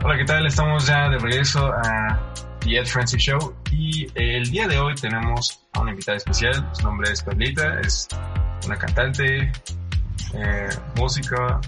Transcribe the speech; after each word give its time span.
Hola, 0.00 0.16
¿qué 0.16 0.24
tal? 0.24 0.46
Estamos 0.46 0.86
ya 0.86 1.08
de 1.08 1.18
regreso 1.18 1.72
a 1.72 2.32
The 2.60 2.78
Ed 2.78 2.86
Francis 2.86 3.20
Show 3.20 3.56
y 3.72 4.06
el 4.14 4.48
día 4.48 4.68
de 4.68 4.78
hoy 4.78 4.94
tenemos 4.94 5.66
a 5.72 5.80
una 5.80 5.90
invitada 5.90 6.16
especial. 6.16 6.70
Su 6.72 6.84
nombre 6.84 7.10
es 7.10 7.20
Perlita, 7.20 7.80
es 7.80 8.06
una 8.64 8.76
cantante, 8.76 9.50
eh, 10.34 10.68
música, 10.96 11.60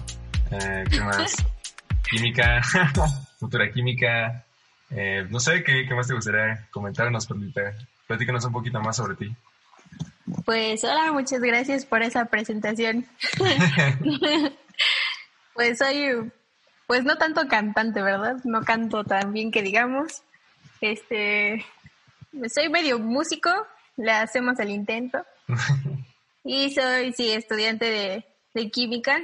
eh, 0.49 0.83
¿qué 0.89 1.01
más? 1.01 1.45
química, 2.09 2.61
futura 3.39 3.69
química. 3.69 4.45
Eh, 4.89 5.27
no 5.29 5.39
sé, 5.41 5.61
¿qué, 5.61 5.85
¿qué 5.85 5.93
más 5.93 6.07
te 6.07 6.13
gustaría 6.13 6.67
comentarnos, 6.71 7.27
Perlita? 7.27 7.73
Platícanos 8.07 8.45
un 8.45 8.53
poquito 8.53 8.79
más 8.79 8.95
sobre 8.95 9.15
ti. 9.15 9.35
Pues 10.45 10.83
hola, 10.85 11.11
muchas 11.11 11.41
gracias 11.41 11.85
por 11.85 12.01
esa 12.01 12.25
presentación. 12.25 13.05
pues 15.53 15.77
soy, 15.77 16.31
pues 16.91 17.05
no 17.05 17.17
tanto 17.17 17.47
cantante, 17.47 18.01
¿verdad? 18.01 18.43
No 18.43 18.65
canto 18.65 19.05
tan 19.05 19.31
bien 19.31 19.49
que 19.49 19.61
digamos. 19.61 20.23
Este, 20.81 21.65
soy 22.53 22.67
medio 22.67 22.99
músico, 22.99 23.49
le 23.95 24.11
hacemos 24.11 24.59
el 24.59 24.71
intento. 24.71 25.25
y 26.43 26.69
soy, 26.71 27.13
sí, 27.13 27.31
estudiante 27.31 27.85
de, 27.85 28.25
de 28.53 28.69
química. 28.71 29.21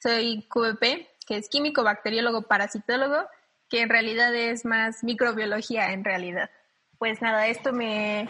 Soy 0.00 0.46
QVP, 0.48 1.08
que 1.26 1.38
es 1.38 1.48
químico, 1.48 1.82
bacteriólogo, 1.82 2.42
parasitólogo, 2.42 3.26
que 3.68 3.80
en 3.80 3.88
realidad 3.88 4.32
es 4.32 4.64
más 4.64 5.02
microbiología 5.02 5.92
en 5.92 6.04
realidad. 6.04 6.50
Pues 6.98 7.20
nada, 7.20 7.48
esto 7.48 7.72
me, 7.72 8.28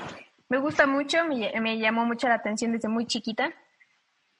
me 0.48 0.56
gusta 0.56 0.86
mucho, 0.86 1.26
me, 1.26 1.78
llamó 1.78 2.06
mucho 2.06 2.26
la 2.26 2.36
atención 2.36 2.72
desde 2.72 2.88
muy 2.88 3.04
chiquita, 3.06 3.52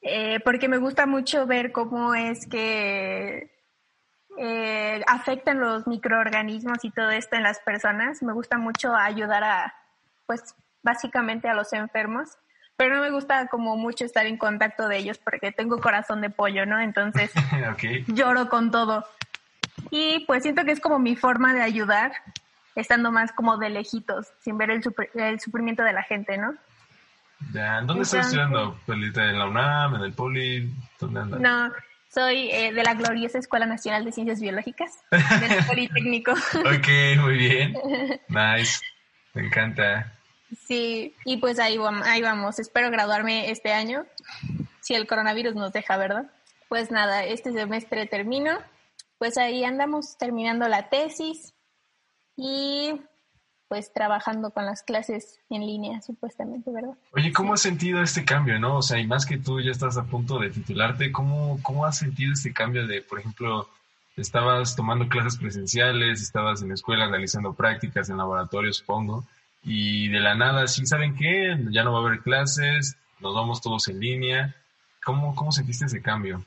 eh, 0.01 0.39
porque 0.43 0.67
me 0.67 0.79
gusta 0.79 1.05
mucho 1.05 1.45
ver 1.45 1.71
cómo 1.71 2.15
es 2.15 2.47
que 2.47 3.58
eh, 4.37 5.01
afectan 5.07 5.59
los 5.59 5.87
microorganismos 5.87 6.83
y 6.83 6.91
todo 6.91 7.09
esto 7.09 7.35
en 7.35 7.43
las 7.43 7.59
personas. 7.59 8.21
Me 8.21 8.33
gusta 8.33 8.57
mucho 8.57 8.95
ayudar 8.95 9.43
a, 9.43 9.73
pues, 10.25 10.55
básicamente 10.83 11.49
a 11.49 11.53
los 11.53 11.73
enfermos, 11.73 12.37
pero 12.77 12.95
no 12.95 13.01
me 13.01 13.11
gusta 13.11 13.47
como 13.47 13.75
mucho 13.75 14.05
estar 14.05 14.25
en 14.25 14.37
contacto 14.37 14.87
de 14.87 14.97
ellos 14.97 15.17
porque 15.17 15.51
tengo 15.51 15.79
corazón 15.79 16.21
de 16.21 16.29
pollo, 16.29 16.65
¿no? 16.65 16.79
Entonces 16.79 17.31
lloro 18.07 18.49
con 18.49 18.71
todo. 18.71 19.05
Y 19.91 20.25
pues 20.25 20.43
siento 20.43 20.63
que 20.65 20.71
es 20.71 20.79
como 20.79 20.99
mi 20.99 21.15
forma 21.15 21.53
de 21.53 21.61
ayudar 21.61 22.11
estando 22.75 23.11
más 23.11 23.31
como 23.33 23.57
de 23.57 23.69
lejitos, 23.69 24.27
sin 24.39 24.57
ver 24.57 24.71
el, 24.71 24.81
el 25.15 25.39
sufrimiento 25.39 25.83
de 25.83 25.93
la 25.93 26.03
gente, 26.03 26.37
¿no? 26.37 26.53
Ya, 27.53 27.81
¿dónde 27.81 28.03
estás 28.03 28.27
estudiando, 28.27 28.77
¿En 28.87 29.39
la 29.39 29.47
UNAM, 29.47 29.95
en 29.95 30.01
el 30.01 30.13
Poli? 30.13 30.73
¿Dónde 30.99 31.19
andas? 31.21 31.39
No, 31.39 31.71
soy 32.13 32.49
eh, 32.51 32.73
de 32.73 32.83
la 32.83 32.95
gloriosa 32.95 33.37
Escuela 33.37 33.65
Nacional 33.65 34.03
de 34.03 34.11
Ciencias 34.11 34.41
Biológicas, 34.41 34.91
del 35.11 35.65
Politécnico. 35.67 36.31
ok, 36.31 37.17
muy 37.17 37.37
bien. 37.37 37.73
Nice. 38.27 38.79
Me 39.33 39.45
encanta. 39.45 40.13
Sí, 40.65 41.15
y 41.25 41.37
pues 41.37 41.59
ahí, 41.59 41.77
ahí 42.05 42.21
vamos. 42.21 42.59
Espero 42.59 42.89
graduarme 42.89 43.51
este 43.51 43.71
año, 43.71 44.05
si 44.81 44.95
el 44.95 45.05
coronavirus 45.05 45.53
nos 45.55 45.71
deja, 45.71 45.97
¿verdad? 45.97 46.25
Pues 46.67 46.89
nada, 46.89 47.23
este 47.23 47.53
semestre 47.53 48.07
termino. 48.07 48.57
Pues 49.19 49.37
ahí 49.37 49.63
andamos 49.63 50.17
terminando 50.17 50.67
la 50.67 50.89
tesis 50.89 51.53
y 52.35 52.99
pues 53.69 53.93
trabajando 53.93 54.49
con 54.49 54.65
las 54.65 54.81
clases 54.83 55.39
en 55.49 55.61
línea, 55.61 56.01
supuestamente, 56.01 56.71
¿verdad? 56.71 56.95
Oye, 57.13 57.31
¿cómo 57.31 57.53
has 57.53 57.61
sentido 57.61 58.01
este 58.01 58.25
cambio, 58.25 58.59
no? 58.59 58.77
O 58.77 58.81
sea, 58.81 58.99
y 58.99 59.07
más 59.07 59.25
que 59.27 59.37
tú 59.37 59.61
ya 59.61 59.71
estás 59.71 59.95
a 59.97 60.03
punto 60.03 60.39
de 60.39 60.49
titularte, 60.49 61.11
¿cómo, 61.11 61.59
cómo 61.61 61.85
has 61.85 61.99
sentido 61.99 62.33
este 62.33 62.51
cambio 62.51 62.87
de, 62.87 63.01
por 63.03 63.19
ejemplo, 63.19 63.69
estabas 64.17 64.75
tomando 64.75 65.07
clases 65.07 65.37
presenciales, 65.37 66.21
estabas 66.21 66.63
en 66.63 66.69
la 66.69 66.73
escuela 66.73 67.07
realizando 67.07 67.53
prácticas 67.53 68.09
en 68.09 68.17
laboratorio, 68.17 68.73
supongo, 68.73 69.23
y 69.63 70.09
de 70.09 70.19
la 70.19 70.33
nada, 70.33 70.67
¿sí 70.67 70.85
saben 70.87 71.15
qué? 71.15 71.55
Ya 71.69 71.83
no 71.83 71.93
va 71.93 71.99
a 71.99 72.07
haber 72.07 72.19
clases, 72.21 72.97
nos 73.19 73.35
vamos 73.35 73.61
todos 73.61 73.87
en 73.87 73.99
línea. 73.99 74.55
¿Cómo, 75.03 75.35
cómo 75.35 75.51
sentiste 75.51 75.85
ese 75.85 76.01
cambio? 76.01 76.43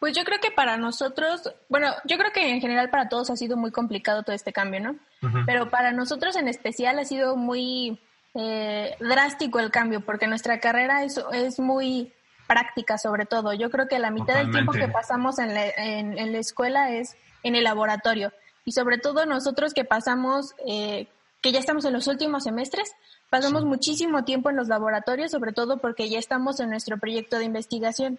Pues 0.00 0.16
yo 0.16 0.24
creo 0.24 0.38
que 0.40 0.50
para 0.50 0.76
nosotros, 0.76 1.52
bueno, 1.68 1.92
yo 2.04 2.16
creo 2.18 2.32
que 2.32 2.50
en 2.50 2.60
general 2.60 2.88
para 2.90 3.08
todos 3.08 3.30
ha 3.30 3.36
sido 3.36 3.56
muy 3.56 3.70
complicado 3.72 4.22
todo 4.22 4.34
este 4.34 4.52
cambio, 4.52 4.80
¿no? 4.80 4.96
Pero 5.46 5.70
para 5.70 5.92
nosotros 5.92 6.36
en 6.36 6.48
especial 6.48 6.98
ha 6.98 7.04
sido 7.04 7.36
muy 7.36 8.00
eh, 8.34 8.96
drástico 9.00 9.58
el 9.58 9.70
cambio, 9.70 10.00
porque 10.00 10.26
nuestra 10.26 10.60
carrera 10.60 11.02
es, 11.02 11.20
es 11.32 11.58
muy 11.58 12.12
práctica 12.46 12.98
sobre 12.98 13.26
todo. 13.26 13.52
Yo 13.52 13.70
creo 13.70 13.86
que 13.86 13.98
la 13.98 14.10
mitad 14.10 14.34
del 14.34 14.50
tiempo 14.50 14.72
que 14.72 14.88
pasamos 14.88 15.38
en 15.38 15.54
la, 15.54 15.68
en, 15.68 16.32
la, 16.32 16.38
escuela 16.38 16.90
es 16.90 17.16
en 17.42 17.54
el 17.54 17.64
laboratorio. 17.64 18.32
Y 18.64 18.72
sobre 18.72 18.98
todo 18.98 19.26
nosotros 19.26 19.74
que 19.74 19.84
pasamos, 19.84 20.54
eh, 20.66 21.08
que 21.40 21.52
ya 21.52 21.60
estamos 21.60 21.84
en 21.84 21.92
los 21.92 22.06
últimos 22.06 22.44
semestres, 22.44 22.92
pasamos 23.30 23.64
muchísimo 23.64 24.24
tiempo 24.24 24.50
en 24.50 24.56
los 24.56 24.68
laboratorios, 24.68 25.30
sobre 25.30 25.52
todo 25.52 25.78
porque 25.78 26.08
ya 26.08 26.18
estamos 26.18 26.58
en 26.60 26.70
nuestro 26.70 26.98
proyecto 26.98 27.38
de 27.38 27.44
investigación. 27.44 28.18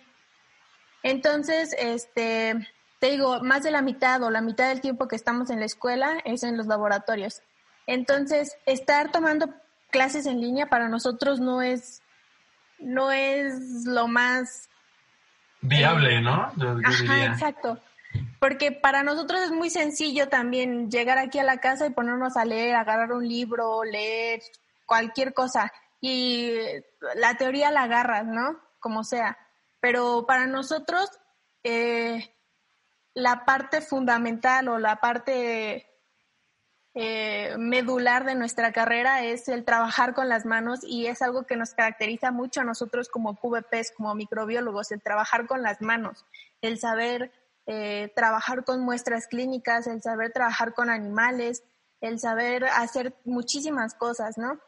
Entonces, 1.04 1.76
este, 1.78 2.68
te 3.00 3.12
digo, 3.12 3.42
más 3.42 3.64
de 3.64 3.72
la 3.72 3.82
mitad 3.82 4.22
o 4.24 4.30
la 4.30 4.42
mitad 4.42 4.68
del 4.70 4.82
tiempo 4.82 5.08
que 5.08 5.16
estamos 5.16 5.50
en 5.50 5.60
la 5.60 5.66
escuela 5.66 6.20
es 6.26 6.44
en 6.44 6.58
los 6.58 6.68
laboratorios. 6.68 7.42
Entonces, 7.88 8.58
estar 8.66 9.12
tomando 9.12 9.54
clases 9.90 10.26
en 10.26 10.42
línea 10.42 10.68
para 10.68 10.90
nosotros 10.90 11.40
no 11.40 11.62
es, 11.62 12.02
no 12.78 13.12
es 13.12 13.86
lo 13.86 14.08
más 14.08 14.70
viable, 15.62 16.22
¿no? 16.22 16.52
ajá, 16.84 17.26
exacto. 17.26 17.80
Porque 18.40 18.72
para 18.72 19.04
nosotros 19.04 19.42
es 19.42 19.52
muy 19.52 19.70
sencillo 19.70 20.30
también 20.30 20.90
llegar 20.90 21.18
aquí 21.18 21.40
a 21.40 21.44
la 21.44 21.58
casa 21.58 21.86
y 21.86 21.92
ponernos 21.92 22.38
a 22.38 22.46
leer, 22.46 22.76
agarrar 22.76 23.12
un 23.12 23.28
libro, 23.28 23.84
leer 23.84 24.42
cualquier 24.86 25.34
cosa. 25.34 25.72
Y 26.02 26.54
la 27.16 27.36
teoría 27.36 27.72
la 27.72 27.84
agarras, 27.84 28.26
¿no? 28.26 28.60
Como 28.80 29.04
sea. 29.04 29.38
Pero 29.80 30.26
para 30.26 30.48
nosotros, 30.48 31.10
eh, 31.64 32.34
la 33.20 33.46
parte 33.46 33.82
fundamental 33.82 34.68
o 34.70 34.80
la 34.80 34.98
parte 34.98 35.88
eh, 36.96 37.56
medular 37.58 38.26
de 38.26 38.36
nuestra 38.36 38.72
carrera 38.72 39.24
es 39.24 39.48
el 39.48 39.64
trabajar 39.64 40.14
con 40.14 40.28
las 40.30 40.46
manos 40.46 40.80
y 40.84 41.08
es 41.08 41.22
algo 41.22 41.44
que 41.44 41.56
nos 41.56 41.74
caracteriza 41.74 42.32
mucho 42.32 42.62
a 42.62 42.64
nosotros 42.64 43.10
como 43.10 43.36
QVPs, 43.36 43.92
como 43.96 44.16
microbiólogos, 44.16 44.92
el 44.92 45.02
trabajar 45.02 45.46
con 45.46 45.62
las 45.62 45.82
manos, 45.82 46.26
el 46.62 46.80
saber 46.80 47.32
eh, 47.68 48.12
trabajar 48.16 48.64
con 48.66 48.82
muestras 48.82 49.28
clínicas, 49.28 49.86
el 49.86 50.02
saber 50.02 50.32
trabajar 50.32 50.74
con 50.74 50.90
animales, 50.90 51.64
el 52.02 52.20
saber 52.20 52.66
hacer 52.66 53.14
muchísimas 53.26 53.94
cosas, 53.94 54.38
¿no? 54.38 54.60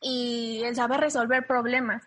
Y 0.00 0.62
el 0.64 0.74
saber 0.74 1.00
resolver 1.00 1.46
problemas 1.46 2.02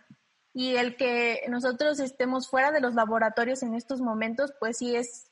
y 0.57 0.75
el 0.75 0.97
que 0.97 1.43
nosotros 1.49 1.99
estemos 1.99 2.49
fuera 2.49 2.71
de 2.71 2.81
los 2.81 2.95
laboratorios 2.95 3.61
en 3.61 3.75
estos 3.75 4.01
momentos, 4.01 4.53
pues 4.59 4.79
sí 4.79 4.95
es, 4.95 5.26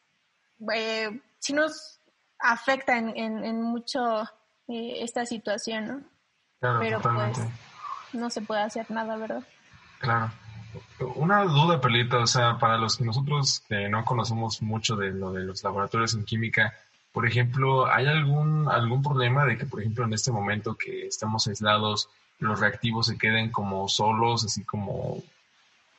eh, 0.74 1.22
sí 1.40 1.54
nos 1.54 2.00
afecta 2.40 2.98
en, 2.98 3.16
en, 3.18 3.62
mucho 3.62 4.24
eh, 4.68 4.98
esta 5.02 5.26
situación, 5.26 5.88
¿no? 5.88 6.04
Claro, 6.60 6.80
Pero 6.80 7.02
pues 7.02 7.38
no 8.14 8.30
se 8.30 8.42
puede 8.42 8.62
hacer 8.62 8.90
nada, 8.90 9.18
¿verdad? 9.18 9.44
Claro. 10.00 10.32
Una 11.16 11.44
duda, 11.44 11.80
Perlita, 11.80 12.18
o 12.20 12.28
sea, 12.28 12.58
para 12.58 12.78
los 12.78 12.98
que 12.98 13.06
nosotros 13.06 13.64
que 13.68 13.88
no 13.88 14.04
conocemos 14.04 14.62
mucho 14.62 14.96
de 14.96 15.12
lo 15.12 15.32
de 15.32 15.44
los 15.44 15.64
laboratorios 15.64 16.14
en 16.16 16.26
química, 16.26 16.74
por 17.14 17.26
ejemplo, 17.26 17.86
¿hay 17.88 18.08
algún, 18.08 18.68
algún 18.70 19.02
problema 19.02 19.46
de 19.46 19.58
que, 19.58 19.66
por 19.66 19.80
ejemplo, 19.80 20.04
en 20.04 20.14
este 20.14 20.32
momento 20.32 20.76
que 20.76 21.08
estamos 21.08 21.48
aislados, 21.48 22.10
los 22.40 22.60
reactivos 22.60 23.08
se 23.08 23.18
queden 23.18 23.52
como 23.52 23.88
solos, 23.88 24.44
así 24.44 24.66
como, 24.66 25.24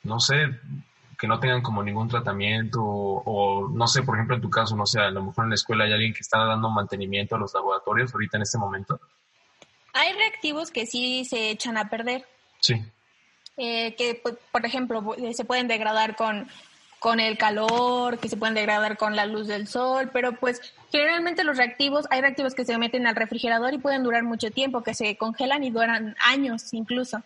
no 0.03 0.19
sé, 0.19 0.59
que 1.17 1.27
no 1.27 1.39
tengan 1.39 1.61
como 1.61 1.81
ningún 1.81 2.07
tratamiento 2.07 2.81
o, 2.83 3.69
no 3.69 3.87
sé, 3.87 4.03
por 4.03 4.15
ejemplo, 4.15 4.35
en 4.35 4.41
tu 4.41 4.49
caso, 4.49 4.75
no 4.75 4.85
sé, 4.85 4.99
a 4.99 5.09
lo 5.09 5.23
mejor 5.23 5.45
en 5.45 5.49
la 5.49 5.55
escuela 5.55 5.85
hay 5.85 5.93
alguien 5.93 6.13
que 6.13 6.19
está 6.19 6.45
dando 6.45 6.69
mantenimiento 6.69 7.35
a 7.35 7.39
los 7.39 7.53
laboratorios 7.53 8.13
ahorita 8.13 8.37
en 8.37 8.43
este 8.43 8.57
momento. 8.57 8.99
Hay 9.93 10.13
reactivos 10.13 10.69
que 10.69 10.85
sí 10.85 11.25
se 11.25 11.49
echan 11.49 11.77
a 11.77 11.89
perder. 11.89 12.25
Sí. 12.59 12.75
Eh, 13.57 13.95
que, 13.95 14.21
por 14.51 14.65
ejemplo, 14.65 15.15
se 15.33 15.45
pueden 15.45 15.67
degradar 15.67 16.15
con 16.15 16.47
con 16.99 17.19
el 17.19 17.37
calor, 17.37 18.17
que 18.19 18.29
se 18.29 18.37
pueden 18.37 18.55
degradar 18.55 18.97
con 18.97 19.15
la 19.15 19.25
luz 19.25 19.47
del 19.47 19.67
sol, 19.67 20.09
pero 20.11 20.33
pues 20.33 20.61
generalmente 20.91 21.43
los 21.43 21.57
reactivos, 21.57 22.07
hay 22.09 22.21
reactivos 22.21 22.55
que 22.55 22.65
se 22.65 22.77
meten 22.77 23.05
al 23.05 23.15
refrigerador 23.15 23.73
y 23.73 23.77
pueden 23.77 24.03
durar 24.03 24.23
mucho 24.23 24.51
tiempo, 24.51 24.83
que 24.83 24.93
se 24.93 25.15
congelan 25.17 25.63
y 25.63 25.69
duran 25.69 26.15
años 26.25 26.73
incluso. 26.73 27.21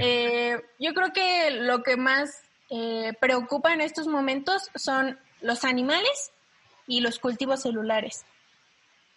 Eh, 0.00 0.60
yo 0.78 0.92
creo 0.92 1.12
que 1.12 1.50
lo 1.50 1.82
que 1.82 1.96
más 1.96 2.42
eh, 2.72 3.12
preocupa 3.20 3.72
en 3.72 3.80
estos 3.80 4.08
momentos 4.08 4.70
son 4.74 5.18
los 5.40 5.64
animales 5.64 6.32
y 6.88 7.00
los 7.00 7.20
cultivos 7.20 7.62
celulares. 7.62 8.24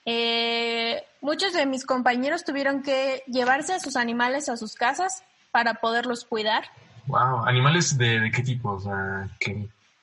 Eh, 0.06 1.04
muchos 1.22 1.54
de 1.54 1.66
mis 1.66 1.86
compañeros 1.86 2.44
tuvieron 2.44 2.84
que 2.84 3.24
llevarse 3.26 3.74
a 3.74 3.80
sus 3.80 3.96
animales 3.96 4.50
a 4.50 4.58
sus 4.58 4.76
casas 4.76 5.24
para 5.52 5.76
poderlos 5.76 6.26
cuidar 6.26 6.66
Wow, 7.08 7.46
¿animales 7.46 7.98
de, 7.98 8.32
qué 8.34 8.42
tipo? 8.42 8.72
O 8.72 9.30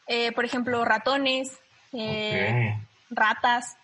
eh, 0.07 0.33
por 0.33 0.45
ejemplo, 0.45 0.85
ratones, 0.85 1.59
eh, 1.93 2.79
ratas, 3.11 3.77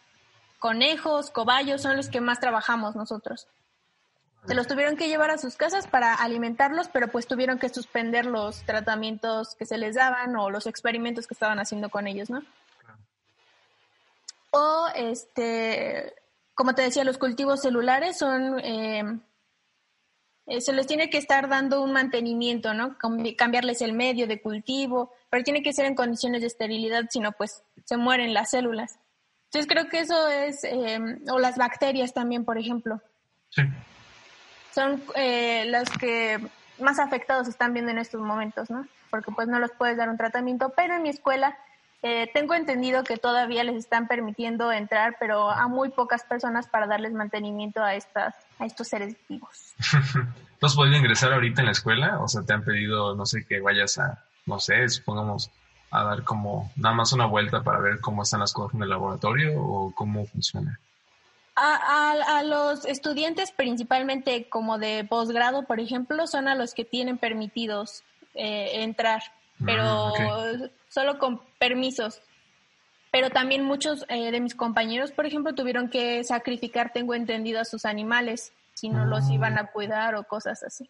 conejos, 0.59 1.31
cobayos, 1.31 1.83
son 1.83 1.97
los 1.97 2.09
que 2.09 2.21
más 2.21 2.39
trabajamos 2.39 2.95
nosotros. 2.95 3.49
Se 4.47 4.55
los 4.55 4.67
tuvieron 4.67 4.97
que 4.97 5.09
llevar 5.09 5.31
a 5.31 5.39
sus 5.39 5.57
casas 5.57 5.87
para 5.87 6.15
alimentarlos, 6.15 6.89
pero 6.89 7.09
pues 7.09 7.27
tuvieron 7.27 7.59
que 7.59 7.69
suspender 7.69 8.25
los 8.25 8.63
tratamientos 8.63 9.55
que 9.57 9.67
se 9.67 9.77
les 9.79 9.97
daban 9.97 10.37
o 10.37 10.49
los 10.49 10.67
experimentos 10.67 11.27
que 11.27 11.35
estaban 11.35 11.59
haciendo 11.59 11.91
con 11.91 12.07
ellos, 12.07 12.31
¿no? 12.31 12.43
O, 14.51 14.89
este, 14.95 16.15
como 16.55 16.75
te 16.75 16.83
decía, 16.83 17.05
los 17.05 17.19
cultivos 17.19 17.61
celulares 17.61 18.17
son, 18.17 18.59
eh, 18.61 19.19
eh, 20.47 20.61
se 20.63 20.73
les 20.73 20.87
tiene 20.87 21.11
que 21.11 21.19
estar 21.19 21.49
dando 21.49 21.83
un 21.83 21.93
mantenimiento, 21.93 22.73
¿no? 22.73 22.97
Cambiarles 23.37 23.83
el 23.83 23.93
medio 23.93 24.27
de 24.27 24.41
cultivo, 24.41 25.13
pero 25.29 25.45
tiene 25.45 25.63
que 25.63 25.75
ser 25.75 25.85
en 25.85 25.95
condiciones 25.95 26.41
de 26.41 26.47
esterilidad, 26.47 27.05
sino 27.11 27.33
pues 27.33 27.63
se 27.85 27.99
mueren 27.99 28.33
las 28.33 28.51
células. 28.51 28.99
Entonces 29.47 29.67
creo 29.71 29.89
que 29.91 30.01
eso 30.01 30.29
es, 30.29 30.65
eh, 30.65 30.99
o 31.31 31.39
las 31.39 31.57
bacterias 31.57 32.15
también, 32.15 32.47
por 32.47 32.57
ejemplo. 32.57 33.03
Sí 33.51 33.63
son 34.75 35.03
eh, 35.15 35.65
los 35.67 35.89
que 35.91 36.39
más 36.79 36.99
afectados 36.99 37.49
están 37.49 37.73
viendo 37.73 37.91
en 37.91 37.99
estos 37.99 38.21
momentos, 38.21 38.71
¿no? 38.71 38.87
Porque 39.11 39.33
pues 39.33 39.49
no 39.49 39.59
los 39.59 39.71
puedes 39.73 39.97
dar 39.97 40.09
un 40.09 40.17
tratamiento, 40.17 40.73
pero 40.77 40.97
en 40.97 41.03
mi 41.03 41.09
escuela 41.09 41.57
eh, 42.03 42.31
tengo 42.33 42.55
entendido 42.55 43.03
que 43.03 43.17
todavía 43.17 43.65
les 43.65 43.77
están 43.77 44.07
permitiendo 44.07 44.71
entrar, 44.71 45.17
pero 45.19 45.51
a 45.51 45.67
muy 45.67 45.89
pocas 45.89 46.23
personas 46.23 46.69
para 46.69 46.87
darles 46.87 47.13
mantenimiento 47.13 47.83
a 47.83 47.95
estas 47.95 48.35
a 48.59 48.67
estos 48.67 48.89
seres 48.89 49.17
vivos. 49.29 49.75
¿No 50.61 50.67
has 50.67 50.75
podido 50.75 50.97
ingresar 50.97 51.33
ahorita 51.33 51.61
en 51.61 51.67
la 51.67 51.73
escuela? 51.73 52.21
O 52.21 52.29
sea, 52.29 52.43
te 52.43 52.53
han 52.53 52.65
pedido, 52.65 53.15
no 53.15 53.27
sé, 53.27 53.47
que 53.47 53.61
vayas 53.61 53.99
a, 53.99 54.25
no 54.47 54.59
sé, 54.59 54.89
supongamos, 54.89 55.51
a 55.91 56.05
dar 56.05 56.25
como 56.25 56.71
nada 56.77 56.95
más 56.95 57.13
una 57.13 57.27
vuelta 57.27 57.63
para 57.63 57.79
ver 57.79 58.01
cómo 58.01 58.23
están 58.23 58.41
las 58.41 58.53
cosas 58.53 58.75
en 58.75 58.83
el 58.83 58.91
laboratorio 58.91 59.61
o 59.61 59.93
cómo 59.95 60.27
funciona. 60.27 60.79
A, 61.61 62.43
los 62.45 62.85
estudiantes 62.85 63.51
principalmente 63.51 64.49
como 64.49 64.79
de 64.79 65.05
posgrado, 65.05 65.65
por 65.65 65.81
ejemplo, 65.81 66.27
son 66.27 66.47
a 66.47 66.55
los 66.55 66.73
que 66.73 66.85
tienen 66.85 67.19
permitidos 67.19 68.05
eh, 68.35 68.83
entrar, 68.83 69.23
pero 69.65 70.13
mm, 70.19 70.65
solo 70.89 71.19
con 71.19 71.41
permisos. 71.59 72.21
Pero 73.11 73.31
también 73.31 73.65
muchos 73.65 74.05
eh, 74.09 74.31
de 74.31 74.41
mis 74.41 74.55
compañeros, 74.55 75.11
por 75.13 75.27
ejemplo, 75.27 75.55
tuvieron 75.55 75.89
que 75.89 76.23
sacrificar, 76.23 76.93
tengo 76.93 77.15
entendido, 77.15 77.61
a 77.61 77.65
sus 77.65 77.85
animales 77.85 78.53
si 78.75 78.89
no 78.89 79.07
los 79.07 79.29
iban 79.31 79.59
a 79.59 79.65
mm. 79.65 79.69
cuidar 79.73 80.15
o 80.15 80.23
cosas 80.23 80.63
así. 80.63 80.89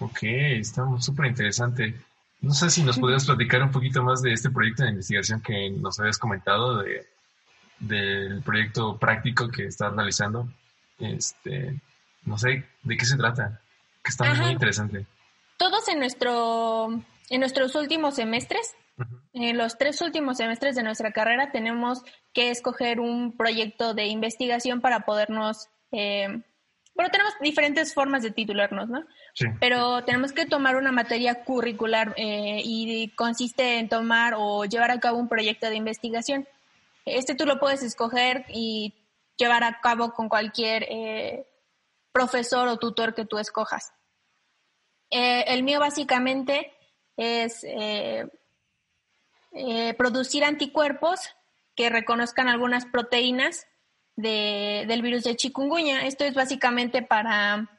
Ok, 0.00 0.18
está 0.22 0.84
súper 1.00 1.26
interesante. 1.26 1.94
No 2.40 2.52
sé 2.52 2.70
si 2.70 2.82
nos 2.82 2.98
podrías 2.98 3.24
platicar 3.24 3.62
un 3.62 3.70
poquito 3.70 4.02
más 4.02 4.22
de 4.22 4.32
este 4.32 4.50
proyecto 4.50 4.82
de 4.82 4.90
investigación 4.90 5.40
que 5.40 5.70
nos 5.70 5.98
habías 5.98 6.18
comentado 6.18 6.78
de 6.78 7.06
del 7.78 8.42
proyecto 8.42 8.96
práctico 8.98 9.48
que 9.48 9.66
estás 9.66 9.92
realizando. 9.94 10.48
Este, 10.98 11.80
no 12.24 12.38
sé 12.38 12.64
de 12.82 12.96
qué 12.96 13.04
se 13.04 13.16
trata, 13.16 13.60
que 14.02 14.10
está 14.10 14.32
muy 14.34 14.50
interesante. 14.50 15.06
Todos 15.56 15.88
en 15.88 15.98
nuestro 15.98 17.02
en 17.30 17.40
nuestros 17.40 17.74
últimos 17.74 18.16
semestres, 18.16 18.74
en 19.32 19.56
los 19.56 19.78
tres 19.78 20.00
últimos 20.00 20.38
semestres 20.38 20.74
de 20.76 20.82
nuestra 20.82 21.12
carrera 21.12 21.52
tenemos 21.52 22.02
que 22.32 22.50
escoger 22.50 23.00
un 23.00 23.36
proyecto 23.36 23.94
de 23.94 24.06
investigación 24.06 24.80
para 24.80 25.00
podernos 25.00 25.68
eh, 25.92 26.42
bueno, 26.98 27.12
tenemos 27.12 27.34
diferentes 27.40 27.94
formas 27.94 28.24
de 28.24 28.32
titularnos, 28.32 28.88
¿no? 28.88 29.04
Sí. 29.32 29.46
Pero 29.60 30.02
tenemos 30.02 30.32
que 30.32 30.46
tomar 30.46 30.74
una 30.74 30.90
materia 30.90 31.44
curricular 31.44 32.12
eh, 32.16 32.60
y 32.64 33.10
consiste 33.10 33.78
en 33.78 33.88
tomar 33.88 34.34
o 34.36 34.64
llevar 34.64 34.90
a 34.90 34.98
cabo 34.98 35.16
un 35.16 35.28
proyecto 35.28 35.70
de 35.70 35.76
investigación. 35.76 36.48
Este 37.16 37.34
tú 37.34 37.46
lo 37.46 37.58
puedes 37.58 37.82
escoger 37.82 38.44
y 38.48 38.94
llevar 39.38 39.64
a 39.64 39.80
cabo 39.80 40.12
con 40.12 40.28
cualquier 40.28 40.84
eh, 40.88 41.46
profesor 42.12 42.68
o 42.68 42.78
tutor 42.78 43.14
que 43.14 43.24
tú 43.24 43.38
escojas. 43.38 43.92
Eh, 45.10 45.44
el 45.48 45.62
mío 45.62 45.80
básicamente 45.80 46.72
es 47.16 47.64
eh, 47.64 48.28
producir 49.96 50.44
anticuerpos 50.44 51.20
que 51.74 51.88
reconozcan 51.88 52.48
algunas 52.48 52.84
proteínas 52.84 53.66
del 54.16 55.02
virus 55.02 55.22
de 55.22 55.36
chikungunya. 55.36 56.06
Esto 56.06 56.24
es 56.24 56.34
básicamente 56.34 57.02
para 57.02 57.70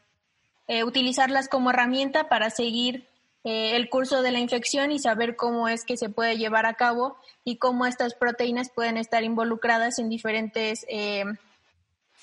utilizarlas 0.86 1.50
como 1.50 1.72
herramienta 1.72 2.30
para 2.30 2.50
seguir 2.50 3.10
eh, 3.46 3.78
el 3.78 3.90
curso 3.90 4.22
de 4.22 4.32
la 4.32 4.40
infección 4.40 4.92
y 4.92 5.00
saber 5.00 5.38
cómo 5.38 5.70
es 5.70 5.86
que 5.86 5.96
se 5.96 6.10
puede 6.10 6.38
llevar 6.38 6.66
a 6.66 6.74
cabo 6.74 7.18
y 7.46 7.58
cómo 7.58 7.86
estas 7.86 8.14
proteínas 8.14 8.70
pueden 8.70 8.98
estar 8.98 9.24
involucradas 9.24 9.98
en 10.00 10.10
diferentes 10.10 10.86
eh, 10.90 11.24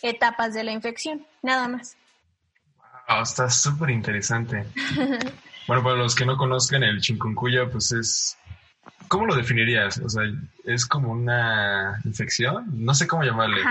etapas 0.03 0.53
de 0.53 0.65
la 0.65 0.73
infección, 0.73 1.27
nada 1.43 1.69
más. 1.69 1.97
Wow, 3.09 3.23
está 3.23 3.49
súper 3.49 3.91
interesante. 3.91 4.67
bueno, 5.67 5.83
para 5.83 5.97
los 5.97 6.15
que 6.15 6.27
no 6.27 6.37
conozcan 6.37 6.83
el 6.83 7.01
chikungunya, 7.01 7.71
pues 7.71 7.93
es... 7.93 8.37
¿Cómo 9.09 9.27
lo 9.27 9.37
definirías? 9.37 9.99
O 9.99 10.09
sea, 10.09 10.23
es 10.65 10.85
como 10.85 11.13
una 11.13 12.01
infección, 12.05 12.67
no 12.73 12.93
sé 12.95 13.07
cómo 13.07 13.23
llamarle. 13.23 13.63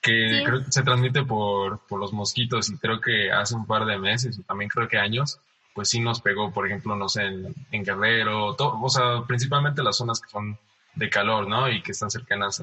que 0.00 0.42
creo 0.44 0.64
que 0.64 0.72
se 0.72 0.82
transmite 0.82 1.24
por, 1.24 1.80
por 1.86 1.98
los 2.00 2.12
mosquitos 2.12 2.70
y 2.70 2.78
creo 2.78 3.00
que 3.00 3.30
hace 3.32 3.56
un 3.56 3.66
par 3.66 3.84
de 3.86 3.98
meses 3.98 4.38
o 4.38 4.42
también 4.42 4.68
creo 4.68 4.86
que 4.86 4.98
años 4.98 5.40
pues 5.74 5.90
sí 5.90 6.00
nos 6.00 6.20
pegó, 6.20 6.52
por 6.52 6.66
ejemplo, 6.66 6.94
no 6.96 7.08
sé, 7.08 7.24
en, 7.24 7.84
Guerrero, 7.84 8.54
o 8.56 8.88
sea, 8.88 9.22
principalmente 9.26 9.82
las 9.82 9.96
zonas 9.96 10.20
que 10.20 10.30
son 10.30 10.56
de 10.94 11.10
calor, 11.10 11.48
¿no? 11.48 11.68
Y 11.68 11.82
que 11.82 11.92
están 11.92 12.10
cercanas 12.10 12.62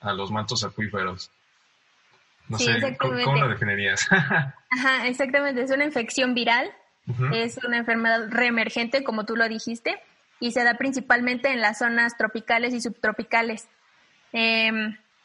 a, 0.00 0.12
los 0.12 0.30
mantos 0.30 0.62
acuíferos. 0.62 1.30
No 2.48 2.58
sé, 2.58 2.96
¿cómo, 2.98 3.36
lo 3.36 3.48
definirías? 3.48 4.06
Ajá, 4.12 5.06
exactamente, 5.06 5.62
es 5.62 5.70
una 5.70 5.86
infección 5.86 6.34
viral, 6.34 6.70
es 7.32 7.58
una 7.66 7.78
enfermedad 7.78 8.28
reemergente, 8.28 9.02
como 9.02 9.24
tú 9.24 9.36
lo 9.36 9.48
dijiste, 9.48 9.98
y 10.38 10.52
se 10.52 10.62
da 10.62 10.74
principalmente 10.74 11.50
en 11.50 11.62
las 11.62 11.78
zonas 11.78 12.18
tropicales 12.18 12.74
y 12.74 12.82
subtropicales. 12.82 13.68
Eh, 14.34 14.70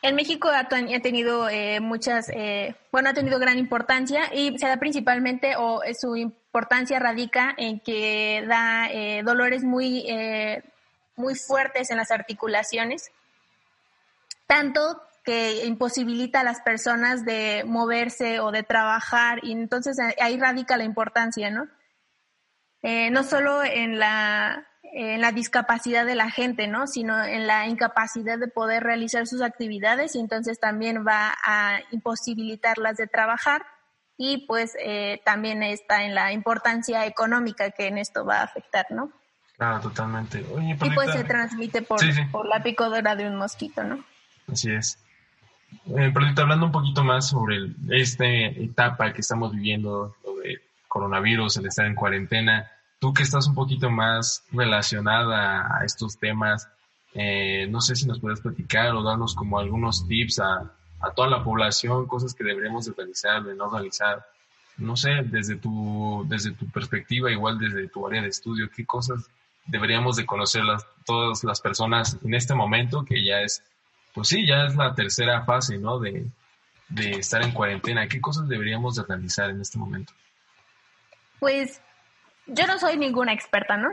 en 0.02 0.16
México 0.16 0.48
ha, 0.48 0.70
tenido 0.70 1.50
eh, 1.50 1.82
muchas, 1.82 2.30
eh, 2.30 2.76
bueno, 2.90 3.10
ha 3.10 3.14
tenido 3.14 3.38
gran 3.38 3.58
importancia 3.58 4.34
y 4.34 4.58
se 4.58 4.68
da 4.68 4.78
principalmente, 4.78 5.56
o 5.58 5.82
su 6.00 6.16
importancia 6.50 6.98
radica 6.98 7.54
en 7.58 7.80
que 7.80 8.44
da 8.48 8.90
eh, 8.90 9.22
dolores 9.24 9.64
muy, 9.64 10.06
muy 11.16 11.36
fuertes 11.36 11.92
en 11.92 11.98
las 11.98 12.10
articulaciones, 12.12 13.12
tanto 14.48 15.02
que 15.24 15.66
imposibilita 15.66 16.40
a 16.40 16.44
las 16.44 16.62
personas 16.62 17.24
de 17.24 17.64
moverse 17.68 18.40
o 18.40 18.52
de 18.52 18.64
trabajar 18.64 19.40
y 19.44 19.52
entonces 19.52 19.98
ahí 20.20 20.40
radica 20.40 20.76
la 20.76 20.86
importancia, 20.86 21.52
¿no? 21.52 21.68
no 22.82 23.24
solo 23.24 23.64
en 23.64 24.00
la 24.00 24.70
en 24.92 25.22
la 25.22 25.32
discapacidad 25.32 26.06
de 26.06 26.16
la 26.16 26.32
gente, 26.32 26.68
¿no? 26.68 26.88
Sino 26.88 27.24
en 27.24 27.48
la 27.48 27.68
incapacidad 27.68 28.38
de 28.38 28.48
poder 28.48 28.84
realizar 28.84 29.28
sus 29.28 29.42
actividades 29.42 30.16
y 30.16 30.20
entonces 30.20 30.60
también 30.60 31.06
va 31.06 31.36
a 31.44 31.80
imposibilitarlas 31.92 32.98
de 32.98 33.08
trabajar 33.08 33.62
y 34.22 34.46
pues 34.46 34.76
eh, 34.78 35.22
también 35.24 35.64
está 35.64 36.04
en 36.04 36.14
la 36.14 36.34
importancia 36.34 37.06
económica 37.06 37.72
que 37.72 37.88
en 37.88 37.98
esto 37.98 38.26
va 38.26 38.42
a 38.42 38.44
afectar, 38.44 38.86
¿no? 38.90 39.10
Claro, 39.56 39.80
totalmente. 39.80 40.46
y 40.62 40.90
pues 40.90 41.14
se 41.14 41.24
transmite 41.24 41.82
por, 41.82 42.02
por 42.30 42.46
la 42.46 42.62
picadura 42.62 43.16
de 43.16 43.28
un 43.28 43.38
mosquito, 43.38 43.82
¿no? 43.82 44.04
Así 44.52 44.72
es. 44.72 45.00
Eh, 45.96 46.14
hablando 46.38 46.66
un 46.66 46.72
poquito 46.74 47.02
más 47.02 47.30
sobre 47.30 47.72
esta 47.92 48.26
etapa 48.26 49.14
que 49.14 49.22
estamos 49.22 49.54
viviendo, 49.54 50.14
lo 50.26 50.36
de 50.36 50.60
coronavirus, 50.90 51.58
el 51.58 51.68
estar 51.68 51.86
en 51.86 51.96
cuarentena, 51.96 52.70
tú 53.00 53.14
que 53.14 53.24
estás 53.24 53.48
un 53.48 53.56
poquito 53.56 53.90
más 53.90 54.44
relacionada 54.52 55.78
a 55.78 55.86
estos 55.86 56.20
temas, 56.20 56.68
eh, 57.14 57.68
no 57.70 57.80
sé 57.80 57.96
si 57.96 58.06
nos 58.06 58.20
puedes 58.20 58.42
platicar 58.42 58.94
o 58.96 59.04
darnos 59.04 59.34
como 59.34 59.60
algunos 59.60 60.06
tips 60.10 60.40
a, 60.40 60.74
toda 61.16 61.30
la 61.30 61.44
población, 61.44 62.08
cosas 62.08 62.34
que 62.34 62.44
deberíamos 62.44 62.86
de 62.86 62.94
realizar, 62.96 63.44
de 63.44 63.56
no 63.56 63.70
realizar. 63.70 64.26
No 64.78 64.96
sé, 64.96 65.10
desde 65.26 65.58
tu, 65.58 66.26
desde 66.28 66.52
tu 66.52 66.70
perspectiva, 66.70 67.32
igual 67.32 67.58
desde 67.60 67.90
tu 67.90 68.08
área 68.08 68.22
de 68.22 68.30
estudio, 68.30 68.70
qué 68.74 68.86
cosas 68.86 69.30
deberíamos 69.66 70.16
de 70.16 70.26
conocer 70.26 70.64
todas 71.06 71.44
las 71.44 71.62
personas 71.62 72.18
en 72.24 72.34
este 72.34 72.56
momento, 72.56 73.04
que 73.04 73.24
ya 73.24 73.42
es, 73.42 73.64
pues 74.14 74.30
sí, 74.30 74.48
ya 74.48 74.66
es 74.66 74.76
la 74.76 74.94
tercera 74.96 75.44
fase, 75.44 75.78
¿no? 75.78 76.00
De, 76.00 76.26
de 76.90 77.12
estar 77.12 77.44
en 77.44 77.52
cuarentena. 77.52 78.08
¿Qué 78.08 78.20
cosas 78.20 78.48
deberíamos 78.48 78.96
de 78.96 79.04
realizar 79.04 79.50
en 79.50 79.62
este 79.62 79.78
momento? 79.78 80.14
Pues 81.40 81.82
yo 82.48 82.66
no 82.68 82.80
soy 82.80 82.98
ninguna 82.98 83.34
experta, 83.34 83.78
¿no? 83.78 83.90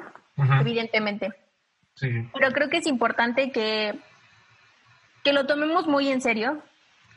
Evidentemente. 0.60 1.32
Sí. 1.94 2.08
Pero 2.32 2.52
creo 2.52 2.68
que 2.68 2.78
es 2.78 2.86
importante 2.86 3.50
que, 3.50 3.98
que 5.24 5.32
lo 5.32 5.46
tomemos 5.46 5.86
muy 5.86 6.08
en 6.08 6.20
serio, 6.20 6.62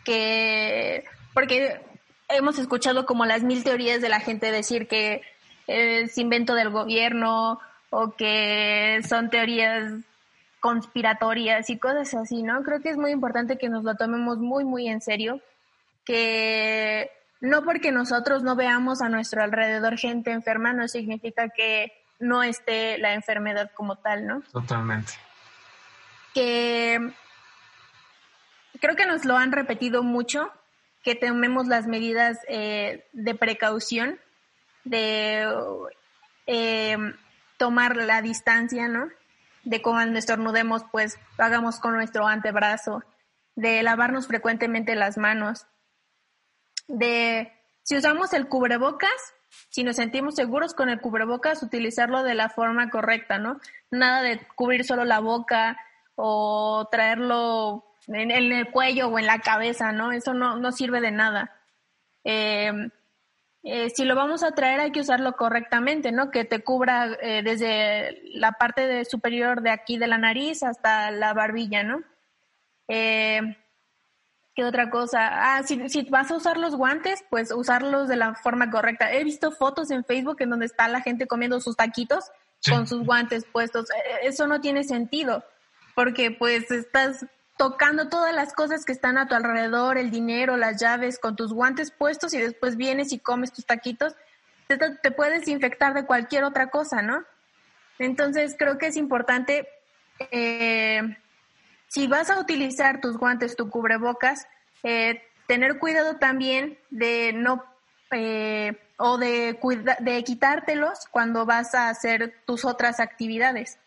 que 0.03 1.05
porque 1.33 1.79
hemos 2.29 2.57
escuchado 2.59 3.05
como 3.05 3.25
las 3.25 3.43
mil 3.43 3.63
teorías 3.63 4.01
de 4.01 4.09
la 4.09 4.19
gente 4.19 4.51
decir 4.51 4.87
que 4.87 5.21
es 5.67 6.17
invento 6.17 6.55
del 6.55 6.69
gobierno 6.69 7.59
o 7.89 8.11
que 8.11 9.01
son 9.07 9.29
teorías 9.29 9.93
conspiratorias 10.59 11.69
y 11.69 11.77
cosas 11.77 12.13
así, 12.13 12.43
¿no? 12.43 12.63
Creo 12.63 12.81
que 12.81 12.89
es 12.89 12.97
muy 12.97 13.11
importante 13.11 13.57
que 13.57 13.69
nos 13.69 13.83
lo 13.83 13.95
tomemos 13.95 14.39
muy, 14.39 14.65
muy 14.65 14.87
en 14.87 15.01
serio, 15.01 15.41
que 16.05 17.09
no 17.41 17.63
porque 17.63 17.91
nosotros 17.91 18.43
no 18.43 18.55
veamos 18.55 19.01
a 19.01 19.09
nuestro 19.09 19.41
alrededor 19.41 19.97
gente 19.97 20.31
enferma 20.31 20.73
no 20.73 20.87
significa 20.87 21.49
que 21.49 21.93
no 22.19 22.43
esté 22.43 22.97
la 22.97 23.13
enfermedad 23.13 23.71
como 23.73 23.95
tal, 23.95 24.27
¿no? 24.27 24.41
Totalmente. 24.51 25.13
Que 26.33 27.11
creo 28.79 28.95
que 28.95 29.05
nos 29.05 29.25
lo 29.25 29.37
han 29.37 29.51
repetido 29.51 30.03
mucho, 30.03 30.51
que 31.03 31.15
tomemos 31.15 31.67
las 31.67 31.87
medidas 31.87 32.39
eh, 32.47 33.07
de 33.13 33.35
precaución, 33.35 34.19
de 34.83 35.47
eh, 36.47 36.97
tomar 37.57 37.95
la 37.95 38.21
distancia, 38.21 38.87
¿no? 38.87 39.09
De 39.63 39.81
cuando 39.81 40.19
estornudemos, 40.19 40.83
pues 40.91 41.19
hagamos 41.37 41.79
con 41.79 41.93
nuestro 41.93 42.27
antebrazo, 42.27 43.03
de 43.55 43.83
lavarnos 43.83 44.27
frecuentemente 44.27 44.95
las 44.95 45.17
manos, 45.17 45.67
de 46.87 47.53
si 47.83 47.97
usamos 47.97 48.33
el 48.33 48.47
cubrebocas, 48.47 49.11
si 49.69 49.83
nos 49.83 49.95
sentimos 49.95 50.35
seguros 50.35 50.73
con 50.73 50.89
el 50.89 51.01
cubrebocas, 51.01 51.63
utilizarlo 51.63 52.23
de 52.23 52.35
la 52.35 52.49
forma 52.49 52.89
correcta, 52.89 53.37
¿no? 53.37 53.59
Nada 53.91 54.21
de 54.21 54.39
cubrir 54.55 54.85
solo 54.85 55.05
la 55.05 55.19
boca 55.19 55.77
o 56.15 56.87
traerlo 56.91 57.88
en, 58.13 58.31
el 58.31 58.71
cuello 58.71 59.07
o 59.07 59.19
en 59.19 59.25
la 59.25 59.39
cabeza, 59.39 59.91
¿no? 59.91 60.11
Eso 60.11 60.33
no, 60.33 60.57
no 60.57 60.71
sirve 60.71 61.01
de 61.01 61.11
nada. 61.11 61.55
Eh, 62.23 62.89
eh, 63.63 63.89
si 63.89 64.05
lo 64.05 64.15
vamos 64.15 64.41
a 64.43 64.51
traer 64.51 64.79
hay 64.79 64.91
que 64.91 65.01
usarlo 65.01 65.33
correctamente, 65.33 66.11
¿no? 66.11 66.31
Que 66.31 66.45
te 66.45 66.63
cubra 66.63 67.17
eh, 67.21 67.41
desde 67.43 68.21
la 68.33 68.53
parte 68.53 68.87
de 68.87 69.03
superior 69.03 69.61
de 69.61 69.71
aquí 69.71 69.97
de 69.97 70.07
la 70.07 70.17
nariz 70.17 70.63
hasta 70.63 71.11
la 71.11 71.33
barbilla, 71.33 71.83
¿no? 71.83 72.01
Eh, 72.87 73.57
¿Qué 74.55 74.63
otra 74.63 74.89
cosa? 74.89 75.55
Ah, 75.55 75.63
si, 75.63 75.89
si, 75.89 76.03
vas 76.03 76.31
a 76.31 76.35
usar 76.35 76.57
los 76.57 76.75
guantes, 76.75 77.23
pues 77.29 77.51
usarlos 77.51 78.07
de 78.07 78.15
la 78.15 78.35
forma 78.35 78.71
correcta. 78.71 79.11
He 79.11 79.23
visto 79.23 79.51
fotos 79.51 79.91
en 79.91 80.05
Facebook 80.05 80.37
en 80.39 80.49
donde 80.49 80.65
está 80.65 80.87
la 80.87 81.01
gente 81.01 81.27
comiendo 81.27 81.59
sus 81.59 81.75
taquitos 81.75 82.31
con 82.69 82.87
sus 82.87 83.05
guantes 83.05 83.45
puestos. 83.45 83.87
Eso 84.23 84.47
no 84.47 84.59
tiene 84.59 84.83
sentido, 84.83 85.45
porque 85.95 86.31
pues 86.31 86.71
estás 86.71 87.25
tocando 87.59 88.07
todas 88.07 88.33
las 88.33 88.53
cosas 88.53 88.85
que 88.85 88.93
están 88.93 89.17
a 89.17 89.27
tu 89.27 89.35
alrededor, 89.35 89.97
el 89.97 90.11
dinero, 90.11 90.55
las 90.55 90.79
llaves, 90.79 91.19
con 91.19 91.35
tus 91.35 91.51
guantes 91.51 91.91
puestos 91.91 92.33
y 92.33 92.37
después 92.37 92.77
vienes 92.77 93.11
y 93.11 93.19
comes 93.19 93.51
tus 93.51 93.65
taquitos, 93.65 94.15
te, 94.67 95.11
puedes 95.11 95.45
infectar 95.49 95.93
de 95.93 96.05
cualquier 96.05 96.45
otra 96.45 96.69
cosa, 96.69 97.01
¿no? 97.01 97.21
Entonces 97.97 98.55
creo 98.57 98.77
que 98.77 98.87
es 98.87 98.95
importante, 98.95 99.67
eh, 100.31 101.01
si 101.89 102.07
vas 102.07 102.29
a 102.29 102.39
utilizar 102.39 103.01
tus 103.01 103.17
guantes, 103.17 103.57
tu 103.57 103.69
cubrebocas, 103.69 104.47
eh, 104.83 105.21
tener 105.45 105.79
cuidado 105.79 106.15
también 106.15 106.79
de 106.91 107.33
no 107.33 107.65
eh, 108.11 108.79
o 108.95 109.17
de, 109.17 109.59
de 109.99 110.23
quitártelos 110.23 111.07
cuando 111.11 111.45
vas 111.45 111.75
a 111.75 111.89
hacer 111.89 112.35
tus 112.45 112.63
otras 112.63 113.01
actividades. 113.01 113.79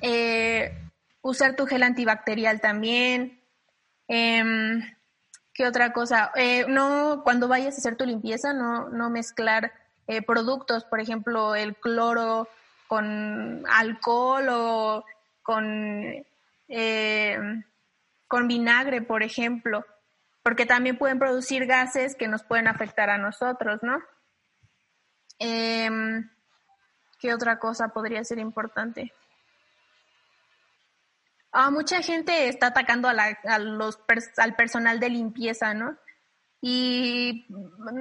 Eh, 0.00 0.89
usar 1.22 1.56
tu 1.56 1.66
gel 1.66 1.82
antibacterial 1.82 2.60
también. 2.60 3.40
Em, 4.08 4.82
¿Qué 5.52 5.66
otra 5.66 5.92
cosa? 5.92 6.30
Eh, 6.36 6.64
no, 6.68 7.22
cuando 7.24 7.48
vayas 7.48 7.74
a 7.74 7.78
hacer 7.78 7.96
tu 7.96 8.06
limpieza, 8.06 8.52
no, 8.52 8.88
no 8.88 9.10
mezclar 9.10 9.72
eh, 10.06 10.22
productos, 10.22 10.84
por 10.84 11.00
ejemplo, 11.00 11.54
el 11.54 11.76
cloro 11.76 12.48
con 12.88 13.64
alcohol 13.68 14.48
o 14.50 15.04
con, 15.42 16.24
em, 16.68 17.64
con 18.26 18.48
vinagre, 18.48 19.02
por 19.02 19.22
ejemplo, 19.22 19.84
porque 20.42 20.66
también 20.66 20.98
pueden 20.98 21.18
producir 21.18 21.66
gases 21.66 22.16
que 22.16 22.26
nos 22.26 22.42
pueden 22.42 22.66
afectar 22.66 23.10
a 23.10 23.18
nosotros, 23.18 23.80
¿no? 23.82 24.02
Em, 25.38 26.30
¿Qué 27.20 27.34
otra 27.34 27.58
cosa 27.58 27.88
podría 27.88 28.24
ser 28.24 28.38
importante? 28.38 29.12
Ah, 31.52 31.70
mucha 31.70 32.02
gente 32.02 32.48
está 32.48 32.68
atacando 32.68 33.08
a, 33.08 33.12
la, 33.12 33.38
a 33.44 33.58
los 33.58 33.98
al 34.36 34.54
personal 34.54 35.00
de 35.00 35.10
limpieza, 35.10 35.74
¿no? 35.74 35.96
Y 36.62 37.46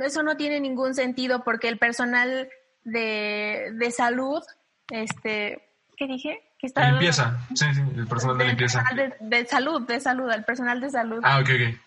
eso 0.03 0.22
no 0.22 0.38
tiene 0.38 0.60
ningún 0.60 0.94
sentido 0.94 1.44
porque 1.44 1.70
el 1.70 1.77
personal 1.77 2.50
de, 2.84 3.72
de 3.74 3.91
salud, 3.91 4.44
este, 4.91 5.70
¿qué 5.98 6.08
dije? 6.08 6.44
Que 6.60 6.68
está, 6.68 6.91
limpieza, 6.91 7.39
sí, 7.56 7.65
sí, 7.74 7.82
el 7.96 8.08
personal 8.08 8.38
de, 8.38 8.46
limpieza. 8.46 8.84
De, 8.94 9.15
de, 9.20 9.46
salud, 9.46 9.82
de 9.88 10.00
salud, 10.00 10.29
el 10.29 10.44
personal 10.44 10.82
de 10.82 10.89
salud. 10.89 11.22
Ah, 11.24 11.39
ok, 11.39 11.50
ok. 11.50 11.79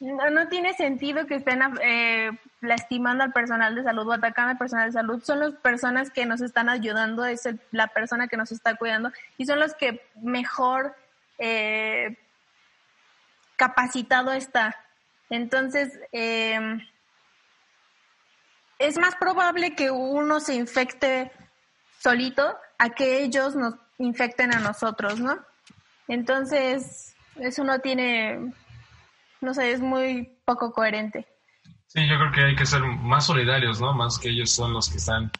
No, 0.00 0.30
no 0.30 0.48
tiene 0.48 0.72
sentido 0.72 1.26
que 1.26 1.36
estén 1.36 1.60
eh, 1.82 2.30
lastimando 2.62 3.22
al 3.22 3.32
personal 3.32 3.74
de 3.74 3.82
salud 3.82 4.08
o 4.08 4.12
atacando 4.12 4.52
al 4.52 4.58
personal 4.58 4.88
de 4.88 4.92
salud. 4.92 5.22
Son 5.22 5.40
las 5.40 5.52
personas 5.52 6.10
que 6.10 6.24
nos 6.24 6.40
están 6.40 6.70
ayudando, 6.70 7.26
es 7.26 7.46
la 7.70 7.86
persona 7.88 8.26
que 8.26 8.38
nos 8.38 8.50
está 8.50 8.76
cuidando 8.76 9.12
y 9.36 9.44
son 9.44 9.60
los 9.60 9.74
que 9.74 10.02
mejor 10.22 10.96
eh, 11.40 12.16
capacitado 13.56 14.32
está. 14.32 14.76
Entonces, 15.28 15.98
em, 16.12 16.80
es 18.78 18.98
más 18.98 19.16
probable 19.16 19.74
que 19.74 19.90
uno 19.90 20.38
se 20.38 20.54
infecte 20.54 21.32
solito 21.98 22.56
a 22.78 22.90
que 22.90 23.22
ellos 23.22 23.56
nos 23.56 23.74
infecten 23.98 24.54
a 24.54 24.60
nosotros, 24.60 25.18
¿no? 25.20 25.38
Entonces, 26.08 27.14
eso 27.36 27.64
no 27.64 27.80
tiene 27.80 28.52
no 29.40 29.54
sé, 29.54 29.72
es 29.72 29.80
muy 29.80 30.30
poco 30.44 30.72
coherente. 30.72 31.26
Sí, 31.86 32.06
yo 32.08 32.18
creo 32.18 32.32
que 32.32 32.44
hay 32.44 32.56
que 32.56 32.66
ser 32.66 32.82
más 32.82 33.26
solidarios, 33.26 33.80
¿no? 33.80 33.92
Más 33.94 34.18
que 34.18 34.28
ellos 34.28 34.50
son 34.50 34.72
los 34.72 34.88
que 34.88 34.98
están 34.98 35.30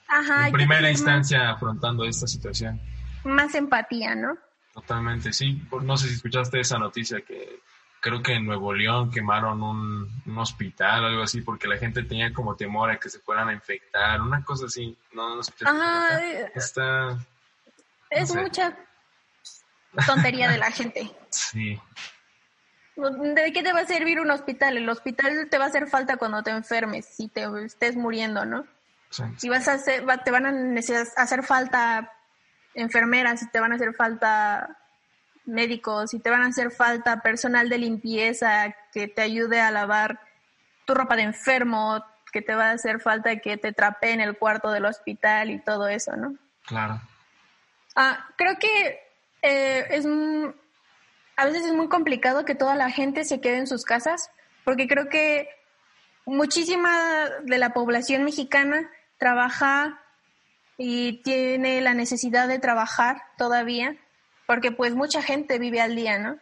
en 0.46 0.52
primera 0.52 0.90
instancia 0.90 1.50
afrontando 1.50 2.04
esta 2.04 2.26
situación. 2.26 2.80
Más 3.24 3.54
empatía, 3.54 4.14
¿no? 4.14 4.36
Totalmente, 4.72 5.32
sí. 5.32 5.62
No 5.82 5.96
sé 5.96 6.08
si 6.08 6.14
escuchaste 6.14 6.60
esa 6.60 6.78
noticia 6.78 7.20
que 7.22 7.60
creo 8.00 8.22
que 8.22 8.34
en 8.34 8.46
Nuevo 8.46 8.72
León 8.72 9.10
quemaron 9.10 9.62
un, 9.62 10.38
hospital 10.38 11.04
o 11.04 11.06
algo 11.08 11.22
así 11.22 11.42
porque 11.42 11.68
la 11.68 11.76
gente 11.76 12.02
tenía 12.02 12.32
como 12.32 12.56
temor 12.56 12.90
a 12.90 12.98
que 12.98 13.10
se 13.10 13.18
fueran 13.18 13.48
a 13.48 13.52
infectar, 13.52 14.20
una 14.20 14.42
cosa 14.44 14.66
así. 14.66 14.96
No, 15.12 15.34
no 15.34 15.40
escuchaste. 15.40 16.52
Está... 16.54 17.18
Es 18.08 18.34
mucha 18.34 18.76
tontería 20.06 20.50
de 20.50 20.58
la 20.58 20.70
gente. 20.70 21.10
Sí. 21.30 21.78
¿De 22.96 23.52
qué 23.52 23.62
te 23.62 23.72
va 23.72 23.80
a 23.80 23.86
servir 23.86 24.20
un 24.20 24.30
hospital? 24.30 24.76
El 24.76 24.88
hospital 24.88 25.48
te 25.50 25.58
va 25.58 25.64
a 25.64 25.68
hacer 25.68 25.88
falta 25.88 26.16
cuando 26.16 26.42
te 26.42 26.50
enfermes, 26.50 27.06
si 27.06 27.28
te 27.28 27.46
estés 27.64 27.96
muriendo, 27.96 28.44
¿no? 28.44 28.66
Sí. 29.10 29.48
vas 29.48 29.68
a 29.68 29.74
hacer, 29.74 30.04
te 30.24 30.30
van 30.30 30.46
a 30.46 30.80
hacer 31.16 31.42
falta 31.42 32.12
enfermeras, 32.74 33.40
si 33.40 33.50
te 33.50 33.60
van 33.60 33.72
a 33.72 33.76
hacer 33.76 33.94
falta 33.94 34.78
médicos, 35.44 36.10
si 36.10 36.20
te 36.20 36.30
van 36.30 36.42
a 36.42 36.46
hacer 36.46 36.70
falta 36.70 37.20
personal 37.22 37.68
de 37.68 37.78
limpieza 37.78 38.74
que 38.92 39.08
te 39.08 39.22
ayude 39.22 39.60
a 39.60 39.70
lavar 39.70 40.20
tu 40.84 40.94
ropa 40.94 41.16
de 41.16 41.22
enfermo, 41.22 42.04
que 42.32 42.42
te 42.42 42.54
va 42.54 42.68
a 42.68 42.72
hacer 42.72 43.00
falta 43.00 43.36
que 43.36 43.56
te 43.56 43.74
en 44.02 44.20
el 44.20 44.36
cuarto 44.36 44.70
del 44.70 44.84
hospital 44.84 45.50
y 45.50 45.58
todo 45.60 45.88
eso, 45.88 46.16
¿no? 46.16 46.34
Claro. 46.66 47.00
Ah, 47.96 48.28
creo 48.36 48.56
que 48.58 49.00
eh, 49.42 49.86
es 49.90 50.06
a 51.36 51.46
veces 51.46 51.66
es 51.66 51.72
muy 51.72 51.88
complicado 51.88 52.44
que 52.44 52.54
toda 52.54 52.76
la 52.76 52.90
gente 52.90 53.24
se 53.24 53.40
quede 53.40 53.58
en 53.58 53.66
sus 53.66 53.84
casas, 53.84 54.30
porque 54.64 54.86
creo 54.86 55.08
que 55.08 55.48
muchísima 56.26 57.28
de 57.44 57.58
la 57.58 57.70
población 57.70 58.24
mexicana 58.24 58.90
trabaja 59.18 60.00
y 60.82 61.20
tiene 61.22 61.82
la 61.82 61.92
necesidad 61.92 62.48
de 62.48 62.58
trabajar 62.58 63.20
todavía, 63.36 63.98
porque 64.46 64.72
pues 64.72 64.94
mucha 64.94 65.20
gente 65.20 65.58
vive 65.58 65.82
al 65.82 65.94
día, 65.94 66.18
¿no? 66.18 66.38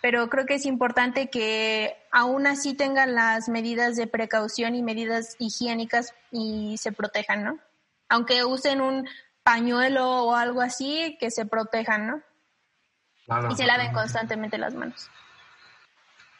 Pero 0.00 0.30
creo 0.30 0.46
que 0.46 0.54
es 0.54 0.64
importante 0.64 1.28
que 1.28 1.94
aún 2.10 2.46
así 2.46 2.72
tengan 2.72 3.14
las 3.14 3.50
medidas 3.50 3.94
de 3.96 4.06
precaución 4.06 4.74
y 4.76 4.82
medidas 4.82 5.36
higiénicas 5.38 6.14
y 6.30 6.76
se 6.78 6.90
protejan, 6.90 7.44
¿no? 7.44 7.58
Aunque 8.08 8.46
usen 8.46 8.80
un 8.80 9.06
pañuelo 9.42 10.24
o 10.24 10.34
algo 10.34 10.62
así, 10.62 11.18
que 11.20 11.30
se 11.30 11.44
protejan, 11.44 12.06
¿no? 12.06 12.22
y 13.50 13.56
se 13.56 13.66
laven 13.66 13.92
constantemente 13.92 14.56
las 14.56 14.72
manos. 14.74 15.10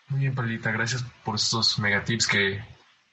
Muy 0.09 0.21
bien, 0.21 0.35
Paulita, 0.35 0.71
gracias 0.71 1.05
por 1.23 1.35
estos 1.35 1.79
megatips 1.79 2.29
que 2.29 2.65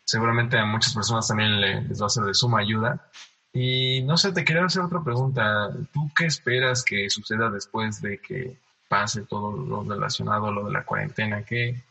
seguramente 0.06 0.58
a 0.58 0.66
muchas 0.66 0.94
personas 0.94 1.28
también 1.28 1.60
les 1.60 2.02
va 2.02 2.06
a 2.06 2.10
ser 2.10 2.24
de 2.24 2.34
suma 2.34 2.62
ayuda. 2.62 3.10
Y 3.54 4.02
no 4.02 4.18
sé, 4.18 4.32
te 4.32 4.44
quería 4.44 4.66
hacer 4.66 4.82
otra 4.82 5.04
pregunta. 5.04 5.70
¿Tú 5.94 6.12
qué 6.16 6.26
esperas 6.26 6.84
que 6.84 7.10
suceda 7.10 7.52
después 7.52 8.02
de 8.02 8.18
que 8.18 8.58
pase 8.88 9.22
todo 9.24 9.56
lo 9.56 9.84
relacionado 9.84 10.48
a 10.48 10.52
lo 10.52 10.66
de 10.66 10.72
la 10.72 10.84
cuarentena? 10.84 11.44
¿Qué, 11.44 11.84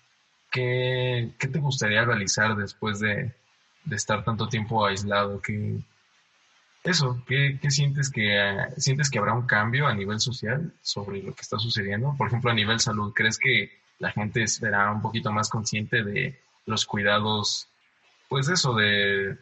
qué, 0.50 1.30
qué 1.38 1.48
te 1.48 1.60
gustaría 1.60 2.04
realizar 2.04 2.56
después 2.56 2.98
de, 2.98 3.32
de, 3.84 3.96
estar 3.96 4.24
tanto 4.24 4.48
tiempo 4.48 4.84
aislado? 4.84 5.40
¿Qué, 5.40 5.78
eso, 6.82 7.22
¿qué, 7.28 7.58
sientes 7.70 8.10
que 8.10 8.36
sientes 8.76 9.08
que 9.08 9.20
habrá 9.20 9.32
un 9.34 9.46
cambio 9.46 9.86
a 9.86 9.94
nivel 9.94 10.18
social 10.18 10.72
sobre 10.82 11.22
lo 11.22 11.32
que 11.32 11.42
está 11.42 11.58
sucediendo? 11.58 12.16
Por 12.18 12.26
ejemplo, 12.26 12.50
a 12.50 12.54
nivel 12.54 12.80
salud, 12.80 13.12
¿crees 13.14 13.38
que 13.38 13.70
la 14.00 14.10
gente 14.10 14.48
será 14.48 14.90
un 14.90 15.00
poquito 15.00 15.30
más 15.30 15.48
consciente 15.48 16.02
de 16.02 16.40
los 16.66 16.86
cuidados, 16.86 17.68
pues 18.28 18.48
eso, 18.48 18.74
de, 18.74 19.38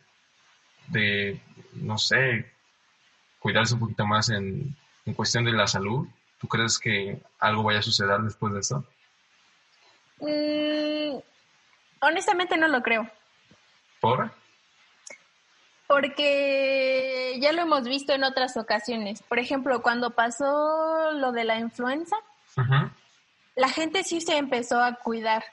de 0.90 1.40
no 1.75 1.99
sé, 1.99 2.50
cuidarse 3.38 3.75
un 3.75 3.80
poquito 3.80 4.06
más 4.06 4.30
en, 4.30 4.76
en 5.06 5.14
cuestión 5.14 5.44
de 5.44 5.52
la 5.52 5.66
salud? 5.66 6.06
¿Tú 6.38 6.49
crees 6.49 6.78
que 6.78 7.20
algo 7.38 7.62
vaya 7.62 7.80
a 7.80 7.82
suceder 7.82 8.20
después 8.20 8.52
de 8.52 8.61
eso? 8.61 8.85
Mm, 10.20 11.18
honestamente 12.00 12.56
no 12.56 12.68
lo 12.68 12.82
creo. 12.82 13.09
¿Por? 14.00 14.30
Porque 15.87 17.38
ya 17.40 17.52
lo 17.52 17.62
hemos 17.62 17.85
visto 17.85 18.12
en 18.12 18.25
otras 18.25 18.56
ocasiones. 18.56 19.23
Por 19.23 19.38
ejemplo, 19.38 19.82
cuando 19.82 20.11
pasó 20.11 21.11
lo 21.12 21.32
de 21.32 21.44
la 21.44 21.59
influenza, 21.59 22.16
la 23.56 23.68
gente 23.68 24.04
sí 24.04 24.20
se 24.20 24.37
empezó 24.37 24.80
a 24.80 24.94
cuidar 24.94 25.44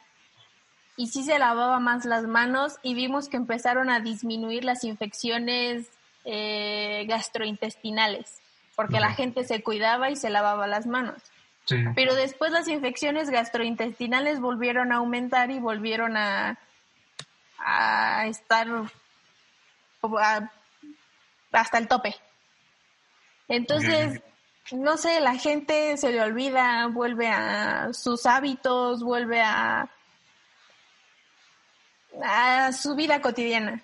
y 0.98 1.08
sí 1.08 1.24
se 1.24 1.38
lavaba 1.38 1.80
más 1.80 2.06
las 2.06 2.24
manos 2.24 2.80
y 2.82 2.96
vimos 2.96 3.30
que 3.30 3.38
empezaron 3.38 3.92
a 3.92 4.00
disminuir 4.00 4.66
las 4.66 4.84
infecciones 4.84 5.88
eh, 6.26 7.06
gastrointestinales, 7.08 8.42
porque 8.76 9.00
la 9.00 9.14
gente 9.14 9.46
se 9.46 9.62
cuidaba 9.62 10.10
y 10.10 10.16
se 10.16 10.32
lavaba 10.32 10.68
las 10.68 10.88
manos. 10.88 11.22
Pero 11.96 12.16
después 12.16 12.52
las 12.54 12.70
infecciones 12.70 13.30
gastrointestinales 13.30 14.40
volvieron 14.40 14.94
a 14.94 14.98
aumentar 14.98 15.52
y 15.52 15.60
volvieron 15.60 16.16
a, 16.16 16.58
a 17.60 18.26
estar 18.28 18.68
hasta 21.52 21.78
el 21.78 21.88
tope. 21.90 22.16
Entonces, 23.50 24.22
no 24.72 24.96
sé, 24.96 25.20
la 25.20 25.36
gente 25.36 25.98
se 25.98 26.12
le 26.12 26.22
olvida, 26.22 26.88
vuelve 26.88 27.28
a 27.28 27.92
sus 27.92 28.26
hábitos, 28.26 29.04
vuelve 29.04 29.42
a, 29.42 29.90
a 32.24 32.72
su 32.72 32.96
vida 32.96 33.22
cotidiana. 33.22 33.84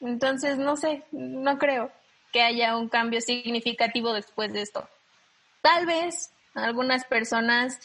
Entonces, 0.00 0.58
no 0.58 0.76
sé, 0.76 1.04
no 1.10 1.58
creo 1.58 1.90
que 2.32 2.42
haya 2.42 2.76
un 2.76 2.88
cambio 2.88 3.20
significativo 3.20 4.12
después 4.12 4.52
de 4.52 4.62
esto. 4.62 4.88
Tal 5.62 5.86
vez 5.86 6.30
algunas 6.54 7.04
personas 7.04 7.78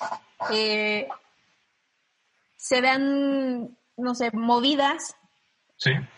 eh, 0.52 1.08
se 2.58 2.82
vean, 2.82 3.78
no 3.98 4.16
sé, 4.16 4.32
movidas 4.32 5.16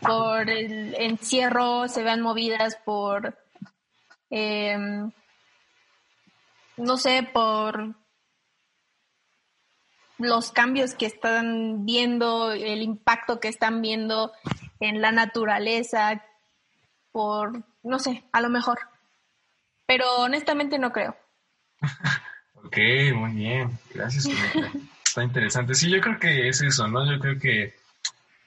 por 0.02 0.50
el 0.50 0.94
encierro, 0.96 1.88
se 1.88 2.04
vean 2.04 2.22
movidas 2.22 2.78
por, 2.86 3.38
em, 4.30 5.12
no 6.78 6.98
sé, 6.98 7.28
por 7.34 7.96
los 10.18 10.52
cambios 10.52 10.94
que 10.94 11.06
están 11.06 11.86
viendo, 11.86 12.52
el 12.52 12.82
impacto 12.82 13.40
que 13.40 13.48
están 13.48 13.82
viendo 13.82 14.32
en 14.80 15.02
la 15.02 15.12
naturaleza, 15.12 16.24
por, 17.12 17.64
no 17.84 18.00
sé, 18.00 18.24
a 18.32 18.42
lo 18.42 18.50
mejor. 18.50 18.80
Pero 19.86 20.06
honestamente 20.18 20.80
no 20.80 20.92
creo. 20.92 21.16
ok, 22.64 22.78
muy 23.14 23.32
bien, 23.32 23.78
gracias. 23.94 24.28
Está 25.06 25.24
interesante. 25.24 25.76
Sí, 25.76 25.90
yo 25.90 26.02
creo 26.02 26.20
que 26.20 26.50
es 26.50 26.62
eso, 26.62 26.88
¿no? 26.88 27.10
Yo 27.10 27.20
creo 27.20 27.40
que 27.40 27.76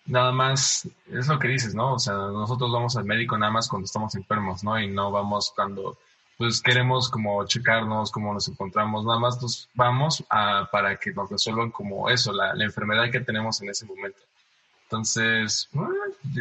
nada 0.08 0.32
más, 0.32 0.88
es 1.10 1.28
lo 1.28 1.38
que 1.38 1.48
dices, 1.48 1.75
¿no? 1.75 1.94
O 1.94 1.98
sea, 1.98 2.14
nosotros 2.14 2.72
vamos 2.72 2.96
al 2.96 3.04
médico 3.04 3.38
nada 3.38 3.52
más 3.52 3.68
cuando 3.68 3.84
estamos 3.87 4.14
enfermos, 4.14 4.64
¿no? 4.64 4.78
Y 4.80 4.88
no 4.88 5.10
vamos 5.10 5.52
cuando, 5.54 5.98
pues 6.38 6.62
queremos 6.62 7.11
como 7.11 7.45
checarnos, 7.47 8.12
cómo 8.12 8.33
nos 8.33 8.49
encontramos, 8.49 9.04
nada 9.04 9.18
más 9.18 9.42
nos 9.42 9.68
vamos 9.75 10.25
a, 10.30 10.68
para 10.71 10.97
que 10.97 11.12
nos 11.12 11.28
resuelvan 11.28 11.73
como 11.73 12.09
eso, 12.09 12.33
la, 12.33 12.54
la 12.54 12.64
enfermedad 12.64 13.11
que 13.11 13.20
tenemos 13.20 13.61
en 13.61 13.70
ese 13.70 13.85
momento. 13.85 14.20
Entonces, 14.85 15.68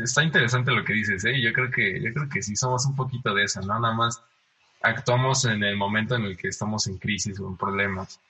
está 0.01 0.23
interesante 0.23 0.71
lo 0.71 0.85
que 0.85 0.93
dices, 0.93 1.25
¿eh? 1.25 1.41
Yo 1.41 1.51
creo 1.51 1.69
que, 1.71 1.99
yo 1.99 2.13
creo 2.13 2.29
que 2.29 2.41
sí 2.41 2.55
somos 2.55 2.85
un 2.85 2.95
poquito 2.95 3.33
de 3.33 3.43
eso, 3.43 3.59
¿no? 3.61 3.77
Nada 3.79 3.93
más 3.93 4.21
actuamos 4.81 5.43
en 5.45 5.63
el 5.63 5.75
momento 5.75 6.15
en 6.15 6.23
el 6.23 6.37
que 6.37 6.49
estamos 6.49 6.87
en 6.87 6.97
crisis 6.97 7.39
o 7.39 7.47
en 7.47 7.57
problemas. 7.57 8.21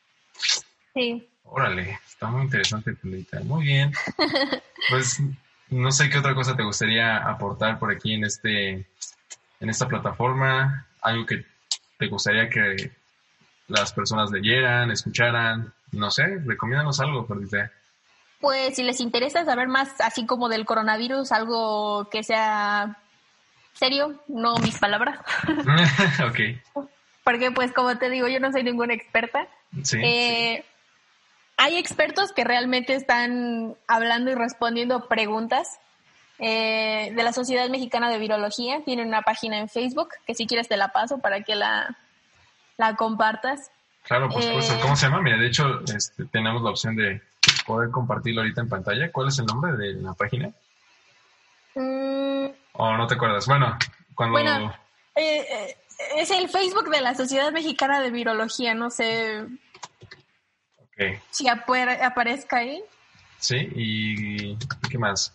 Sí. 0.93 1.27
Órale, 1.43 1.99
está 2.07 2.27
muy 2.27 2.43
interesante, 2.43 2.93
Pulita. 2.93 3.41
Muy 3.41 3.65
bien. 3.65 3.91
Pues 4.89 5.21
no 5.69 5.91
sé 5.91 6.09
qué 6.09 6.19
otra 6.19 6.33
cosa 6.33 6.55
te 6.55 6.63
gustaría 6.63 7.17
aportar 7.17 7.77
por 7.77 7.91
aquí 7.91 8.13
en 8.13 8.23
este 8.23 8.87
en 9.59 9.69
esta 9.69 9.87
plataforma, 9.87 10.87
algo 11.01 11.25
que 11.25 11.43
te 11.97 12.07
gustaría 12.07 12.49
que 12.49 12.91
las 13.67 13.91
personas 13.93 14.31
leyeran, 14.31 14.91
escucharan, 14.91 15.73
no 15.91 16.11
sé, 16.11 16.39
recomiéndanos 16.45 16.99
algo, 16.99 17.25
Pulita. 17.25 17.71
Pues 18.39 18.75
si 18.75 18.83
les 18.83 18.99
interesa 18.99 19.45
saber 19.45 19.67
más 19.67 19.99
así 19.99 20.25
como 20.25 20.47
del 20.47 20.65
coronavirus, 20.65 21.31
algo 21.31 22.07
que 22.09 22.23
sea 22.23 22.97
serio, 23.73 24.21
no 24.27 24.57
mis 24.57 24.77
palabras. 24.77 25.19
ok. 26.27 26.87
Porque 27.23 27.51
pues 27.51 27.73
como 27.73 27.97
te 27.97 28.09
digo, 28.09 28.27
yo 28.27 28.39
no 28.39 28.51
soy 28.51 28.63
ninguna 28.63 28.93
experta. 28.93 29.47
Sí. 29.83 29.99
Eh, 30.01 30.63
hay 31.57 31.77
expertos 31.77 32.31
que 32.31 32.43
realmente 32.43 32.93
están 32.93 33.75
hablando 33.87 34.31
y 34.31 34.35
respondiendo 34.35 35.07
preguntas 35.07 35.79
eh, 36.39 37.11
de 37.13 37.23
la 37.23 37.33
Sociedad 37.33 37.69
Mexicana 37.69 38.09
de 38.09 38.17
Virología. 38.17 38.83
Tienen 38.83 39.07
una 39.07 39.21
página 39.21 39.57
en 39.57 39.69
Facebook 39.69 40.09
que 40.25 40.35
si 40.35 40.47
quieres 40.47 40.67
te 40.67 40.77
la 40.77 40.89
paso 40.89 41.19
para 41.19 41.41
que 41.41 41.55
la, 41.55 41.97
la 42.77 42.95
compartas. 42.95 43.71
Claro, 44.03 44.29
por 44.29 44.41
supuesto. 44.41 44.73
Eh, 44.73 44.79
¿Cómo 44.81 44.95
se 44.95 45.07
llama? 45.07 45.21
Mira, 45.21 45.37
de 45.37 45.47
hecho, 45.47 45.81
este, 45.93 46.25
tenemos 46.25 46.61
la 46.61 46.69
opción 46.69 46.95
de 46.95 47.21
poder 47.65 47.91
compartirlo 47.91 48.41
ahorita 48.41 48.61
en 48.61 48.69
pantalla. 48.69 49.11
¿Cuál 49.11 49.27
es 49.27 49.39
el 49.39 49.45
nombre 49.45 49.73
de 49.73 49.93
la 49.95 50.13
página? 50.13 50.51
Mm. 51.75 52.47
¿O 52.73 52.97
no 52.97 53.07
te 53.07 53.15
acuerdas? 53.15 53.45
Bueno, 53.47 53.77
cuando... 54.15 54.33
Bueno, 54.33 54.73
eh, 55.15 55.75
es 56.15 56.31
el 56.31 56.47
Facebook 56.47 56.89
de 56.89 57.01
la 57.01 57.15
Sociedad 57.15 57.51
Mexicana 57.51 58.01
de 58.01 58.11
Virología, 58.11 58.73
no 58.75 58.89
sé 58.89 59.47
si 61.31 61.47
aparezca 61.47 62.57
ahí. 62.57 62.83
Sí, 63.39 63.69
¿y 63.75 64.57
qué 64.89 64.97
más? 64.97 65.33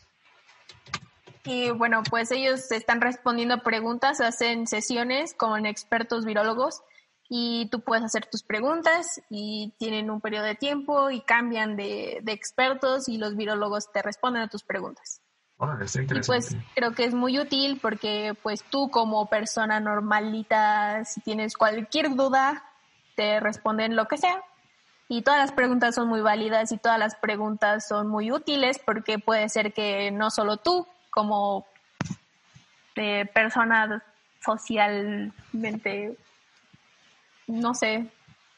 Y 1.45 1.71
bueno, 1.71 2.03
pues 2.09 2.31
ellos 2.31 2.71
están 2.71 3.01
respondiendo 3.01 3.63
preguntas, 3.63 4.21
hacen 4.21 4.67
sesiones 4.67 5.35
con 5.35 5.67
expertos 5.67 6.25
virólogos 6.25 6.83
y 7.29 7.69
tú 7.71 7.81
puedes 7.81 8.05
hacer 8.05 8.27
tus 8.27 8.43
preguntas 8.43 9.21
y 9.29 9.75
tienen 9.79 10.11
un 10.11 10.21
periodo 10.21 10.45
de 10.45 10.55
tiempo 10.55 11.11
y 11.11 11.21
cambian 11.23 11.77
de, 11.77 12.21
de 12.23 12.33
expertos 12.33 13.09
y 13.09 13.19
los 13.19 13.37
virólogos 13.37 13.91
te 13.91 14.03
responden 14.03 14.43
a 14.43 14.49
tus 14.49 14.63
preguntas. 14.63 15.21
y 15.95 16.21
pues 16.27 16.57
creo 16.75 16.93
que 16.93 17.05
es 17.05 17.15
muy 17.15 17.39
útil 17.39 17.79
porque 17.81 18.37
pues 18.43 18.65
tú 18.65 18.91
como 18.91 19.27
persona 19.29 19.81
normalita, 19.81 21.05
si 21.05 21.21
tienes 21.21 21.57
cualquier 21.57 22.15
duda, 22.17 22.65
te 23.15 23.41
responden 23.41 23.95
lo 23.95 24.09
que 24.09 24.19
sea 24.19 24.43
y 25.09 25.23
todas 25.23 25.41
las 25.41 25.53
preguntas 25.53 25.95
son 25.95 26.09
muy 26.09 26.21
válidas 26.21 26.73
y 26.73 26.79
todas 26.79 26.99
las 26.99 27.17
preguntas 27.17 27.87
son 27.87 28.09
muy 28.09 28.33
útiles 28.33 28.81
porque 28.85 29.19
puede 29.19 29.49
ser 29.49 29.73
que 29.73 30.11
no 30.11 30.31
solo 30.31 30.57
tú, 30.57 30.87
como 31.13 31.67
eh, 32.97 33.27
persona 33.33 34.03
socialmente, 34.45 36.17
no 37.47 37.75
sé, 37.75 38.09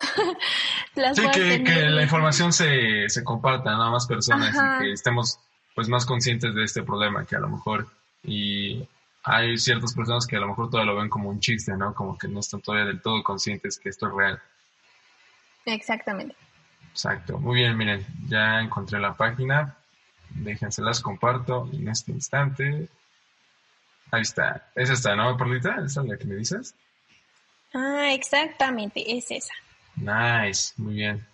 sí, 1.14 1.28
que, 1.32 1.88
la 1.90 2.02
información 2.02 2.52
se, 2.52 3.08
se 3.08 3.24
comparta 3.24 3.72
a 3.72 3.90
más 3.90 4.06
personas 4.06 4.54
y 4.54 4.82
que 4.82 4.92
estemos 4.92 5.38
pues 5.74 5.88
más 5.88 6.06
conscientes 6.06 6.54
de 6.54 6.64
este 6.64 6.82
problema 6.82 7.26
que 7.26 7.36
a 7.36 7.40
lo 7.40 7.48
mejor 7.48 7.88
y 8.22 8.88
hay 9.24 9.58
ciertas 9.58 9.94
personas 9.94 10.26
que 10.26 10.36
a 10.36 10.40
lo 10.40 10.48
mejor 10.48 10.70
todavía 10.70 10.92
lo 10.92 11.00
ven 11.00 11.08
como 11.08 11.30
un 11.30 11.40
chiste, 11.40 11.76
¿no? 11.76 11.94
Como 11.94 12.16
que 12.16 12.28
no 12.28 12.40
están 12.40 12.60
todavía 12.60 12.86
del 12.86 13.00
todo 13.00 13.22
conscientes 13.22 13.78
que 13.78 13.88
esto 13.88 14.06
es 14.06 14.14
real. 14.14 14.42
Exactamente. 15.64 16.36
Exacto. 16.90 17.38
Muy 17.38 17.56
bien, 17.56 17.76
miren, 17.76 18.06
ya 18.28 18.60
encontré 18.60 19.00
la 19.00 19.14
página. 19.14 19.76
Déjense 20.34 20.82
las 20.82 21.00
comparto 21.00 21.68
en 21.72 21.88
este 21.88 22.12
instante. 22.12 22.88
Ahí 24.10 24.22
está. 24.22 24.70
Es 24.74 24.90
esta, 24.90 25.14
¿no, 25.16 25.36
Perlita? 25.36 25.76
¿Esa 25.84 26.02
es 26.02 26.08
la 26.08 26.16
que 26.16 26.24
me 26.24 26.36
dices? 26.36 26.74
Ah, 27.72 28.12
exactamente, 28.12 29.16
es 29.16 29.30
esa. 29.30 29.54
Nice, 29.96 30.72
muy 30.76 30.94
bien. 30.94 31.26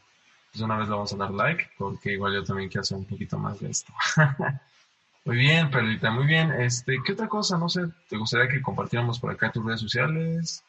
Pues 0.53 0.63
una 0.63 0.77
vez 0.77 0.89
le 0.89 0.95
vamos 0.95 1.13
a 1.13 1.17
dar 1.17 1.31
like, 1.31 1.71
porque 1.79 2.13
igual 2.13 2.35
yo 2.35 2.45
también 2.45 2.69
quiero 2.69 2.83
hacer 2.83 2.97
un 2.97 3.05
poquito 3.05 3.39
más 3.39 3.61
de 3.61 3.71
esto. 3.71 3.93
muy 5.25 5.37
bien, 5.37 5.71
Perlita, 5.71 6.11
muy 6.11 6.27
bien. 6.27 6.51
Este, 6.53 6.99
¿qué 7.05 7.13
otra 7.13 7.29
cosa, 7.29 7.59
no 7.59 7.69
sé, 7.69 7.83
te 8.09 8.17
gustaría 8.17 8.49
que 8.49 8.63
compartiéramos 8.63 9.19
por 9.19 9.31
acá 9.31 9.53
tus 9.53 9.65
redes 9.65 9.81
sociales? 9.81 10.65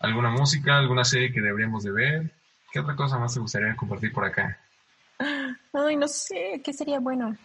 ¿Alguna 0.00 0.30
música, 0.30 0.78
alguna 0.78 1.04
serie 1.04 1.32
que 1.32 1.40
deberíamos 1.40 1.84
de 1.84 1.92
ver? 1.92 2.34
¿Qué 2.72 2.80
otra 2.80 2.96
cosa 2.96 3.18
más 3.18 3.34
te 3.34 3.40
gustaría 3.40 3.76
compartir 3.76 4.12
por 4.12 4.24
acá? 4.24 4.58
Ay, 5.72 5.96
no 5.96 6.08
sé, 6.08 6.60
¿qué 6.64 6.72
sería 6.72 7.00
bueno? 7.00 7.36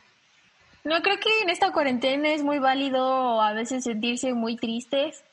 No, 0.83 1.01
creo 1.01 1.19
que 1.19 1.41
en 1.41 1.49
esta 1.49 1.71
cuarentena 1.71 2.29
es 2.29 2.43
muy 2.43 2.59
válido 2.59 3.41
a 3.41 3.53
veces 3.53 3.83
sentirse 3.83 4.33
muy 4.33 4.55
tristes, 4.55 5.23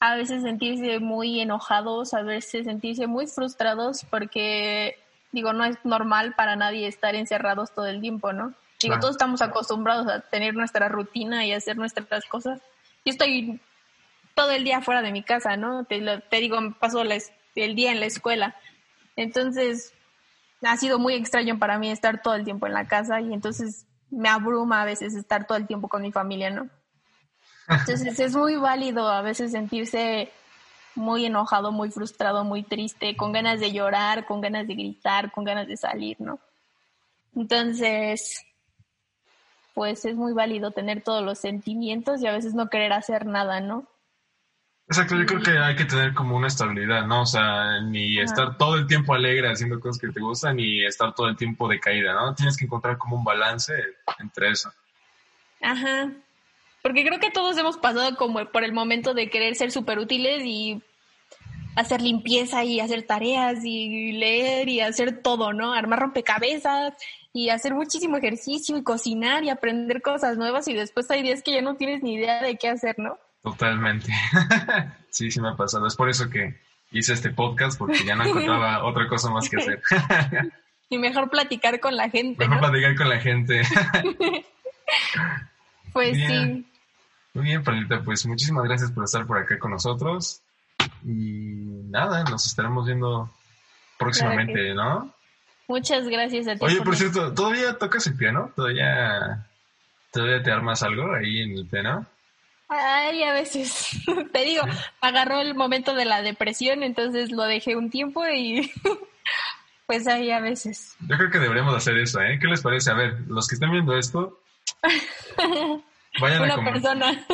a 0.00 0.16
veces 0.16 0.42
sentirse 0.42 0.98
muy 0.98 1.40
enojados, 1.40 2.14
a 2.14 2.22
veces 2.22 2.64
sentirse 2.64 3.06
muy 3.06 3.26
frustrados 3.26 4.04
porque, 4.10 4.96
digo, 5.30 5.52
no 5.52 5.64
es 5.64 5.76
normal 5.84 6.34
para 6.34 6.56
nadie 6.56 6.88
estar 6.88 7.14
encerrados 7.14 7.72
todo 7.72 7.86
el 7.86 8.00
tiempo, 8.00 8.32
¿no? 8.32 8.54
Digo, 8.82 8.98
todos 8.98 9.14
estamos 9.14 9.42
acostumbrados 9.42 10.08
a 10.08 10.20
tener 10.20 10.54
nuestra 10.54 10.88
rutina 10.88 11.46
y 11.46 11.52
hacer 11.52 11.76
nuestras 11.76 12.24
cosas. 12.24 12.60
Yo 13.04 13.12
estoy 13.12 13.60
todo 14.34 14.50
el 14.50 14.64
día 14.64 14.80
fuera 14.80 15.02
de 15.02 15.12
mi 15.12 15.22
casa, 15.22 15.56
¿no? 15.56 15.84
Te, 15.84 16.00
te 16.28 16.36
digo, 16.38 16.58
paso 16.80 17.02
el 17.02 17.74
día 17.76 17.92
en 17.92 18.00
la 18.00 18.06
escuela. 18.06 18.56
Entonces, 19.14 19.94
ha 20.62 20.76
sido 20.76 20.98
muy 20.98 21.14
extraño 21.14 21.58
para 21.58 21.78
mí 21.78 21.90
estar 21.90 22.22
todo 22.22 22.34
el 22.34 22.44
tiempo 22.44 22.66
en 22.66 22.74
la 22.74 22.86
casa 22.86 23.20
y 23.20 23.32
entonces 23.32 23.86
me 24.10 24.28
abruma 24.28 24.82
a 24.82 24.84
veces 24.84 25.14
estar 25.14 25.46
todo 25.46 25.58
el 25.58 25.66
tiempo 25.66 25.88
con 25.88 26.02
mi 26.02 26.12
familia, 26.12 26.50
¿no? 26.50 26.68
Entonces 27.68 28.18
es 28.18 28.36
muy 28.36 28.56
válido 28.56 29.08
a 29.08 29.22
veces 29.22 29.52
sentirse 29.52 30.30
muy 30.94 31.24
enojado, 31.24 31.72
muy 31.72 31.90
frustrado, 31.90 32.44
muy 32.44 32.62
triste, 32.62 33.16
con 33.16 33.32
ganas 33.32 33.60
de 33.60 33.72
llorar, 33.72 34.26
con 34.26 34.40
ganas 34.40 34.66
de 34.66 34.74
gritar, 34.74 35.32
con 35.32 35.44
ganas 35.44 35.66
de 35.66 35.76
salir, 35.76 36.20
¿no? 36.20 36.38
Entonces, 37.34 38.44
pues 39.74 40.04
es 40.04 40.14
muy 40.14 40.34
válido 40.34 40.70
tener 40.72 41.02
todos 41.02 41.24
los 41.24 41.38
sentimientos 41.38 42.20
y 42.20 42.26
a 42.26 42.32
veces 42.32 42.54
no 42.54 42.68
querer 42.68 42.92
hacer 42.92 43.24
nada, 43.26 43.60
¿no? 43.60 43.86
Exacto, 44.88 45.16
yo 45.16 45.24
creo 45.24 45.40
que 45.40 45.58
hay 45.58 45.76
que 45.76 45.84
tener 45.84 46.12
como 46.12 46.36
una 46.36 46.48
estabilidad, 46.48 47.06
¿no? 47.06 47.22
O 47.22 47.26
sea, 47.26 47.80
ni 47.80 48.18
estar 48.18 48.58
todo 48.58 48.74
el 48.74 48.86
tiempo 48.86 49.14
alegre 49.14 49.50
haciendo 49.50 49.80
cosas 49.80 50.00
que 50.00 50.08
te 50.08 50.20
gustan, 50.20 50.56
ni 50.56 50.84
estar 50.84 51.14
todo 51.14 51.28
el 51.28 51.36
tiempo 51.36 51.68
de 51.68 51.80
caída, 51.80 52.12
¿no? 52.12 52.34
Tienes 52.34 52.56
que 52.56 52.66
encontrar 52.66 52.98
como 52.98 53.16
un 53.16 53.24
balance 53.24 53.72
entre 54.18 54.50
eso. 54.50 54.70
Ajá. 55.62 56.10
Porque 56.82 57.04
creo 57.04 57.20
que 57.20 57.30
todos 57.30 57.56
hemos 57.56 57.78
pasado 57.78 58.16
como 58.16 58.44
por 58.50 58.64
el 58.64 58.72
momento 58.72 59.14
de 59.14 59.30
querer 59.30 59.54
ser 59.54 59.70
súper 59.70 59.98
útiles 59.98 60.42
y 60.44 60.82
hacer 61.76 62.02
limpieza 62.02 62.64
y 62.64 62.80
hacer 62.80 63.04
tareas 63.04 63.64
y 63.64 64.12
leer 64.12 64.68
y 64.68 64.80
hacer 64.80 65.22
todo, 65.22 65.52
¿no? 65.52 65.72
Armar 65.72 66.00
rompecabezas 66.00 66.94
y 67.32 67.48
hacer 67.48 67.74
muchísimo 67.74 68.16
ejercicio 68.16 68.76
y 68.76 68.82
cocinar 68.82 69.44
y 69.44 69.50
aprender 69.50 70.02
cosas 70.02 70.36
nuevas 70.36 70.68
y 70.68 70.74
después 70.74 71.10
hay 71.10 71.22
días 71.22 71.42
que 71.42 71.52
ya 71.52 71.62
no 71.62 71.76
tienes 71.76 72.02
ni 72.02 72.14
idea 72.14 72.42
de 72.42 72.56
qué 72.56 72.68
hacer, 72.68 72.98
¿no? 72.98 73.18
Totalmente. 73.42 74.12
sí, 75.10 75.30
sí 75.30 75.40
me 75.40 75.50
ha 75.50 75.56
pasado. 75.56 75.86
Es 75.86 75.96
por 75.96 76.08
eso 76.08 76.30
que 76.30 76.60
hice 76.92 77.12
este 77.12 77.30
podcast, 77.30 77.78
porque 77.78 78.04
ya 78.04 78.14
no 78.14 78.24
encontraba 78.24 78.84
otra 78.84 79.08
cosa 79.08 79.30
más 79.30 79.48
que 79.48 79.56
hacer. 79.56 79.82
y 80.88 80.98
mejor 80.98 81.28
platicar 81.30 81.80
con 81.80 81.96
la 81.96 82.08
gente. 82.08 82.46
Mejor 82.46 82.70
platicar 82.70 82.96
con 82.96 83.08
la 83.08 83.18
gente. 83.18 83.62
pues 85.92 86.16
sí. 86.16 86.66
Muy 87.34 87.44
bien, 87.44 87.64
Palita, 87.64 88.02
pues 88.02 88.26
muchísimas 88.26 88.64
gracias 88.64 88.92
por 88.92 89.04
estar 89.04 89.26
por 89.26 89.38
acá 89.38 89.58
con 89.58 89.70
nosotros. 89.70 90.42
Y 91.04 91.88
nada, 91.90 92.24
nos 92.24 92.46
estaremos 92.46 92.86
viendo 92.86 93.30
próximamente, 93.98 94.74
¿no? 94.74 95.12
Muchas 95.66 96.06
gracias 96.06 96.46
a 96.48 96.54
ti. 96.54 96.58
Oye, 96.60 96.82
por 96.82 96.94
cierto, 96.94 97.32
¿todavía 97.32 97.78
tocas 97.78 98.06
el 98.06 98.16
piano? 98.16 98.52
¿Todavía, 98.54 99.46
¿Todavía 100.12 100.42
te 100.42 100.52
armas 100.52 100.82
algo 100.82 101.14
ahí 101.14 101.40
en 101.40 101.58
el 101.58 101.66
piano? 101.66 102.06
Ay, 102.74 103.22
a 103.22 103.34
veces, 103.34 104.00
te 104.32 104.44
digo, 104.44 104.62
agarró 105.02 105.40
el 105.40 105.54
momento 105.54 105.94
de 105.94 106.06
la 106.06 106.22
depresión, 106.22 106.82
entonces 106.82 107.30
lo 107.30 107.42
dejé 107.42 107.76
un 107.76 107.90
tiempo 107.90 108.26
y 108.26 108.72
pues 109.86 110.06
ahí 110.06 110.30
a 110.30 110.40
veces. 110.40 110.96
Yo 111.00 111.18
creo 111.18 111.30
que 111.30 111.38
deberíamos 111.38 111.74
hacer 111.74 111.98
eso, 111.98 112.22
¿eh? 112.22 112.38
¿Qué 112.40 112.46
les 112.46 112.62
parece? 112.62 112.90
A 112.90 112.94
ver, 112.94 113.20
los 113.28 113.46
que 113.46 113.56
están 113.56 113.72
viendo 113.72 113.94
esto, 113.94 114.40
vayan 116.18 116.42
una 116.44 116.72
persona. 116.72 117.26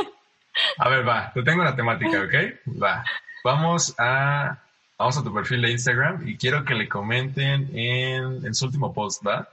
A 0.79 0.89
ver, 0.89 1.09
va, 1.09 1.33
te 1.33 1.43
tengo 1.45 1.63
una 1.63 1.77
temática, 1.77 2.21
¿ok? 2.21 2.83
Va, 2.83 3.05
vamos 3.45 3.95
a, 3.97 4.59
vamos 4.99 5.19
a 5.19 5.23
tu 5.23 5.33
perfil 5.33 5.63
de 5.63 5.71
Instagram 5.71 6.27
y 6.27 6.37
quiero 6.37 6.65
que 6.65 6.75
le 6.75 6.89
comenten 6.89 7.71
en, 7.79 8.45
en 8.45 8.55
su 8.57 8.67
último 8.67 8.93
post, 8.93 9.25
¿va? 9.25 9.49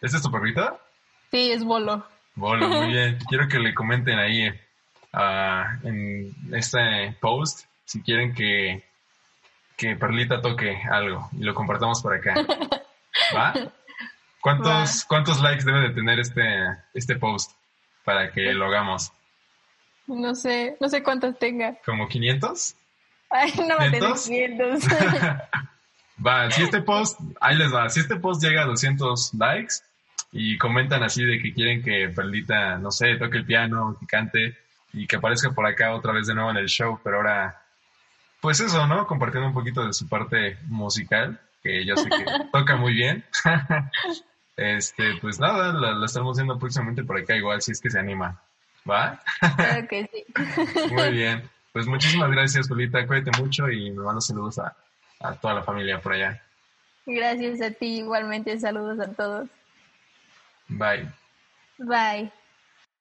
¿Este 0.00 0.16
es 0.16 0.22
tu 0.22 0.30
perrito? 0.30 0.80
Sí, 1.30 1.52
es 1.52 1.62
Bolo. 1.62 2.06
Bolo, 2.36 2.68
muy 2.68 2.86
bien. 2.86 3.18
Quiero 3.28 3.48
que 3.48 3.58
le 3.58 3.74
comenten 3.74 4.18
ahí 4.18 4.50
en 5.12 6.34
este 6.52 7.16
post 7.20 7.66
si 7.84 8.02
quieren 8.02 8.32
que, 8.34 8.84
que 9.76 9.96
Perlita 9.96 10.40
toque 10.40 10.80
algo 10.90 11.28
y 11.32 11.42
lo 11.42 11.54
compartamos 11.54 12.00
por 12.00 12.14
acá. 12.14 12.34
¿Va? 13.36 13.52
¿Cuántos, 14.40 15.04
¿Cuántos 15.04 15.40
likes 15.42 15.64
debe 15.64 15.88
de 15.88 15.90
tener 15.90 16.20
este, 16.20 16.42
este 16.94 17.16
post 17.16 17.52
para 18.04 18.30
que 18.30 18.52
lo 18.52 18.66
hagamos? 18.66 19.12
No 20.06 20.34
sé, 20.34 20.76
no 20.80 20.88
sé 20.88 21.02
cuántos 21.02 21.38
tenga. 21.38 21.76
¿Como 21.84 22.08
500? 22.08 22.76
Ay, 23.30 23.52
no 23.58 23.76
va 23.76 23.84
a 23.84 23.90
tener 23.90 24.12
500. 24.12 24.84
va, 26.26 26.50
si 26.50 26.62
este 26.62 26.82
post, 26.82 27.20
ahí 27.40 27.56
les 27.56 27.74
va, 27.74 27.88
si 27.88 28.00
este 28.00 28.16
post 28.16 28.42
llega 28.42 28.62
a 28.62 28.66
200 28.66 29.34
likes 29.34 29.74
y 30.32 30.56
comentan 30.58 31.02
así 31.02 31.24
de 31.24 31.40
que 31.40 31.52
quieren 31.52 31.82
que 31.82 32.08
Perlita, 32.08 32.78
no 32.78 32.90
sé, 32.90 33.16
toque 33.16 33.38
el 33.38 33.46
piano, 33.46 33.96
que 33.98 34.06
cante, 34.06 34.56
y 34.92 35.06
que 35.06 35.16
aparezca 35.16 35.50
por 35.50 35.66
acá 35.66 35.94
otra 35.94 36.12
vez 36.12 36.26
de 36.26 36.34
nuevo 36.34 36.50
en 36.50 36.56
el 36.56 36.68
show, 36.68 36.98
pero 37.02 37.18
ahora, 37.18 37.62
pues 38.40 38.60
eso, 38.60 38.86
¿no? 38.86 39.06
Compartiendo 39.06 39.48
un 39.48 39.54
poquito 39.54 39.84
de 39.86 39.92
su 39.92 40.08
parte 40.08 40.58
musical, 40.66 41.40
que 41.62 41.84
yo 41.84 41.96
sé 41.96 42.08
que 42.08 42.24
toca 42.52 42.76
muy 42.76 42.94
bien. 42.94 43.24
este, 44.56 45.16
pues 45.20 45.38
nada, 45.38 45.72
la, 45.72 46.04
estamos 46.04 46.36
viendo 46.36 46.58
próximamente 46.58 47.04
por 47.04 47.18
acá, 47.18 47.36
igual 47.36 47.62
si 47.62 47.72
es 47.72 47.80
que 47.80 47.90
se 47.90 47.98
anima. 47.98 48.40
¿Va? 48.88 49.20
Claro 49.56 49.86
que 49.88 50.08
sí. 50.12 50.24
muy 50.94 51.10
bien. 51.10 51.48
Pues 51.72 51.86
muchísimas 51.86 52.30
gracias, 52.30 52.66
Julita. 52.68 53.06
Cuídate 53.06 53.30
mucho 53.40 53.70
y 53.70 53.90
me 53.90 54.02
mando 54.02 54.20
saludos 54.20 54.58
a, 54.58 54.74
a 55.20 55.34
toda 55.34 55.54
la 55.54 55.62
familia 55.62 56.00
por 56.00 56.14
allá. 56.14 56.42
Gracias 57.06 57.60
a 57.60 57.70
ti, 57.70 57.98
igualmente. 57.98 58.58
Saludos 58.58 58.98
a 59.00 59.12
todos. 59.12 59.48
Bye. 60.68 61.08
Bye. 61.78 62.32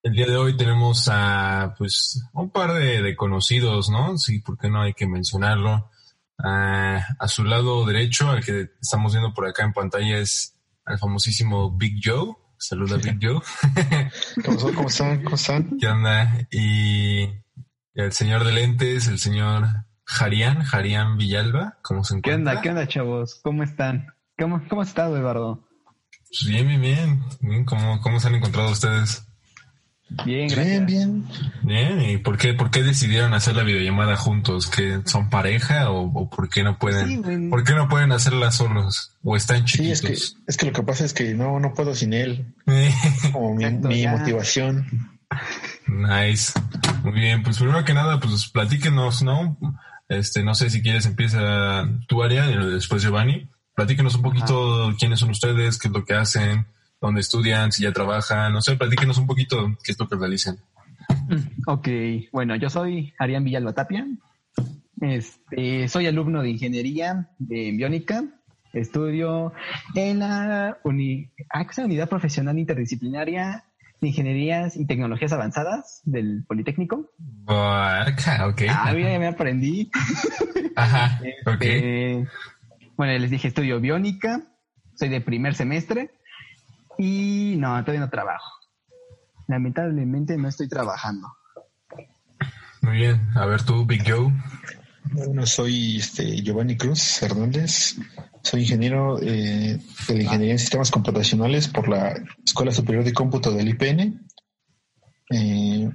El 0.01 0.13
día 0.13 0.27
de 0.27 0.37
hoy 0.37 0.55
tenemos 0.55 1.09
a 1.11 1.75
pues 1.77 2.23
un 2.33 2.49
par 2.51 2.73
de, 2.73 3.15
conocidos, 3.17 3.89
¿no? 3.89 4.17
Sí, 4.17 4.39
¿por 4.39 4.57
qué 4.57 4.69
no 4.69 4.81
hay 4.81 4.93
que 4.93 5.07
mencionarlo? 5.07 5.89
a 6.41 7.27
su 7.27 7.43
lado 7.43 7.85
derecho, 7.85 8.29
al 8.29 8.41
que 8.41 8.69
estamos 8.81 9.11
viendo 9.11 9.33
por 9.33 9.45
acá 9.45 9.65
en 9.65 9.73
pantalla, 9.73 10.19
es 10.19 10.55
al 10.85 10.97
famosísimo 10.97 11.75
Big 11.75 11.99
Joe. 12.01 12.33
Saluda 12.57 12.95
Big 12.95 13.19
Joe. 13.21 13.41
¿Cómo, 14.45 14.87
están? 14.87 15.21
¿Cómo 15.21 15.35
están? 15.35 15.77
¿Qué 15.77 15.87
onda? 15.87 16.47
Y 16.49 17.27
el 17.93 18.13
señor 18.13 18.45
de 18.45 18.53
lentes, 18.53 19.07
el 19.07 19.19
señor 19.19 19.67
Jarián, 20.05 20.63
Jarián 20.63 21.17
Villalba, 21.17 21.77
¿cómo 21.81 22.05
se 22.05 22.15
encuentra? 22.15 22.31
¿Qué 22.31 22.35
onda? 22.35 22.61
¿Qué 22.61 22.69
onda, 22.69 22.87
chavos? 22.87 23.41
¿Cómo 23.43 23.63
están? 23.63 24.07
¿Cómo, 24.37 24.65
cómo 24.69 24.81
has 24.81 24.87
estado, 24.87 25.17
Eduardo? 25.17 25.67
Pues 26.29 26.45
bien, 26.47 26.67
bien, 26.67 26.81
bien. 26.81 27.23
bien 27.41 27.65
¿Cómo, 27.65 27.99
¿Cómo 27.99 28.17
se 28.21 28.29
han 28.29 28.35
encontrado 28.35 28.71
ustedes? 28.71 29.28
Bien, 30.25 30.47
Bien, 30.47 30.85
bien. 30.85 31.27
Bien, 31.61 32.01
¿y 32.01 32.17
por 32.17 32.37
qué, 32.37 32.53
por 32.53 32.71
qué 32.71 32.81
decidieron 32.81 33.33
hacer 33.33 33.55
la 33.55 33.63
videollamada 33.63 34.15
juntos? 34.15 34.67
¿Que 34.67 35.01
son 35.05 35.29
pareja 35.29 35.91
o, 35.91 36.29
por 36.29 36.49
qué 36.49 36.63
no 36.63 36.79
pueden, 36.79 37.49
por 37.49 37.63
qué 37.63 37.73
no 37.75 37.87
pueden 37.87 38.11
hacerla 38.11 38.51
solos? 38.51 39.13
¿O 39.23 39.35
están 39.35 39.65
chiquitos? 39.65 39.99
Sí, 39.99 40.07
es 40.07 40.33
que, 40.33 40.41
es 40.47 40.57
que 40.57 40.65
lo 40.65 40.73
que 40.73 40.83
pasa 40.83 41.05
es 41.05 41.13
que 41.13 41.35
no, 41.35 41.59
no 41.59 41.73
puedo 41.73 41.93
sin 41.93 42.13
él. 42.13 42.45
Como 43.31 43.53
mi, 43.55 44.07
motivación. 44.07 44.87
Nice. 45.87 46.53
Muy 47.03 47.13
bien, 47.13 47.43
pues 47.43 47.59
primero 47.59 47.85
que 47.85 47.93
nada, 47.93 48.19
pues 48.19 48.49
platíquenos, 48.49 49.21
¿no? 49.21 49.57
Este, 50.07 50.43
no 50.43 50.55
sé 50.55 50.71
si 50.71 50.81
quieres 50.81 51.05
empieza 51.05 51.87
tu 52.07 52.23
área 52.23 52.49
y 52.49 52.55
después 52.71 53.03
Giovanni. 53.03 53.47
Platíquenos 53.75 54.15
un 54.15 54.23
poquito 54.23 54.93
quiénes 54.97 55.19
son 55.19 55.29
ustedes, 55.29 55.77
qué 55.77 55.87
es 55.87 55.93
lo 55.93 56.03
que 56.03 56.15
hacen, 56.15 56.65
dónde 57.01 57.21
estudian, 57.21 57.71
si 57.71 57.83
ya 57.83 57.91
trabajan, 57.91 58.53
no 58.53 58.61
sé, 58.61 58.75
platíquenos 58.75 59.17
un 59.17 59.27
poquito 59.27 59.77
qué 59.83 59.91
es 59.91 59.99
lo 59.99 60.07
que 60.07 60.15
realizan. 60.15 60.57
Ok, 61.65 61.87
bueno, 62.31 62.55
yo 62.55 62.69
soy 62.69 63.13
Arián 63.17 63.43
Villalba 63.43 63.73
Tapia, 63.73 64.05
este, 65.01 65.87
soy 65.87 66.07
alumno 66.07 66.41
de 66.41 66.49
ingeniería 66.49 67.29
de 67.37 67.71
biónica, 67.71 68.23
estudio 68.73 69.53
en 69.95 70.19
la 70.19 70.69
ah, 70.69 70.77
unidad 70.83 72.09
profesional 72.09 72.59
interdisciplinaria 72.59 73.63
de 74.01 74.07
ingenierías 74.07 74.77
y 74.77 74.85
tecnologías 74.85 75.33
avanzadas 75.33 76.01
del 76.05 76.43
Politécnico. 76.47 77.11
ok. 78.47 78.61
Ah, 78.69 78.91
mira, 78.93 79.11
ya 79.11 79.19
me 79.19 79.27
aprendí. 79.27 79.89
Ajá, 80.75 81.19
ok. 81.45 81.61
Este, 81.61 82.27
bueno, 82.95 83.17
les 83.17 83.31
dije, 83.31 83.47
estudio 83.47 83.79
biónica, 83.79 84.43
soy 84.95 85.09
de 85.09 85.21
primer 85.21 85.55
semestre 85.55 86.11
y 86.99 87.55
no, 87.57 87.81
todavía 87.81 88.01
no 88.01 88.09
trabajo. 88.09 88.51
Lamentablemente 89.47 90.37
no 90.37 90.49
estoy 90.49 90.67
trabajando. 90.67 91.29
Muy 92.81 92.97
bien. 92.97 93.29
A 93.35 93.45
ver 93.45 93.63
tú, 93.63 93.85
Big 93.85 94.03
Joe. 94.05 94.33
Bueno, 95.13 95.45
soy 95.45 95.97
este, 95.97 96.41
Giovanni 96.43 96.75
Cruz 96.75 97.23
Hernández. 97.23 97.95
Soy 98.43 98.61
ingeniero 98.61 99.17
eh, 99.21 99.79
de 100.09 100.21
Ingeniería 100.21 100.51
en 100.51 100.59
Sistemas 100.59 100.91
Computacionales 100.91 101.69
por 101.69 101.87
la 101.87 102.21
Escuela 102.45 102.73
Superior 102.73 103.05
de 103.05 103.13
Cómputo 103.13 103.51
del 103.51 103.69
IPN. 103.69 104.27
Eh, 105.31 105.89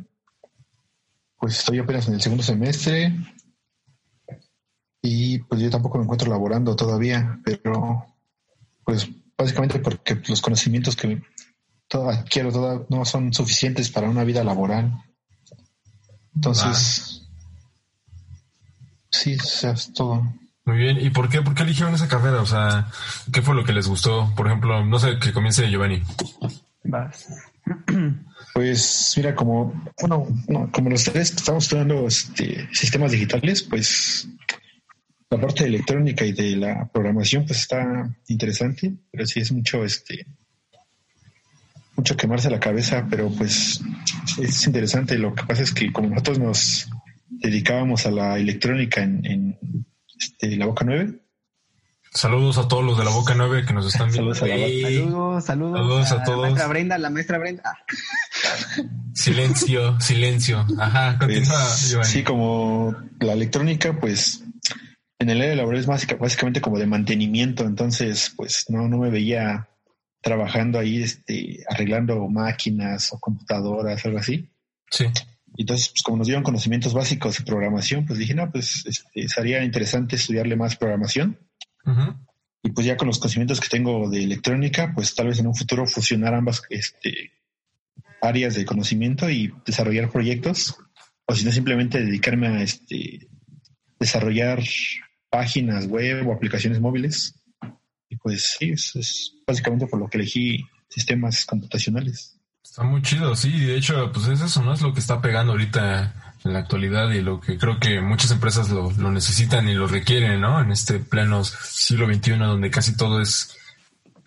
pues 1.38 1.58
estoy 1.58 1.80
apenas 1.80 2.08
en 2.08 2.14
el 2.14 2.22
segundo 2.22 2.42
semestre 2.42 3.14
y 5.02 5.38
pues 5.40 5.60
yo 5.60 5.68
tampoco 5.68 5.98
me 5.98 6.04
encuentro 6.04 6.30
laborando 6.30 6.74
todavía, 6.74 7.38
pero 7.44 8.06
pues 8.84 9.10
básicamente 9.36 9.78
porque 9.78 10.20
los 10.28 10.40
conocimientos 10.40 10.96
que 10.96 11.22
adquiero 11.90 12.52
toda, 12.52 12.82
no 12.88 13.04
son 13.04 13.32
suficientes 13.32 13.90
para 13.90 14.08
una 14.08 14.24
vida 14.24 14.42
laboral. 14.42 14.92
Entonces, 16.34 17.28
sí, 19.10 19.32
es 19.32 19.92
todo. 19.94 20.34
Muy 20.64 20.78
bien, 20.78 20.98
¿y 21.00 21.10
por 21.10 21.28
qué, 21.28 21.42
por 21.42 21.54
qué 21.54 21.62
eligieron 21.62 21.94
esa 21.94 22.08
carrera? 22.08 22.40
O 22.40 22.46
sea, 22.46 22.88
¿qué 23.32 23.42
fue 23.42 23.54
lo 23.54 23.64
que 23.64 23.72
les 23.72 23.86
gustó? 23.86 24.32
Por 24.34 24.46
ejemplo, 24.46 24.84
no 24.84 24.98
sé, 24.98 25.18
que 25.18 25.32
comience 25.32 25.70
Giovanni. 25.70 26.02
Vas. 26.84 27.28
Pues 28.54 29.14
mira, 29.16 29.34
como, 29.34 29.74
bueno, 30.00 30.26
como 30.72 30.90
los 30.90 31.04
tres 31.04 31.34
estamos 31.34 31.64
estudiando 31.64 32.06
este, 32.06 32.68
sistemas 32.72 33.12
digitales, 33.12 33.62
pues 33.62 34.28
la 35.34 35.40
parte 35.40 35.64
de 35.64 35.70
electrónica 35.70 36.24
y 36.24 36.32
de 36.32 36.56
la 36.56 36.86
programación 36.86 37.44
pues 37.44 37.60
está 37.60 38.08
interesante, 38.28 38.94
pero 39.10 39.26
sí 39.26 39.40
es 39.40 39.50
mucho 39.50 39.84
este 39.84 40.26
mucho 41.96 42.16
quemarse 42.16 42.50
la 42.50 42.60
cabeza, 42.60 43.06
pero 43.08 43.30
pues 43.30 43.80
es 44.40 44.66
interesante. 44.66 45.18
Lo 45.18 45.34
que 45.34 45.44
pasa 45.44 45.62
es 45.62 45.72
que 45.72 45.92
como 45.92 46.08
nosotros 46.08 46.38
nos 46.38 46.88
dedicábamos 47.28 48.06
a 48.06 48.10
la 48.10 48.38
electrónica 48.38 49.02
en, 49.02 49.58
este, 50.18 50.56
la 50.56 50.66
Boca 50.66 50.84
9. 50.84 51.20
Saludos 52.12 52.58
a 52.58 52.68
todos 52.68 52.84
los 52.84 52.96
de 52.96 53.04
la 53.04 53.10
Boca 53.10 53.34
9 53.36 53.64
que 53.66 53.72
nos 53.72 53.86
están 53.86 54.10
viendo. 54.12 54.34
Saludos, 54.34 55.44
saludos, 55.44 56.12
a, 56.12 56.22
todos. 56.22 56.42
La 56.42 56.48
maestra 56.48 56.68
Brenda, 56.68 56.98
la 56.98 57.10
maestra 57.10 57.38
Brenda. 57.38 57.78
Silencio, 59.14 60.00
silencio. 60.00 60.64
Ajá, 60.78 61.18
continúa, 61.18 61.58
pues, 61.58 62.08
Sí, 62.08 62.22
como 62.22 62.94
la 63.18 63.32
electrónica, 63.32 63.98
pues 63.98 64.43
en 65.18 65.30
el 65.30 65.40
área 65.40 65.54
laboral 65.54 65.80
es 65.80 65.86
básicamente 65.86 66.60
como 66.60 66.78
de 66.78 66.86
mantenimiento, 66.86 67.64
entonces 67.64 68.32
pues 68.36 68.66
no, 68.68 68.88
no 68.88 68.98
me 68.98 69.10
veía 69.10 69.68
trabajando 70.20 70.78
ahí, 70.78 71.02
este, 71.02 71.62
arreglando 71.68 72.26
máquinas 72.28 73.12
o 73.12 73.20
computadoras, 73.20 74.04
algo 74.06 74.18
así. 74.18 74.50
Sí. 74.90 75.04
Entonces, 75.56 75.90
pues 75.90 76.02
como 76.02 76.16
nos 76.16 76.26
dieron 76.26 76.42
conocimientos 76.42 76.94
básicos 76.94 77.38
de 77.38 77.44
programación, 77.44 78.06
pues 78.06 78.18
dije, 78.18 78.34
no, 78.34 78.50
pues 78.50 78.84
este, 78.86 79.28
sería 79.28 79.62
interesante 79.62 80.16
estudiarle 80.16 80.56
más 80.56 80.76
programación. 80.76 81.38
Y 82.62 82.70
pues 82.70 82.86
ya 82.86 82.96
con 82.96 83.06
los 83.06 83.18
conocimientos 83.18 83.60
que 83.60 83.68
tengo 83.68 84.08
de 84.08 84.24
electrónica, 84.24 84.92
pues 84.94 85.14
tal 85.14 85.28
vez 85.28 85.38
en 85.38 85.46
un 85.46 85.54
futuro 85.54 85.86
fusionar 85.86 86.34
ambas 86.34 86.62
este, 86.70 87.32
áreas 88.22 88.54
de 88.54 88.64
conocimiento 88.64 89.28
y 89.28 89.52
desarrollar 89.66 90.10
proyectos. 90.10 90.74
O 91.26 91.34
si 91.34 91.44
no, 91.44 91.52
simplemente 91.52 92.02
dedicarme 92.02 92.48
a 92.48 92.62
este, 92.62 93.28
desarrollar 93.98 94.62
páginas 95.30 95.86
web 95.86 96.26
o 96.28 96.32
aplicaciones 96.32 96.80
móviles. 96.80 97.34
Y 98.08 98.16
pues 98.16 98.56
sí, 98.58 98.70
es 98.70 99.34
básicamente 99.46 99.86
por 99.86 99.98
lo 99.98 100.08
que 100.08 100.18
elegí 100.18 100.64
sistemas 100.88 101.44
computacionales. 101.44 102.38
Está 102.62 102.82
muy 102.82 103.02
chido, 103.02 103.36
sí. 103.36 103.50
De 103.50 103.76
hecho, 103.76 104.10
pues 104.12 104.26
es 104.28 104.40
eso, 104.40 104.62
¿no? 104.62 104.72
Es 104.72 104.80
lo 104.80 104.92
que 104.92 105.00
está 105.00 105.20
pegando 105.20 105.52
ahorita 105.52 106.34
en 106.44 106.52
la 106.52 106.60
actualidad 106.60 107.10
y 107.10 107.20
lo 107.20 107.40
que 107.40 107.58
creo 107.58 107.78
que 107.78 108.00
muchas 108.00 108.30
empresas 108.30 108.70
lo, 108.70 108.90
lo 108.92 109.10
necesitan 109.10 109.68
y 109.68 109.74
lo 109.74 109.86
requieren, 109.86 110.40
¿no? 110.40 110.60
En 110.60 110.72
este 110.72 110.98
pleno 110.98 111.44
siglo 111.44 112.06
XXI 112.06 112.36
donde 112.36 112.70
casi 112.70 112.96
todo 112.96 113.20
es, 113.20 113.56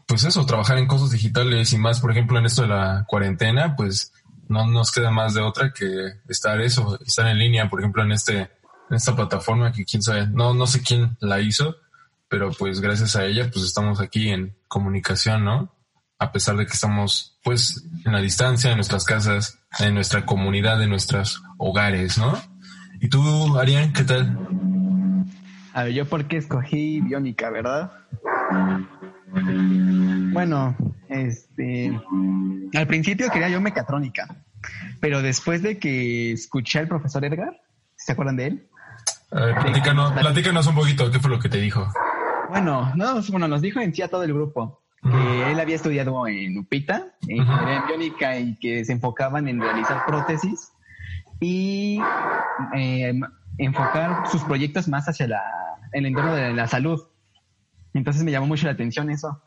pues 0.06 0.23
eso, 0.23 0.45
trabajar 0.45 0.77
en 0.77 0.88
cosas 0.88 1.12
digitales 1.12 1.73
y 1.73 1.77
más, 1.77 1.99
por 1.99 2.12
ejemplo, 2.12 2.39
en 2.39 2.45
esto 2.45 2.63
de 2.63 2.69
la 2.69 3.06
cuarentena, 3.08 3.75
pues 3.75 4.13
no 4.49 4.65
nos 4.67 4.91
queda 4.91 5.12
más 5.12 5.34
de 5.34 5.41
otra 5.41 5.73
que 5.73 6.13
estar 6.27 6.60
eso, 6.62 6.99
estar 7.06 7.27
en 7.27 7.39
línea, 7.39 7.69
por 7.69 7.82
ejemplo, 7.82 8.03
en 8.03 8.12
este, 8.12 8.49
en 8.89 8.95
esta 8.95 9.15
plataforma 9.15 9.71
que 9.71 9.86
quién 9.86 10.02
sabe, 10.02 10.28
no, 10.28 10.54
no 10.54 10.67
sé 10.67 10.82
quién 10.82 11.17
la 11.19 11.39
hizo, 11.41 11.76
pero 12.30 12.52
pues 12.52 12.82
gracias 12.82 13.15
a 13.15 13.26
ella, 13.26 13.50
pues 13.52 13.65
estamos 13.65 14.02
aquí 14.02 14.30
en 14.30 14.56
comunicación, 14.67 15.45
¿no? 15.45 15.78
a 16.19 16.32
pesar 16.32 16.58
de 16.58 16.65
que 16.65 16.73
estamos 16.73 17.39
pues 17.43 17.88
en 18.06 18.12
la 18.12 18.21
distancia, 18.21 18.71
en 18.71 18.78
nuestras 18.78 19.06
casas, 19.06 19.60
en 19.80 19.93
nuestra 19.93 20.26
comunidad, 20.26 20.82
en 20.82 20.89
nuestros 20.89 21.43
hogares, 21.58 22.17
¿no? 22.17 22.34
¿Y 23.00 23.10
tú, 23.10 23.58
Arián, 23.58 23.93
qué 23.93 24.04
tal? 24.04 24.38
A 25.73 25.84
ver, 25.84 25.93
yo 25.93 26.06
porque 26.06 26.38
escogí 26.38 27.02
biónica, 27.02 27.50
¿verdad? 27.52 27.91
Bueno, 30.34 30.76
este, 31.10 32.00
al 32.73 32.88
principio 32.88 33.30
quería 33.30 33.50
yo 33.50 33.62
mecatrónica, 33.62 34.43
pero 35.00 35.21
después 35.21 35.62
de 35.62 35.78
que 35.78 36.32
escuché 36.32 36.80
al 36.80 36.88
profesor 36.88 37.23
Edgar, 37.23 37.62
¿se 37.95 38.13
acuerdan 38.13 38.38
de 38.38 38.47
él? 38.47 38.69
Platícanos, 39.29 40.13
platícanos 40.13 40.67
un 40.67 40.75
poquito, 40.75 41.11
¿qué 41.11 41.19
fue 41.19 41.29
lo 41.29 41.39
que 41.39 41.49
te 41.49 41.59
dijo? 41.59 41.87
Bueno, 42.49 42.93
no, 42.95 43.21
bueno, 43.29 43.47
nos 43.47 43.61
dijo 43.61 43.79
en 43.79 43.93
sí 43.93 44.01
a 44.01 44.07
todo 44.07 44.23
el 44.23 44.33
grupo 44.33 44.81
que 45.01 45.51
él 45.51 45.59
había 45.59 45.75
estudiado 45.75 46.27
en 46.27 46.57
Upita, 46.57 47.13
en 47.27 47.37
ingeniería 47.37 47.85
biónica, 47.87 48.39
y 48.39 48.57
que 48.57 48.83
se 48.83 48.93
enfocaban 48.93 49.47
en 49.47 49.61
realizar 49.61 50.05
prótesis 50.05 50.71
y 51.39 51.99
eh, 52.75 53.13
enfocar 53.57 54.27
sus 54.27 54.43
proyectos 54.43 54.87
más 54.87 55.07
hacia 55.07 55.27
la, 55.27 55.41
el 55.93 56.05
entorno 56.05 56.33
de 56.33 56.53
la 56.53 56.67
salud. 56.67 56.99
Entonces 57.93 58.23
me 58.23 58.31
llamó 58.31 58.47
mucho 58.47 58.65
la 58.65 58.73
atención 58.73 59.09
eso. 59.09 59.41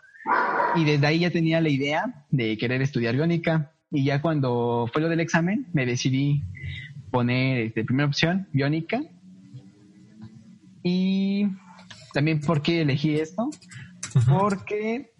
Y 0.77 0.85
desde 0.85 1.07
ahí 1.07 1.21
ya 1.21 1.31
tenía 1.31 1.61
la 1.61 1.69
idea 1.69 2.25
de 2.31 2.57
querer 2.57 2.83
estudiar 2.83 3.15
biónica. 3.15 3.73
Y 3.91 4.05
ya 4.05 4.23
cuando 4.23 4.89
fue 4.93 5.03
lo 5.03 5.09
del 5.09 5.21
examen, 5.21 5.67
me 5.73 5.85
decidí 5.85 6.45
poner 7.11 7.57
de 7.57 7.67
este, 7.67 7.85
primera 7.85 8.07
opción 8.07 8.49
biónica. 8.53 9.01
Y 10.83 11.47
también, 12.13 12.41
¿por 12.41 12.63
qué 12.63 12.83
elegí 12.83 13.15
esto? 13.17 13.51
Porque 14.29 15.13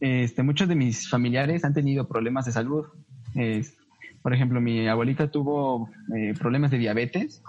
este, 0.00 0.42
muchos 0.42 0.68
de 0.68 0.74
mis 0.74 1.08
familiares 1.08 1.64
han 1.64 1.74
tenido 1.74 2.08
problemas 2.08 2.46
de 2.46 2.52
salud. 2.52 2.86
por 4.22 4.34
ejemplo, 4.34 4.60
mi 4.60 4.88
abuelita 4.88 5.30
tuvo 5.30 5.88
eh, 6.16 6.34
problemas 6.38 6.70
de 6.70 6.78
diabetes 6.78 7.42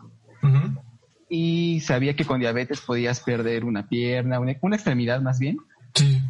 y 1.30 1.80
sabía 1.80 2.16
que 2.16 2.26
con 2.26 2.40
diabetes 2.40 2.82
podías 2.82 3.20
perder 3.22 3.66
una 3.66 3.88
pierna, 3.88 4.40
una, 4.40 4.76
extremidad 4.76 5.22
más 5.22 5.40
bien. 5.40 5.58
Sí. 5.96 6.22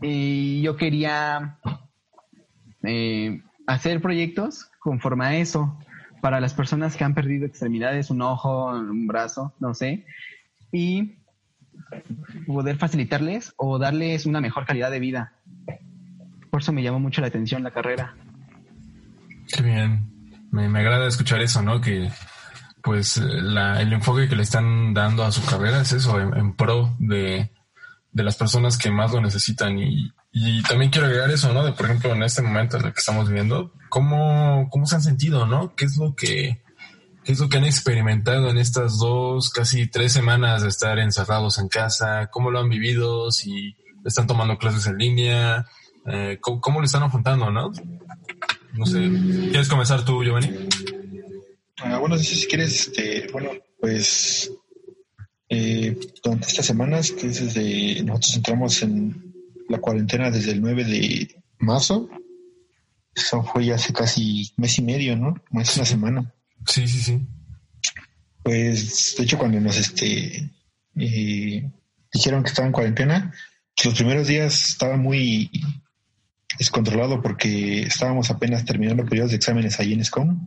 Y 0.00 0.62
yo 0.62 0.76
quería 0.76 1.58
eh, 2.82 3.42
hacer 3.66 4.00
proyectos 4.00 4.70
conforme 4.80 5.26
a 5.26 5.36
eso 5.36 5.78
para 6.22 6.38
las 6.38 6.54
personas 6.54 6.96
que 6.96 7.02
han 7.02 7.14
perdido 7.14 7.46
extremidades, 7.46 8.08
un 8.08 8.22
ojo, 8.22 8.68
un 8.68 9.08
brazo, 9.08 9.52
no 9.58 9.74
sé. 9.74 10.06
Y 10.70 11.16
poder 12.46 12.76
facilitarles 12.76 13.52
o 13.56 13.76
darles 13.80 14.24
una 14.24 14.40
mejor 14.40 14.64
calidad 14.64 14.92
de 14.92 15.00
vida. 15.00 15.32
Por 16.48 16.62
eso 16.62 16.72
me 16.72 16.84
llamó 16.84 17.00
mucho 17.00 17.20
la 17.20 17.26
atención 17.26 17.64
la 17.64 17.72
carrera. 17.72 18.14
Qué 19.52 19.62
bien. 19.64 20.46
Me, 20.52 20.66
agrada 20.78 21.08
escuchar 21.08 21.42
eso, 21.42 21.60
¿no? 21.60 21.80
Que 21.80 22.08
pues 22.84 23.16
el 23.16 23.92
enfoque 23.92 24.28
que 24.28 24.36
le 24.36 24.44
están 24.44 24.94
dando 24.94 25.24
a 25.24 25.32
su 25.32 25.44
carrera 25.44 25.80
es 25.80 25.92
eso, 25.92 26.20
en, 26.20 26.54
pro 26.54 26.94
de, 27.00 27.50
las 28.14 28.36
personas 28.36 28.78
que 28.78 28.90
más 28.90 29.12
lo 29.12 29.20
necesitan. 29.20 29.78
Y, 29.78 30.12
y, 30.32 30.62
también 30.62 30.90
quiero 30.90 31.06
agregar 31.06 31.30
eso, 31.30 31.52
¿no? 31.52 31.64
De, 31.64 31.72
por 31.72 31.86
ejemplo, 31.86 32.12
en 32.12 32.22
este 32.22 32.42
momento 32.42 32.76
en 32.76 32.86
el 32.86 32.92
que 32.92 33.00
estamos 33.00 33.28
viviendo, 33.28 33.72
¿cómo, 33.88 34.68
cómo 34.70 34.86
se 34.86 34.96
han 34.96 35.02
sentido, 35.02 35.46
¿no? 35.46 35.74
¿Qué 35.74 35.86
es 35.86 35.96
lo 35.96 36.14
que 36.14 36.62
¿Qué 37.24 37.32
es 37.32 37.38
lo 37.38 37.48
que 37.48 37.58
han 37.58 37.64
experimentado 37.64 38.50
en 38.50 38.58
estas 38.58 38.98
dos, 38.98 39.50
casi 39.50 39.86
tres 39.86 40.12
semanas 40.12 40.62
de 40.62 40.68
estar 40.68 40.98
encerrados 40.98 41.58
en 41.58 41.68
casa? 41.68 42.28
¿Cómo 42.32 42.50
lo 42.50 42.58
han 42.58 42.68
vivido? 42.68 43.30
Si 43.30 43.76
están 44.04 44.26
tomando 44.26 44.58
clases 44.58 44.88
en 44.88 44.98
línea, 44.98 45.66
eh, 46.06 46.38
¿cómo, 46.40 46.80
lo 46.80 46.84
están 46.84 47.04
afrontando, 47.04 47.48
no? 47.50 47.70
No 48.72 48.86
sé, 48.86 49.08
¿quieres 49.50 49.68
comenzar 49.68 50.04
tú, 50.04 50.24
Giovanni? 50.24 50.50
Ah, 51.78 51.98
bueno, 51.98 52.18
si, 52.18 52.44
quieres, 52.48 52.88
este, 52.88 53.28
bueno, 53.32 53.50
pues 53.80 54.50
eh, 55.54 55.94
durante 56.24 56.48
estas 56.48 56.64
semanas, 56.64 57.12
que 57.12 57.26
es 57.26 57.54
desde, 57.54 58.02
nosotros 58.04 58.36
entramos 58.36 58.82
en 58.82 59.34
la 59.68 59.78
cuarentena 59.82 60.30
desde 60.30 60.52
el 60.52 60.62
9 60.62 60.84
de 60.84 61.42
marzo, 61.58 62.08
eso 63.14 63.42
fue 63.42 63.66
ya 63.66 63.74
hace 63.74 63.92
casi 63.92 64.50
mes 64.56 64.78
y 64.78 64.82
medio, 64.82 65.14
¿no? 65.14 65.34
Más 65.50 65.76
una 65.76 65.84
semana. 65.84 66.34
Sí, 66.66 66.88
sí, 66.88 67.00
sí. 67.00 67.20
Pues, 68.42 69.14
de 69.18 69.24
hecho, 69.24 69.36
cuando 69.36 69.60
nos 69.60 69.76
este 69.76 70.50
eh, 70.96 71.70
dijeron 72.14 72.42
que 72.42 72.48
estaba 72.48 72.66
en 72.66 72.72
cuarentena, 72.72 73.34
los 73.84 73.92
primeros 73.92 74.28
días 74.28 74.70
estaba 74.70 74.96
muy 74.96 75.50
descontrolado 76.58 77.20
porque 77.20 77.82
estábamos 77.82 78.30
apenas 78.30 78.64
terminando 78.64 79.04
periodos 79.04 79.32
de 79.32 79.36
exámenes 79.36 79.78
ahí 79.78 79.92
en 79.92 80.02
SCOM. 80.02 80.46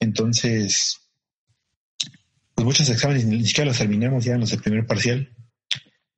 Entonces, 0.00 1.01
pues 2.62 2.78
muchos 2.78 2.90
exámenes 2.90 3.24
ni 3.24 3.44
siquiera 3.44 3.68
los 3.68 3.78
terminamos 3.78 4.24
ya 4.24 4.34
en 4.34 4.40
los 4.40 4.50
del 4.50 4.60
primer 4.60 4.86
parcial. 4.86 5.28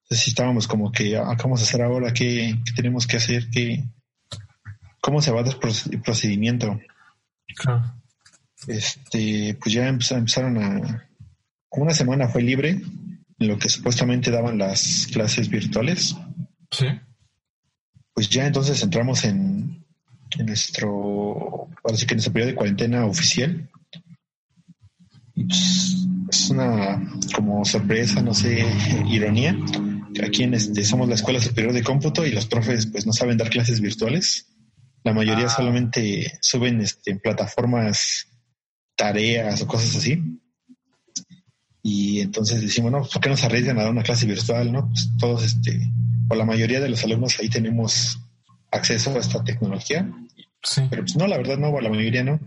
Entonces 0.02 0.28
estábamos 0.28 0.68
como 0.68 0.92
que, 0.92 1.16
ah, 1.16 1.34
¿qué 1.36 1.42
vamos 1.42 1.60
a 1.60 1.64
hacer 1.64 1.80
ahora? 1.80 2.12
¿Qué, 2.12 2.58
tenemos 2.76 3.06
que 3.06 3.16
hacer? 3.16 3.48
¿Qué, 3.50 3.82
¿Cómo 5.00 5.22
se 5.22 5.30
va 5.30 5.40
a 5.40 5.44
dar 5.44 5.56
el 5.90 6.02
procedimiento? 6.02 6.78
Claro. 7.56 7.94
Este, 8.66 9.56
pues 9.58 9.72
ya 9.74 9.88
empezaron 9.88 10.58
a. 10.58 11.08
Una 11.70 11.94
semana 11.94 12.28
fue 12.28 12.42
libre, 12.42 12.70
en 13.38 13.48
lo 13.48 13.58
que 13.58 13.70
supuestamente 13.70 14.30
daban 14.30 14.58
las 14.58 15.08
clases 15.10 15.48
virtuales. 15.48 16.14
Sí. 16.70 16.86
Pues 18.12 18.28
ya 18.28 18.46
entonces 18.46 18.82
entramos 18.82 19.24
en, 19.24 19.82
en 20.38 20.46
nuestro. 20.46 21.70
Ahora 21.82 21.96
sí 21.96 22.04
que 22.04 22.12
en 22.12 22.16
nuestro 22.16 22.34
periodo 22.34 22.50
de 22.50 22.56
cuarentena 22.56 23.06
oficial. 23.06 23.70
Pues, 25.34 26.06
es 26.30 26.50
una 26.50 27.02
como 27.34 27.64
sorpresa, 27.64 28.22
no 28.22 28.34
sé, 28.34 28.64
ironía. 29.08 29.56
Aquí 30.24 30.44
en 30.44 30.54
este, 30.54 30.84
somos 30.84 31.08
la 31.08 31.16
Escuela 31.16 31.40
Superior 31.40 31.72
de 31.72 31.82
Cómputo 31.82 32.24
y 32.24 32.32
los 32.32 32.46
profes 32.46 32.86
pues 32.86 33.06
no 33.06 33.12
saben 33.12 33.36
dar 33.36 33.50
clases 33.50 33.80
virtuales. 33.80 34.46
La 35.02 35.12
mayoría 35.12 35.46
ah. 35.46 35.50
solamente 35.50 36.38
suben 36.40 36.80
este, 36.80 37.10
en 37.10 37.20
plataformas 37.20 38.28
tareas 38.96 39.60
o 39.62 39.66
cosas 39.66 39.96
así. 39.96 40.22
Y 41.82 42.20
entonces 42.20 42.62
decimos, 42.62 42.92
no, 42.92 43.02
¿por 43.02 43.20
qué 43.20 43.28
nos 43.28 43.44
arriesgan 43.44 43.78
a 43.78 43.82
dar 43.82 43.90
una 43.90 44.02
clase 44.02 44.24
virtual? 44.24 44.72
No, 44.72 44.88
pues 44.88 45.10
todos, 45.18 45.44
este, 45.44 45.78
o 46.28 46.34
la 46.34 46.46
mayoría 46.46 46.80
de 46.80 46.88
los 46.88 47.04
alumnos 47.04 47.38
ahí 47.40 47.50
tenemos 47.50 48.18
acceso 48.70 49.14
a 49.14 49.18
esta 49.18 49.44
tecnología. 49.44 50.10
Sí. 50.62 50.82
Pero 50.88 51.02
pues 51.02 51.16
no, 51.16 51.26
la 51.26 51.36
verdad 51.36 51.58
no, 51.58 51.78
la 51.80 51.90
mayoría 51.90 52.24
no. 52.24 52.40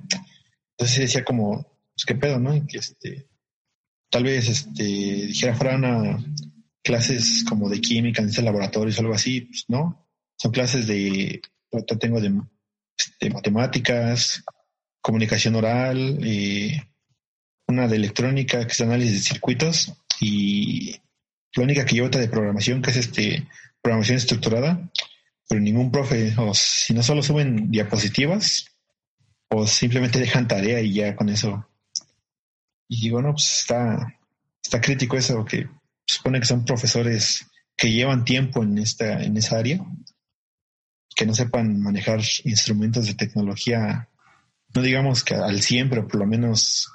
Entonces 0.71 0.99
decía 0.99 1.23
como, 1.23 1.67
pues 1.97 2.05
qué 2.05 2.13
pedo, 2.13 2.39
¿no? 2.39 2.51
Que 2.67 2.77
este, 2.77 3.27
tal 4.11 4.23
vez 4.23 4.47
este, 4.47 4.83
dijera 4.83 5.55
fuera 5.55 5.75
una 5.75 6.23
clases 6.83 7.43
como 7.49 7.69
de 7.69 7.81
química 7.81 8.21
en 8.21 8.29
ese 8.29 8.43
laboratorio 8.43 8.93
o 8.95 9.01
algo 9.01 9.15
así, 9.15 9.41
pues 9.41 9.65
no. 9.67 10.07
Son 10.37 10.51
clases 10.51 10.85
de, 10.85 11.41
tengo 11.99 12.21
de, 12.21 12.29
de 12.29 12.41
este, 12.97 13.29
matemáticas, 13.31 14.43
comunicación 15.01 15.55
oral, 15.55 16.19
eh, 16.21 16.81
una 17.67 17.87
de 17.87 17.95
electrónica 17.95 18.65
que 18.65 18.73
es 18.73 18.81
análisis 18.81 19.13
de 19.13 19.19
circuitos 19.19 19.93
y 20.21 20.91
la 21.55 21.63
única 21.63 21.83
que 21.83 21.95
llevo 21.95 22.09
de 22.09 22.29
programación 22.29 22.83
que 22.83 22.91
es 22.91 22.97
este 22.97 23.47
programación 23.81 24.17
estructurada, 24.17 24.91
pero 25.49 25.59
ningún 25.59 25.91
profe, 25.91 26.35
o 26.37 26.53
si 26.53 26.93
no 26.93 27.01
solo 27.01 27.23
suben 27.23 27.71
diapositivas 27.71 28.67
o 29.49 29.65
simplemente 29.65 30.19
dejan 30.19 30.47
tarea 30.47 30.79
y 30.81 30.93
ya 30.93 31.15
con 31.15 31.29
eso. 31.29 31.67
Y 32.87 33.01
digo, 33.01 33.21
no, 33.21 33.33
pues 33.33 33.59
está, 33.61 34.15
está 34.63 34.81
crítico 34.81 35.17
eso, 35.17 35.43
que 35.45 35.69
supone 36.05 36.39
que 36.39 36.45
son 36.45 36.65
profesores 36.65 37.45
que 37.75 37.91
llevan 37.91 38.25
tiempo 38.25 38.63
en 38.63 38.77
esta, 38.77 39.21
en 39.21 39.37
esa 39.37 39.57
área, 39.57 39.79
que 41.15 41.25
no 41.25 41.33
sepan 41.33 41.81
manejar 41.81 42.21
instrumentos 42.43 43.07
de 43.07 43.15
tecnología 43.15 44.07
no 44.73 44.81
digamos 44.81 45.23
que 45.23 45.35
al 45.35 45.61
100, 45.61 45.89
pero 45.89 46.07
por 46.07 46.19
lo 46.19 46.27
menos 46.27 46.91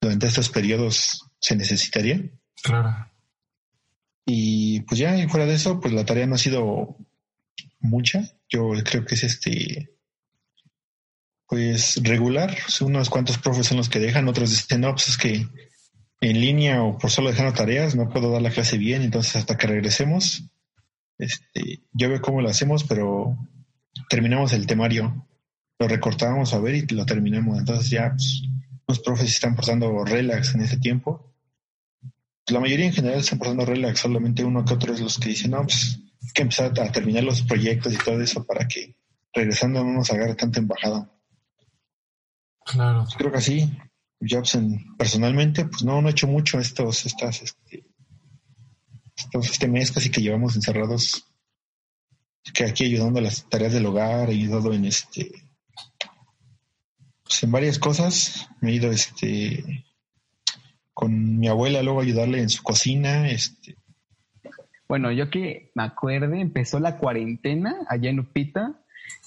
durante 0.00 0.26
estos 0.26 0.48
periodos 0.48 1.28
se 1.38 1.56
necesitaría. 1.56 2.22
Claro. 2.62 3.10
Y 4.24 4.80
pues 4.80 4.98
ya, 4.98 5.16
y 5.16 5.28
fuera 5.28 5.46
de 5.46 5.54
eso, 5.54 5.80
pues 5.80 5.92
la 5.92 6.04
tarea 6.04 6.26
no 6.26 6.34
ha 6.34 6.38
sido 6.38 6.96
mucha. 7.78 8.22
Yo 8.48 8.70
creo 8.84 9.04
que 9.04 9.14
es 9.14 9.24
este, 9.24 9.95
pues 11.48 12.00
regular. 12.02 12.56
Son 12.68 12.88
unos 12.88 13.10
cuantos 13.10 13.38
profes 13.38 13.66
son 13.66 13.76
los 13.76 13.88
que 13.88 14.00
dejan, 14.00 14.28
otros 14.28 14.50
dicen, 14.50 14.80
no, 14.82 14.92
pues 14.92 15.08
es 15.08 15.16
que 15.16 15.46
en 16.20 16.40
línea 16.40 16.82
o 16.82 16.98
por 16.98 17.10
solo 17.10 17.30
dejando 17.30 17.52
tareas 17.52 17.94
no 17.94 18.08
puedo 18.08 18.30
dar 18.30 18.42
la 18.42 18.50
clase 18.50 18.78
bien, 18.78 19.02
entonces 19.02 19.36
hasta 19.36 19.56
que 19.56 19.66
regresemos, 19.66 20.44
este, 21.18 21.80
yo 21.92 22.08
veo 22.08 22.20
cómo 22.20 22.40
lo 22.40 22.48
hacemos, 22.48 22.84
pero 22.84 23.36
terminamos 24.08 24.52
el 24.52 24.66
temario 24.66 25.26
lo 25.78 25.88
recortábamos 25.88 26.54
a 26.54 26.60
ver 26.60 26.74
y 26.74 26.86
lo 26.86 27.04
terminamos. 27.04 27.58
Entonces 27.58 27.90
ya 27.90 28.10
pues, 28.10 28.42
los 28.86 29.00
profes 29.00 29.28
están 29.30 29.54
portando 29.54 30.04
relax 30.04 30.54
en 30.54 30.62
ese 30.62 30.78
tiempo. 30.78 31.34
La 32.48 32.60
mayoría 32.60 32.86
en 32.86 32.92
general 32.92 33.20
están 33.20 33.38
portando 33.38 33.64
relax, 33.64 34.00
solamente 34.00 34.44
uno 34.44 34.64
que 34.64 34.74
otro 34.74 34.94
es 34.94 35.00
los 35.00 35.18
que 35.18 35.30
dicen, 35.30 35.50
no, 35.50 35.62
pues 35.62 35.98
hay 36.22 36.28
que 36.32 36.42
empezar 36.42 36.72
a 36.80 36.92
terminar 36.92 37.24
los 37.24 37.42
proyectos 37.42 37.92
y 37.92 37.98
todo 37.98 38.20
eso 38.20 38.44
para 38.44 38.66
que 38.68 38.96
regresando 39.32 39.82
no 39.82 39.92
nos 39.92 40.10
agarre 40.10 40.34
tanta 40.34 40.60
embajada. 40.60 41.10
Claro. 42.66 43.06
creo 43.16 43.32
que 43.32 43.38
así. 43.38 43.70
Pues, 44.18 44.58
personalmente, 44.98 45.66
pues 45.66 45.84
no, 45.84 46.00
no 46.00 46.08
he 46.08 46.12
hecho 46.12 46.26
mucho 46.26 46.58
estos, 46.58 47.06
estas, 47.06 47.42
este, 47.42 47.84
estos, 49.16 49.50
este 49.50 49.68
mes 49.68 49.92
casi 49.92 50.10
que 50.10 50.22
llevamos 50.22 50.56
encerrados 50.56 51.26
que 52.54 52.64
aquí 52.64 52.84
ayudando 52.84 53.18
a 53.18 53.22
las 53.22 53.48
tareas 53.48 53.72
del 53.72 53.86
hogar, 53.86 54.28
ayudado 54.28 54.72
en 54.72 54.84
este 54.84 55.30
pues 57.24 57.42
en 57.42 57.50
varias 57.50 57.78
cosas. 57.78 58.48
Me 58.60 58.70
he 58.70 58.74
ido 58.74 58.90
este 58.90 59.84
con 60.94 61.38
mi 61.38 61.48
abuela 61.48 61.82
luego 61.82 62.00
a 62.00 62.04
ayudarle 62.04 62.40
en 62.40 62.48
su 62.48 62.62
cocina. 62.62 63.28
Este. 63.28 63.76
Bueno, 64.88 65.10
yo 65.10 65.30
que 65.30 65.72
me 65.74 65.82
acuerde, 65.82 66.40
empezó 66.40 66.78
la 66.78 66.96
cuarentena 66.96 67.76
allá 67.88 68.10
en 68.10 68.20
Upita 68.20 68.80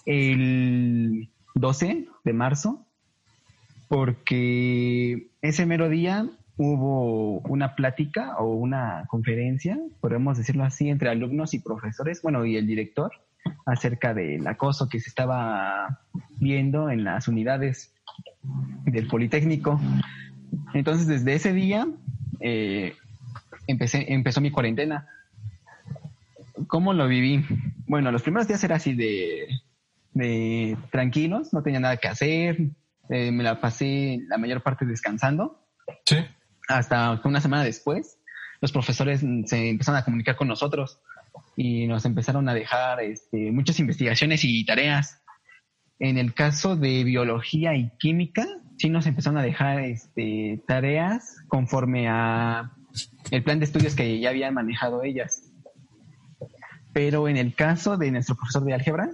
el 0.05 1.29
12 1.55 2.07
de 2.23 2.33
marzo, 2.33 2.87
porque 3.89 5.31
ese 5.41 5.65
mero 5.65 5.89
día 5.89 6.29
hubo 6.57 7.39
una 7.39 7.75
plática 7.75 8.37
o 8.37 8.53
una 8.53 9.05
conferencia, 9.07 9.79
podemos 9.99 10.37
decirlo 10.37 10.63
así, 10.63 10.89
entre 10.89 11.09
alumnos 11.09 11.53
y 11.53 11.59
profesores, 11.59 12.21
bueno, 12.21 12.45
y 12.45 12.55
el 12.55 12.67
director, 12.67 13.11
acerca 13.65 14.13
del 14.13 14.45
acoso 14.45 14.89
que 14.89 14.99
se 14.99 15.09
estaba 15.09 16.01
viendo 16.39 16.91
en 16.91 17.03
las 17.03 17.27
unidades 17.27 17.93
del 18.85 19.07
Politécnico. 19.07 19.81
Entonces, 20.73 21.07
desde 21.07 21.33
ese 21.33 21.53
día 21.53 21.87
eh, 22.41 22.93
empecé, 23.65 24.13
empezó 24.13 24.39
mi 24.39 24.51
cuarentena. 24.51 25.07
¿Cómo 26.67 26.93
lo 26.93 27.07
viví? 27.07 27.43
Bueno, 27.87 28.11
los 28.11 28.21
primeros 28.21 28.47
días 28.47 28.63
era 28.63 28.75
así 28.75 28.93
de, 28.93 29.47
de 30.13 30.77
tranquilos, 30.91 31.53
no 31.53 31.63
tenía 31.63 31.79
nada 31.79 31.97
que 31.97 32.07
hacer, 32.07 32.69
eh, 33.09 33.31
me 33.31 33.43
la 33.43 33.59
pasé 33.59 34.19
la 34.27 34.37
mayor 34.37 34.61
parte 34.61 34.85
descansando. 34.85 35.65
Sí. 36.05 36.17
Hasta 36.67 37.19
una 37.23 37.41
semana 37.41 37.63
después, 37.63 38.19
los 38.61 38.71
profesores 38.71 39.21
se 39.45 39.69
empezaron 39.69 39.99
a 39.99 40.05
comunicar 40.05 40.35
con 40.35 40.47
nosotros 40.47 41.01
y 41.55 41.87
nos 41.87 42.05
empezaron 42.05 42.47
a 42.47 42.53
dejar 42.53 43.01
este, 43.01 43.51
muchas 43.51 43.79
investigaciones 43.79 44.43
y 44.43 44.65
tareas. 44.65 45.21
En 45.97 46.17
el 46.17 46.33
caso 46.33 46.75
de 46.75 47.03
biología 47.03 47.75
y 47.75 47.91
química, 47.97 48.45
sí 48.77 48.89
nos 48.89 49.05
empezaron 49.07 49.39
a 49.39 49.43
dejar 49.43 49.79
este, 49.81 50.63
tareas 50.67 51.37
conforme 51.47 52.07
a 52.07 52.73
el 53.31 53.43
plan 53.43 53.59
de 53.59 53.65
estudios 53.65 53.95
que 53.95 54.19
ya 54.19 54.29
habían 54.29 54.53
manejado 54.53 55.03
ellas. 55.03 55.51
Pero 56.93 57.27
en 57.27 57.37
el 57.37 57.53
caso 57.55 57.97
de 57.97 58.11
nuestro 58.11 58.35
profesor 58.35 58.63
de 58.63 58.73
álgebra, 58.73 59.09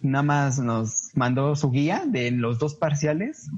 nada 0.00 0.22
más 0.22 0.58
nos 0.58 1.10
mandó 1.14 1.56
su 1.56 1.70
guía 1.70 2.02
de 2.06 2.30
los 2.30 2.58
dos 2.58 2.74
parciales 2.74 3.50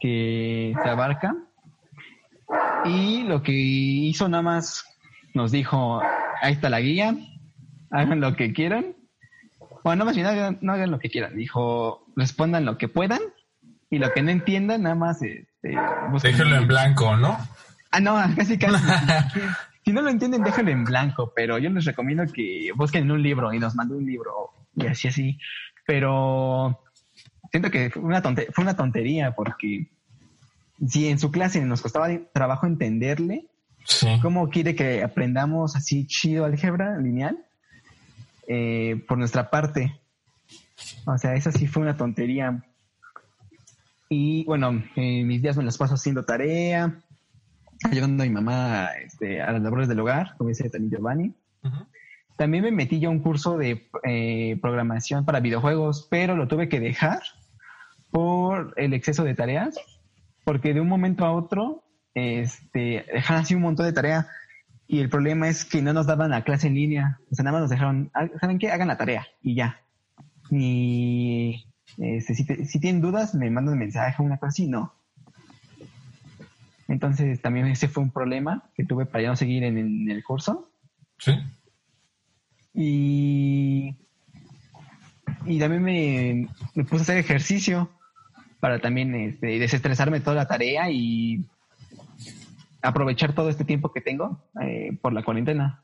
que 0.00 0.74
se 0.82 0.88
abarcan. 0.88 1.44
Y 2.84 3.22
lo 3.22 3.42
que 3.42 3.52
hizo 3.52 4.28
nada 4.28 4.42
más 4.42 4.84
nos 5.34 5.52
dijo, 5.52 6.02
ahí 6.42 6.52
está 6.52 6.68
la 6.68 6.80
guía, 6.80 7.16
hagan 7.90 8.20
lo 8.20 8.34
que 8.36 8.52
quieran. 8.52 8.96
Bueno, 9.84 10.00
no 10.00 10.04
más 10.06 10.14
bien 10.14 10.26
hagan, 10.26 10.58
no 10.60 10.72
hagan 10.72 10.90
lo 10.90 10.98
que 10.98 11.08
quieran. 11.08 11.36
Dijo, 11.36 12.04
respondan 12.16 12.64
lo 12.64 12.78
que 12.78 12.88
puedan 12.88 13.20
y 13.90 13.98
lo 13.98 14.12
que 14.12 14.22
no 14.22 14.30
entiendan, 14.30 14.82
nada 14.82 14.94
más. 14.94 15.22
Este, 15.22 15.76
déjenlo 16.22 16.56
en 16.56 16.66
blanco, 16.66 17.16
¿no? 17.16 17.38
Ah, 17.90 18.00
no, 18.00 18.16
casi 18.36 18.58
casi. 18.58 18.84
si 19.84 19.92
no 19.92 20.02
lo 20.02 20.10
entienden, 20.10 20.42
déjenlo 20.42 20.72
en 20.72 20.84
blanco, 20.84 21.32
pero 21.34 21.58
yo 21.58 21.70
les 21.70 21.84
recomiendo 21.84 22.24
que 22.32 22.70
busquen 22.74 23.10
un 23.10 23.22
libro 23.22 23.52
y 23.52 23.58
nos 23.58 23.74
manden 23.74 23.98
un 23.98 24.06
libro 24.06 24.50
y 24.74 24.86
así, 24.86 25.08
así. 25.08 25.38
Pero 25.86 26.80
siento 27.50 27.70
que 27.70 27.90
fue 27.90 28.02
una, 28.02 28.22
fue 28.22 28.64
una 28.64 28.76
tontería 28.76 29.34
porque 29.34 29.88
si 30.86 31.08
en 31.08 31.18
su 31.18 31.30
clase 31.30 31.60
nos 31.62 31.82
costaba 31.82 32.08
trabajo 32.32 32.66
entenderle, 32.66 33.46
¿cómo 34.20 34.48
quiere 34.48 34.74
que 34.74 35.02
aprendamos 35.02 35.76
así 35.76 36.06
chido 36.06 36.44
álgebra 36.44 36.98
lineal? 36.98 37.38
Eh, 38.48 39.02
por 39.06 39.18
nuestra 39.18 39.50
parte. 39.50 39.98
O 41.06 41.16
sea, 41.16 41.34
esa 41.34 41.52
sí 41.52 41.66
fue 41.66 41.82
una 41.82 41.96
tontería. 41.96 42.64
Y 44.08 44.44
bueno, 44.44 44.82
mis 44.96 45.40
días 45.40 45.56
me 45.56 45.62
los 45.62 45.78
paso 45.78 45.94
haciendo 45.94 46.24
tarea, 46.24 47.00
ayudando 47.84 48.22
a 48.22 48.26
mi 48.26 48.32
mamá 48.32 48.88
este, 49.02 49.40
a 49.40 49.52
las 49.52 49.62
labores 49.62 49.88
del 49.88 50.00
hogar, 50.00 50.34
como 50.36 50.48
dice 50.48 50.68
también 50.68 50.90
Giovanni. 50.90 51.34
También 52.42 52.64
me 52.64 52.72
metí 52.72 52.98
ya 52.98 53.06
a 53.06 53.12
un 53.12 53.20
curso 53.20 53.56
de 53.56 53.88
eh, 54.02 54.58
programación 54.60 55.24
para 55.24 55.38
videojuegos, 55.38 56.08
pero 56.10 56.34
lo 56.34 56.48
tuve 56.48 56.68
que 56.68 56.80
dejar 56.80 57.22
por 58.10 58.74
el 58.76 58.94
exceso 58.94 59.22
de 59.22 59.36
tareas, 59.36 59.78
porque 60.42 60.74
de 60.74 60.80
un 60.80 60.88
momento 60.88 61.24
a 61.24 61.30
otro 61.30 61.84
este, 62.14 63.06
dejaron 63.14 63.42
así 63.42 63.54
un 63.54 63.62
montón 63.62 63.86
de 63.86 63.92
tareas 63.92 64.26
y 64.88 64.98
el 64.98 65.08
problema 65.08 65.46
es 65.46 65.64
que 65.64 65.82
no 65.82 65.92
nos 65.92 66.08
daban 66.08 66.30
la 66.30 66.42
clase 66.42 66.66
en 66.66 66.74
línea. 66.74 67.20
O 67.30 67.36
sea, 67.36 67.44
nada 67.44 67.52
más 67.52 67.60
nos 67.60 67.70
dejaron, 67.70 68.10
¿saben 68.40 68.58
qué? 68.58 68.72
Hagan 68.72 68.88
la 68.88 68.98
tarea 68.98 69.24
y 69.40 69.54
ya. 69.54 69.80
Ni, 70.50 71.64
Este, 71.96 72.34
si, 72.34 72.44
si, 72.44 72.80
tienen 72.80 73.00
dudas, 73.00 73.36
me 73.36 73.50
mandan 73.50 73.78
mensaje, 73.78 74.20
una 74.20 74.38
cosa 74.38 74.48
así, 74.48 74.66
no. 74.66 74.92
Entonces 76.88 77.40
también 77.40 77.68
ese 77.68 77.86
fue 77.86 78.02
un 78.02 78.10
problema 78.10 78.64
que 78.74 78.84
tuve 78.84 79.06
para 79.06 79.22
ya 79.22 79.28
no 79.28 79.36
seguir 79.36 79.62
en, 79.62 80.10
el 80.10 80.24
curso. 80.24 80.72
Sí. 81.18 81.38
Y, 82.74 83.94
y 85.46 85.58
también 85.58 85.82
me, 85.82 86.48
me, 86.74 86.84
puse 86.84 87.00
a 87.00 87.02
hacer 87.02 87.18
ejercicio 87.18 87.90
para 88.60 88.80
también 88.80 89.14
este, 89.14 89.58
desestresarme 89.58 90.20
toda 90.20 90.36
la 90.36 90.48
tarea 90.48 90.90
y 90.90 91.44
aprovechar 92.80 93.34
todo 93.34 93.48
este 93.48 93.64
tiempo 93.64 93.92
que 93.92 94.00
tengo 94.00 94.44
eh, 94.62 94.96
por 95.00 95.12
la 95.12 95.22
cuarentena. 95.22 95.82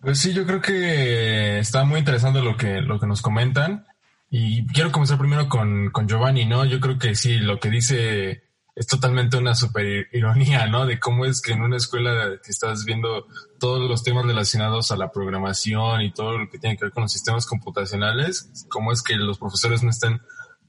Pues 0.00 0.18
sí, 0.18 0.32
yo 0.32 0.46
creo 0.46 0.60
que 0.60 1.58
está 1.58 1.84
muy 1.84 1.98
interesante 1.98 2.40
lo 2.40 2.56
que, 2.56 2.80
lo 2.80 3.00
que 3.00 3.06
nos 3.06 3.22
comentan. 3.22 3.86
Y 4.30 4.66
quiero 4.66 4.92
comenzar 4.92 5.18
primero 5.18 5.48
con, 5.48 5.90
con 5.90 6.06
Giovanni, 6.06 6.44
¿no? 6.44 6.64
Yo 6.64 6.80
creo 6.80 6.98
que 6.98 7.14
sí, 7.14 7.38
lo 7.38 7.58
que 7.58 7.70
dice 7.70 8.42
es 8.78 8.86
totalmente 8.86 9.36
una 9.36 9.56
super 9.56 10.06
ironía, 10.12 10.68
¿no? 10.68 10.86
De 10.86 11.00
cómo 11.00 11.24
es 11.24 11.42
que 11.42 11.52
en 11.52 11.62
una 11.62 11.76
escuela 11.76 12.38
que 12.40 12.52
estás 12.52 12.84
viendo 12.84 13.26
todos 13.58 13.88
los 13.90 14.04
temas 14.04 14.24
relacionados 14.24 14.92
a 14.92 14.96
la 14.96 15.10
programación 15.10 16.02
y 16.02 16.12
todo 16.12 16.38
lo 16.38 16.48
que 16.48 16.60
tiene 16.60 16.76
que 16.76 16.84
ver 16.84 16.92
con 16.92 17.02
los 17.02 17.12
sistemas 17.12 17.44
computacionales, 17.44 18.48
cómo 18.68 18.92
es 18.92 19.02
que 19.02 19.16
los 19.16 19.38
profesores 19.38 19.82
no 19.82 19.90
estén, 19.90 20.20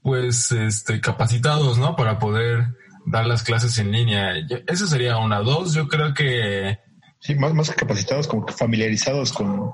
pues, 0.02 0.50
este, 0.50 1.00
capacitados, 1.00 1.78
¿no? 1.78 1.94
Para 1.94 2.18
poder 2.18 2.74
dar 3.06 3.26
las 3.26 3.44
clases 3.44 3.78
en 3.78 3.92
línea. 3.92 4.34
Eso 4.66 4.88
sería 4.88 5.18
una. 5.18 5.38
Dos, 5.38 5.72
yo 5.72 5.86
creo 5.86 6.12
que... 6.12 6.80
Sí, 7.20 7.36
más, 7.36 7.54
más 7.54 7.70
que 7.70 7.76
capacitados, 7.76 8.26
como 8.26 8.44
que 8.44 8.54
familiarizados 8.54 9.32
con, 9.32 9.72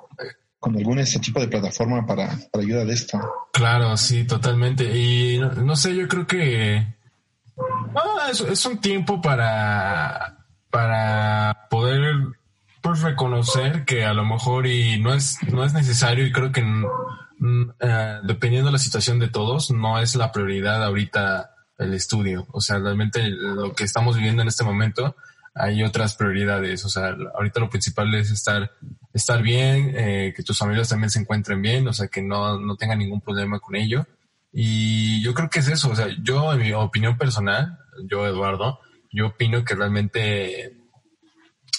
con 0.59 0.76
algún 0.76 0.99
este 0.99 1.20
tipo 1.20 1.41
de 1.41 1.49
plataforma 1.49 2.05
para, 2.05 2.39
para 2.53 2.64
ayuda 2.64 2.84
de 2.84 2.93
esto. 2.93 3.18
Claro, 3.53 3.97
sí, 3.97 4.24
totalmente. 4.24 4.84
Y 4.84 5.39
no 5.39 5.74
sé, 5.74 5.95
yo 5.95 6.07
creo 6.07 6.26
que 6.26 6.96
no, 7.57 8.27
es, 8.29 8.67
un 8.67 8.79
tiempo 8.79 9.21
para, 9.21 10.47
para 10.71 11.67
poder 11.71 12.15
pues, 12.83 13.03
reconocer 13.03 13.85
que 13.85 14.05
a 14.05 14.13
lo 14.13 14.25
mejor 14.25 14.67
y 14.67 15.01
no 15.01 15.15
es, 15.15 15.39
no 15.51 15.65
es 15.65 15.73
necesario 15.73 16.27
y 16.27 16.33
creo 16.33 16.53
que 16.53 16.63
eh, 17.81 18.19
dependiendo 18.25 18.69
de 18.69 18.73
la 18.73 18.79
situación 18.79 19.19
de 19.19 19.29
todos, 19.29 19.71
no 19.71 19.99
es 19.99 20.15
la 20.15 20.33
prioridad 20.33 20.85
ahorita 20.85 21.51
el 21.79 21.95
estudio. 21.95 22.47
O 22.53 22.61
sea, 22.61 22.79
realmente 22.79 23.29
lo 23.29 23.75
que 23.75 23.85
estamos 23.85 24.17
viviendo 24.17 24.43
en 24.43 24.49
este 24.49 24.65
momento, 24.65 25.17
hay 25.55 25.83
otras 25.83 26.15
prioridades. 26.15 26.85
O 26.85 26.89
sea, 26.89 27.17
ahorita 27.35 27.61
lo 27.61 27.71
principal 27.71 28.15
es 28.15 28.31
estar, 28.31 28.73
estar 29.13 29.43
bien, 29.43 29.93
eh, 29.95 30.33
que 30.35 30.43
tus 30.43 30.59
familias 30.59 30.89
también 30.89 31.11
se 31.11 31.21
encuentren 31.21 31.61
bien, 31.61 31.87
o 31.89 31.93
sea, 31.93 32.09
que 32.09 32.23
no, 32.23 32.59
no 32.59 32.77
tengan 32.77 32.99
ningún 32.99 33.21
problema 33.21 33.59
con 33.59 33.77
ello. 33.77 34.07
Y 34.59 35.23
yo 35.23 35.35
creo 35.35 35.51
que 35.51 35.59
es 35.59 35.69
eso, 35.69 35.91
o 35.91 35.95
sea, 35.95 36.09
yo 36.23 36.51
en 36.55 36.61
mi 36.61 36.73
opinión 36.73 37.19
personal, 37.19 37.79
yo 38.11 38.27
Eduardo, 38.27 38.81
yo 39.13 39.27
opino 39.27 39.63
que 39.63 39.75
realmente 39.75 40.79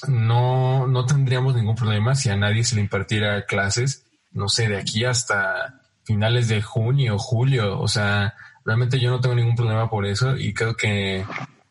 no, 0.07 0.85
no 0.85 1.03
tendríamos 1.07 1.55
ningún 1.55 1.73
problema 1.73 2.13
si 2.13 2.29
a 2.29 2.35
nadie 2.35 2.63
se 2.63 2.75
le 2.75 2.81
impartiera 2.81 3.47
clases, 3.47 4.05
no 4.31 4.47
sé, 4.47 4.69
de 4.69 4.77
aquí 4.77 5.05
hasta 5.05 5.81
finales 6.03 6.49
de 6.49 6.61
junio, 6.61 7.17
julio, 7.17 7.79
o 7.79 7.87
sea, 7.87 8.35
realmente 8.63 8.99
yo 8.99 9.09
no 9.09 9.21
tengo 9.21 9.33
ningún 9.33 9.55
problema 9.55 9.89
por 9.89 10.05
eso 10.05 10.37
y 10.37 10.53
creo 10.53 10.75
que, 10.75 11.25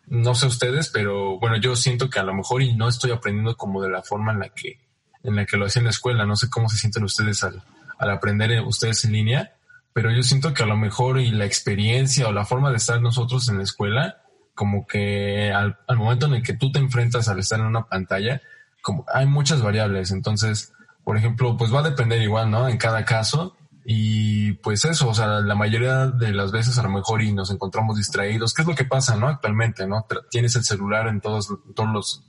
no 0.08 0.34
sé 0.34 0.46
ustedes, 0.46 0.90
pero 0.90 1.38
bueno, 1.38 1.56
yo 1.56 1.76
siento 1.76 2.10
que 2.10 2.18
a 2.18 2.24
lo 2.24 2.34
mejor 2.34 2.62
y 2.62 2.74
no 2.74 2.88
estoy 2.88 3.12
aprendiendo 3.12 3.56
como 3.56 3.80
de 3.80 3.90
la 3.90 4.02
forma 4.02 4.32
en 4.32 4.40
la 4.40 4.48
que, 4.48 4.80
en 5.22 5.36
la 5.36 5.46
que 5.46 5.56
lo 5.56 5.66
hacía 5.66 5.78
en 5.78 5.84
la 5.84 5.90
escuela, 5.90 6.26
no 6.26 6.34
sé 6.34 6.50
cómo 6.50 6.68
se 6.68 6.78
sienten 6.78 7.04
ustedes 7.04 7.44
al, 7.44 7.62
al 7.96 8.10
aprender 8.10 8.60
ustedes 8.62 9.04
en 9.04 9.12
línea, 9.12 9.55
pero 9.96 10.10
yo 10.10 10.22
siento 10.22 10.52
que 10.52 10.62
a 10.62 10.66
lo 10.66 10.76
mejor 10.76 11.18
y 11.18 11.30
la 11.30 11.46
experiencia 11.46 12.28
o 12.28 12.32
la 12.32 12.44
forma 12.44 12.68
de 12.68 12.76
estar 12.76 13.00
nosotros 13.00 13.48
en 13.48 13.56
la 13.56 13.62
escuela, 13.62 14.18
como 14.54 14.86
que 14.86 15.50
al, 15.50 15.78
momento 15.96 16.26
en 16.26 16.34
el 16.34 16.42
que 16.42 16.52
tú 16.52 16.70
te 16.70 16.78
enfrentas 16.78 17.30
al 17.30 17.38
estar 17.38 17.60
en 17.60 17.64
una 17.64 17.86
pantalla, 17.86 18.42
como 18.82 19.06
hay 19.10 19.24
muchas 19.24 19.62
variables. 19.62 20.10
Entonces, 20.10 20.74
por 21.02 21.16
ejemplo, 21.16 21.56
pues 21.56 21.74
va 21.74 21.80
a 21.80 21.88
depender 21.88 22.20
igual, 22.20 22.50
¿no? 22.50 22.68
En 22.68 22.76
cada 22.76 23.06
caso. 23.06 23.56
Y 23.86 24.52
pues 24.58 24.84
eso, 24.84 25.08
o 25.08 25.14
sea, 25.14 25.40
la 25.40 25.54
mayoría 25.54 26.08
de 26.08 26.32
las 26.32 26.52
veces 26.52 26.76
a 26.76 26.82
lo 26.82 26.90
mejor 26.90 27.22
y 27.22 27.32
nos 27.32 27.50
encontramos 27.50 27.96
distraídos. 27.96 28.52
¿Qué 28.52 28.60
es 28.60 28.68
lo 28.68 28.74
que 28.74 28.84
pasa, 28.84 29.16
no? 29.16 29.28
Actualmente, 29.28 29.86
¿no? 29.86 30.06
Tienes 30.30 30.56
el 30.56 30.64
celular 30.64 31.08
en 31.08 31.22
todos, 31.22 31.48
todos 31.74 31.88
los, 31.90 32.22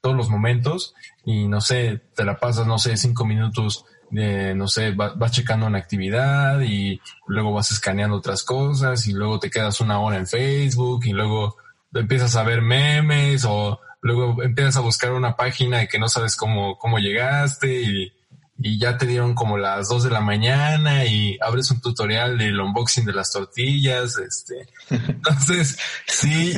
todos 0.00 0.14
los 0.14 0.30
momentos 0.30 0.94
y 1.24 1.48
no 1.48 1.60
sé, 1.60 2.00
te 2.14 2.24
la 2.24 2.38
pasas, 2.38 2.68
no 2.68 2.78
sé, 2.78 2.96
cinco 2.96 3.24
minutos 3.24 3.84
no 4.10 4.68
sé, 4.68 4.92
vas 4.92 5.32
checando 5.32 5.66
una 5.66 5.78
actividad 5.78 6.60
y 6.60 7.00
luego 7.26 7.52
vas 7.52 7.70
escaneando 7.72 8.16
otras 8.16 8.42
cosas 8.42 9.06
y 9.06 9.12
luego 9.12 9.38
te 9.38 9.50
quedas 9.50 9.80
una 9.80 10.00
hora 10.00 10.16
en 10.16 10.26
Facebook 10.26 11.04
y 11.04 11.12
luego 11.12 11.56
empiezas 11.92 12.36
a 12.36 12.42
ver 12.42 12.62
memes 12.62 13.44
o 13.44 13.80
luego 14.00 14.42
empiezas 14.42 14.76
a 14.76 14.80
buscar 14.80 15.12
una 15.12 15.36
página 15.36 15.82
y 15.82 15.88
que 15.88 15.98
no 15.98 16.08
sabes 16.08 16.36
cómo, 16.36 16.78
cómo 16.78 16.98
llegaste 16.98 17.82
y, 17.82 18.12
y 18.60 18.78
ya 18.78 18.98
te 18.98 19.06
dieron 19.06 19.34
como 19.34 19.56
las 19.56 19.88
dos 19.88 20.02
de 20.02 20.10
la 20.10 20.20
mañana 20.20 21.04
y 21.04 21.38
abres 21.40 21.70
un 21.70 21.80
tutorial 21.80 22.36
del 22.36 22.60
unboxing 22.60 23.04
de 23.04 23.12
las 23.12 23.32
tortillas, 23.32 24.18
este. 24.18 24.68
Entonces, 24.90 25.78
sí, 26.06 26.54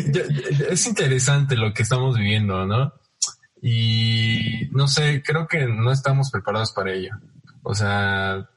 es 0.71 0.87
interesante 0.87 1.57
lo 1.57 1.75
que 1.75 1.83
estamos 1.83 2.17
viviendo, 2.17 2.67
¿no? 2.67 2.95
Y 3.63 4.69
no 4.73 4.89
sé, 4.89 5.23
creo 5.23 5.47
que 5.47 5.67
no 5.67 5.93
estamos 5.93 6.31
preparados 6.31 6.73
para 6.73 6.93
ello. 6.93 7.11
O 7.63 7.75
sea, 7.75 8.49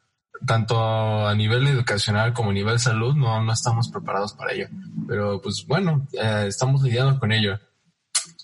tanto 0.45 1.27
a 1.27 1.35
nivel 1.35 1.67
educacional 1.67 2.33
como 2.33 2.49
a 2.49 2.53
nivel 2.53 2.79
salud 2.79 3.15
no, 3.15 3.41
no 3.41 3.53
estamos 3.53 3.89
preparados 3.89 4.33
para 4.33 4.53
ello. 4.53 4.67
Pero 5.07 5.41
pues 5.41 5.65
bueno, 5.67 6.07
eh, 6.13 6.45
estamos 6.47 6.83
lidiando 6.83 7.19
con 7.19 7.31
ello. 7.31 7.59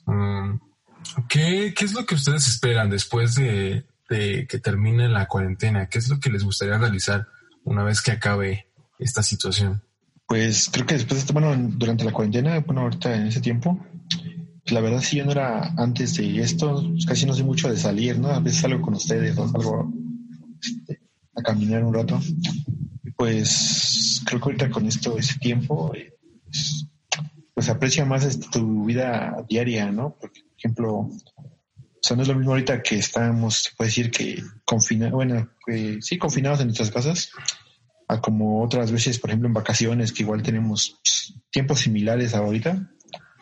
Mm, 0.06 0.60
¿qué, 1.28 1.74
¿Qué 1.76 1.86
es 1.86 1.94
lo 1.94 2.06
que 2.06 2.16
ustedes 2.16 2.48
esperan 2.48 2.90
después 2.90 3.36
de, 3.36 3.86
de 4.10 4.48
que 4.48 4.60
termine 4.60 5.08
la 5.10 5.28
cuarentena? 5.28 5.88
¿Qué 5.88 6.00
es 6.00 6.10
lo 6.10 6.20
que 6.20 6.30
les 6.30 6.44
gustaría 6.44 6.78
realizar 6.78 7.28
una 7.64 7.84
vez 7.84 8.02
que 8.02 8.12
acabe 8.12 8.68
esta 8.98 9.24
situación? 9.24 9.82
Pues 10.28 10.70
creo 10.72 10.86
que 10.86 10.96
después, 10.96 11.26
de, 11.26 11.34
bueno, 11.34 11.56
durante 11.58 12.04
la 12.04 12.12
cuarentena, 12.12 12.60
bueno, 12.60 12.82
ahorita 12.82 13.16
en 13.16 13.28
ese 13.28 13.42
tiempo, 13.42 13.84
pues, 14.08 14.72
la 14.72 14.82
verdad 14.82 15.02
si 15.02 15.18
yo 15.18 15.26
no 15.26 15.32
era 15.32 15.74
antes 15.78 16.16
de 16.16 16.40
esto, 16.40 16.84
pues, 16.88 17.06
casi 17.06 17.26
no 17.26 17.34
sé 17.34 17.44
mucho 17.44 17.70
de 17.70 17.78
salir, 17.78 18.20
¿no? 18.20 18.30
A 18.30 18.40
veces 18.40 18.62
salgo 18.62 18.82
con 18.82 18.94
ustedes 18.94 19.38
o 19.38 19.44
algo 19.44 19.92
este, 19.92 20.09
a 21.36 21.42
caminar 21.42 21.84
un 21.84 21.94
rato. 21.94 22.20
Pues 23.16 24.22
creo 24.26 24.40
que 24.40 24.46
ahorita 24.46 24.70
con 24.70 24.86
esto, 24.86 25.18
ese 25.18 25.38
tiempo, 25.40 25.92
pues, 25.92 26.88
pues 27.54 27.70
aprecia 27.70 28.06
más 28.06 28.24
este, 28.24 28.48
tu 28.50 28.86
vida 28.86 29.46
diaria, 29.50 29.92
¿no? 29.92 30.16
Porque, 30.20 30.42
por 30.42 30.58
ejemplo, 30.58 31.10
o 32.02 32.02
sea, 32.02 32.16
no 32.16 32.24
es 32.24 32.30
lo 32.30 32.36
mismo 32.36 32.52
ahorita 32.52 32.82
que 32.82 32.98
estamos, 32.98 33.64
se 33.64 33.70
puede 33.76 33.90
decir 33.90 34.12
que 34.12 34.42
confinados, 34.64 35.14
bueno, 35.14 35.50
sí, 36.00 36.18
confinados 36.18 36.62
en 36.62 36.68
nuestras 36.68 36.92
casas, 36.92 37.32
a 38.08 38.22
como 38.22 38.64
otras 38.64 38.92
veces, 38.92 39.20
por 39.20 39.30
ejemplo, 39.30 39.48
en 39.48 39.54
vacaciones, 39.54 40.14
que 40.14 40.24
igual 40.24 40.42
tenemos 40.42 41.00
tiempos 41.52 41.82
similares 41.82 42.34
a 42.34 42.40
ahorita. 42.40 42.90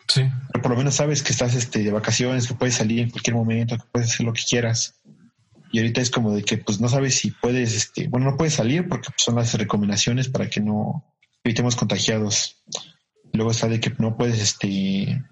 Sí. 0.08 0.22
Pero 0.52 0.62
por 0.62 0.70
lo 0.72 0.76
menos 0.76 0.96
sabes 0.96 1.22
que 1.22 1.32
estás 1.32 1.54
este, 1.54 1.82
de 1.82 1.92
vacaciones, 1.92 2.48
que 2.48 2.54
puedes 2.54 2.74
salir 2.74 3.00
en 3.00 3.10
cualquier 3.10 3.36
momento, 3.36 3.76
que 3.76 3.84
puedes 3.92 4.10
hacer 4.10 4.26
lo 4.26 4.32
que 4.32 4.42
quieras. 4.42 5.00
Y 5.70 5.78
ahorita 5.78 6.00
es 6.00 6.10
como 6.10 6.34
de 6.34 6.42
que 6.42 6.58
pues 6.58 6.80
no 6.80 6.88
sabes 6.88 7.14
si 7.14 7.30
puedes, 7.30 7.74
este, 7.74 8.08
bueno, 8.08 8.30
no 8.30 8.36
puedes 8.36 8.54
salir 8.54 8.88
porque 8.88 9.08
son 9.16 9.36
las 9.36 9.52
recomendaciones 9.54 10.28
para 10.28 10.48
que 10.48 10.60
no 10.60 11.04
evitemos 11.44 11.76
contagiados. 11.76 12.62
Luego 13.32 13.50
está 13.50 13.68
de 13.68 13.80
que 13.80 13.92
no 13.98 14.16
puedes, 14.16 14.40
este, 14.40 15.22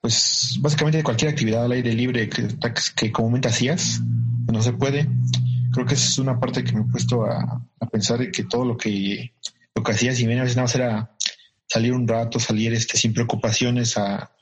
pues 0.00 0.58
básicamente 0.60 1.02
cualquier 1.02 1.30
actividad 1.30 1.64
al 1.64 1.72
aire 1.72 1.92
libre 1.92 2.28
que, 2.28 2.46
que 2.94 3.10
comúnmente 3.10 3.48
hacías, 3.48 4.00
pues, 4.46 4.56
no 4.56 4.62
se 4.62 4.72
puede. 4.72 5.08
Creo 5.72 5.86
que 5.86 5.94
esa 5.94 6.06
es 6.06 6.18
una 6.18 6.38
parte 6.38 6.62
que 6.62 6.72
me 6.72 6.82
he 6.82 6.84
puesto 6.84 7.24
a, 7.24 7.66
pensar 7.90 8.18
de 8.18 8.30
que 8.30 8.44
todo 8.44 8.64
lo 8.64 8.76
que, 8.76 9.34
lo 9.74 9.82
que 9.82 9.92
hacías 9.92 10.18
y 10.20 10.26
bien 10.26 10.38
a 10.38 10.42
veces 10.42 10.56
nada 10.56 10.70
era 10.74 11.16
salir 11.66 11.92
un 11.92 12.06
rato, 12.06 12.38
salir 12.38 12.72
este, 12.72 12.96
sin 12.96 13.12
preocupaciones 13.12 13.96
a, 13.96 14.34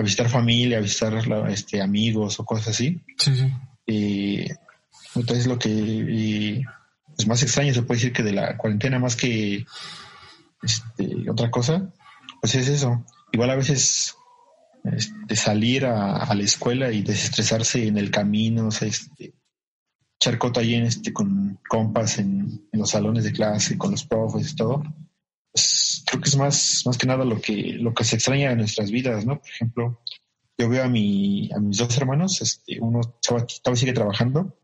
a 0.00 0.04
visitar 0.04 0.28
familia, 0.28 0.78
a 0.78 0.82
visitar 0.82 1.14
este, 1.48 1.80
amigos 1.80 2.40
o 2.40 2.44
cosas 2.44 2.68
así. 2.68 3.00
Sí, 3.18 3.34
sí. 3.36 3.52
Y 3.86 4.46
entonces 5.14 5.46
lo 5.46 5.58
que 5.58 6.62
es 7.18 7.26
más 7.26 7.42
extraño 7.42 7.74
se 7.74 7.82
puede 7.82 7.98
decir 7.98 8.12
que 8.12 8.22
de 8.22 8.32
la 8.32 8.56
cuarentena 8.56 8.98
más 8.98 9.16
que 9.16 9.64
este, 10.62 11.30
otra 11.30 11.50
cosa, 11.50 11.92
pues 12.40 12.54
es 12.54 12.68
eso. 12.68 13.04
Igual 13.32 13.50
a 13.50 13.56
veces 13.56 14.14
este, 14.84 15.36
salir 15.36 15.86
a, 15.86 16.34
la 16.34 16.42
escuela 16.42 16.90
y 16.90 17.02
desestresarse 17.02 17.86
en 17.86 17.98
el 17.98 18.10
camino, 18.10 18.68
o 18.68 18.70
sea, 18.70 18.88
este, 18.88 19.34
echar 20.18 20.38
cota 20.38 20.60
ahí 20.60 20.74
en, 20.74 20.84
este, 20.84 21.12
con 21.12 21.58
compas 21.68 22.18
en, 22.18 22.68
en, 22.72 22.80
los 22.80 22.90
salones 22.90 23.24
de 23.24 23.32
clase, 23.32 23.78
con 23.78 23.90
los 23.90 24.04
profes 24.04 24.52
y 24.52 24.56
todo, 24.56 24.82
pues, 25.52 25.89
creo 26.10 26.22
que 26.22 26.28
es 26.28 26.36
más, 26.36 26.82
más 26.86 26.98
que 26.98 27.06
nada 27.06 27.24
lo 27.24 27.40
que, 27.40 27.74
lo 27.74 27.94
que 27.94 28.04
se 28.04 28.16
extraña 28.16 28.50
en 28.50 28.58
nuestras 28.58 28.90
vidas, 28.90 29.24
¿no? 29.24 29.38
Por 29.38 29.48
ejemplo, 29.48 30.02
yo 30.58 30.68
veo 30.68 30.84
a, 30.84 30.88
mi, 30.88 31.50
a 31.52 31.60
mis 31.60 31.78
dos 31.78 31.96
hermanos, 31.96 32.42
este, 32.42 32.78
uno 32.80 33.00
todavía 33.22 33.76
sigue 33.76 33.92
trabajando, 33.92 34.56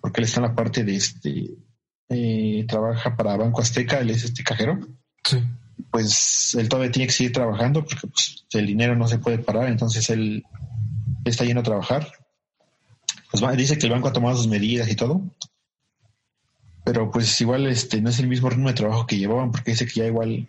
porque 0.00 0.20
él 0.20 0.24
está 0.24 0.40
en 0.40 0.46
la 0.46 0.54
parte 0.54 0.84
de 0.84 0.94
este 0.94 1.56
eh, 2.08 2.64
trabaja 2.68 3.16
para 3.16 3.36
Banco 3.36 3.60
Azteca, 3.60 3.98
él 3.98 4.10
es 4.10 4.24
este 4.24 4.44
cajero. 4.44 4.78
Sí. 5.24 5.42
Pues 5.90 6.54
él 6.54 6.68
todavía 6.68 6.92
tiene 6.92 7.08
que 7.08 7.12
seguir 7.12 7.32
trabajando 7.32 7.84
porque 7.84 8.06
pues, 8.06 8.46
el 8.52 8.66
dinero 8.66 8.94
no 8.96 9.08
se 9.08 9.18
puede 9.18 9.38
parar, 9.38 9.66
entonces 9.66 10.08
él 10.10 10.44
está 11.24 11.44
yendo 11.44 11.60
a 11.60 11.64
trabajar. 11.64 12.10
Pues 13.30 13.56
dice 13.56 13.76
que 13.76 13.86
el 13.86 13.92
banco 13.92 14.08
ha 14.08 14.12
tomado 14.12 14.36
sus 14.36 14.46
medidas 14.46 14.88
y 14.88 14.94
todo, 14.94 15.20
pero 16.84 17.10
pues 17.10 17.40
igual 17.40 17.66
este 17.66 18.00
no 18.00 18.10
es 18.10 18.20
el 18.20 18.28
mismo 18.28 18.48
ritmo 18.48 18.68
de 18.68 18.74
trabajo 18.74 19.06
que 19.06 19.18
llevaban 19.18 19.50
porque 19.50 19.72
dice 19.72 19.86
que 19.86 20.00
ya 20.00 20.06
igual 20.06 20.48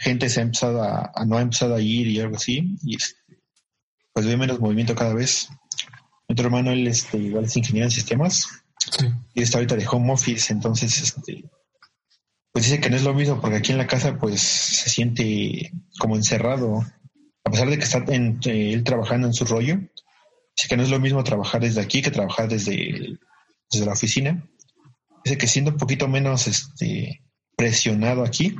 gente 0.00 0.28
se 0.28 0.40
ha 0.40 0.42
empezado 0.42 0.82
a, 0.82 1.12
no 1.26 1.36
ha 1.36 1.42
empezado 1.42 1.74
a 1.74 1.80
ir 1.80 2.06
y 2.06 2.20
algo 2.20 2.36
así 2.36 2.76
y 2.82 2.96
pues 4.12 4.26
ve 4.26 4.36
menos 4.36 4.60
movimiento 4.60 4.94
cada 4.94 5.14
vez. 5.14 5.48
Otro 6.28 6.46
hermano, 6.46 6.70
él 6.70 6.86
este, 6.86 7.18
igual 7.18 7.44
es 7.44 7.56
ingeniero 7.56 7.86
en 7.86 7.90
sistemas 7.90 8.48
y 9.34 9.42
está 9.42 9.58
ahorita 9.58 9.76
de 9.76 9.86
home 9.86 10.12
office, 10.12 10.52
entonces 10.52 11.00
este, 11.00 11.44
pues 12.52 12.64
dice 12.64 12.80
que 12.80 12.90
no 12.90 12.96
es 12.96 13.04
lo 13.04 13.14
mismo 13.14 13.40
porque 13.40 13.56
aquí 13.56 13.72
en 13.72 13.78
la 13.78 13.86
casa 13.86 14.18
pues 14.18 14.40
se 14.40 14.90
siente 14.90 15.72
como 15.98 16.16
encerrado, 16.16 16.84
a 17.44 17.50
pesar 17.50 17.68
de 17.68 17.78
que 17.78 17.84
está 17.84 18.04
en, 18.08 18.40
eh, 18.44 18.72
él 18.72 18.84
trabajando 18.84 19.26
en 19.26 19.34
su 19.34 19.44
rollo, 19.44 19.76
dice 19.76 20.68
que 20.68 20.76
no 20.76 20.82
es 20.82 20.90
lo 20.90 21.00
mismo 21.00 21.24
trabajar 21.24 21.60
desde 21.60 21.80
aquí 21.80 22.02
que 22.02 22.10
trabajar 22.10 22.48
desde, 22.48 23.18
desde 23.70 23.86
la 23.86 23.92
oficina. 23.92 24.48
Dice 25.24 25.36
que 25.36 25.46
siendo 25.46 25.72
un 25.72 25.76
poquito 25.76 26.08
menos 26.08 26.46
este, 26.46 27.22
presionado 27.56 28.24
aquí, 28.24 28.56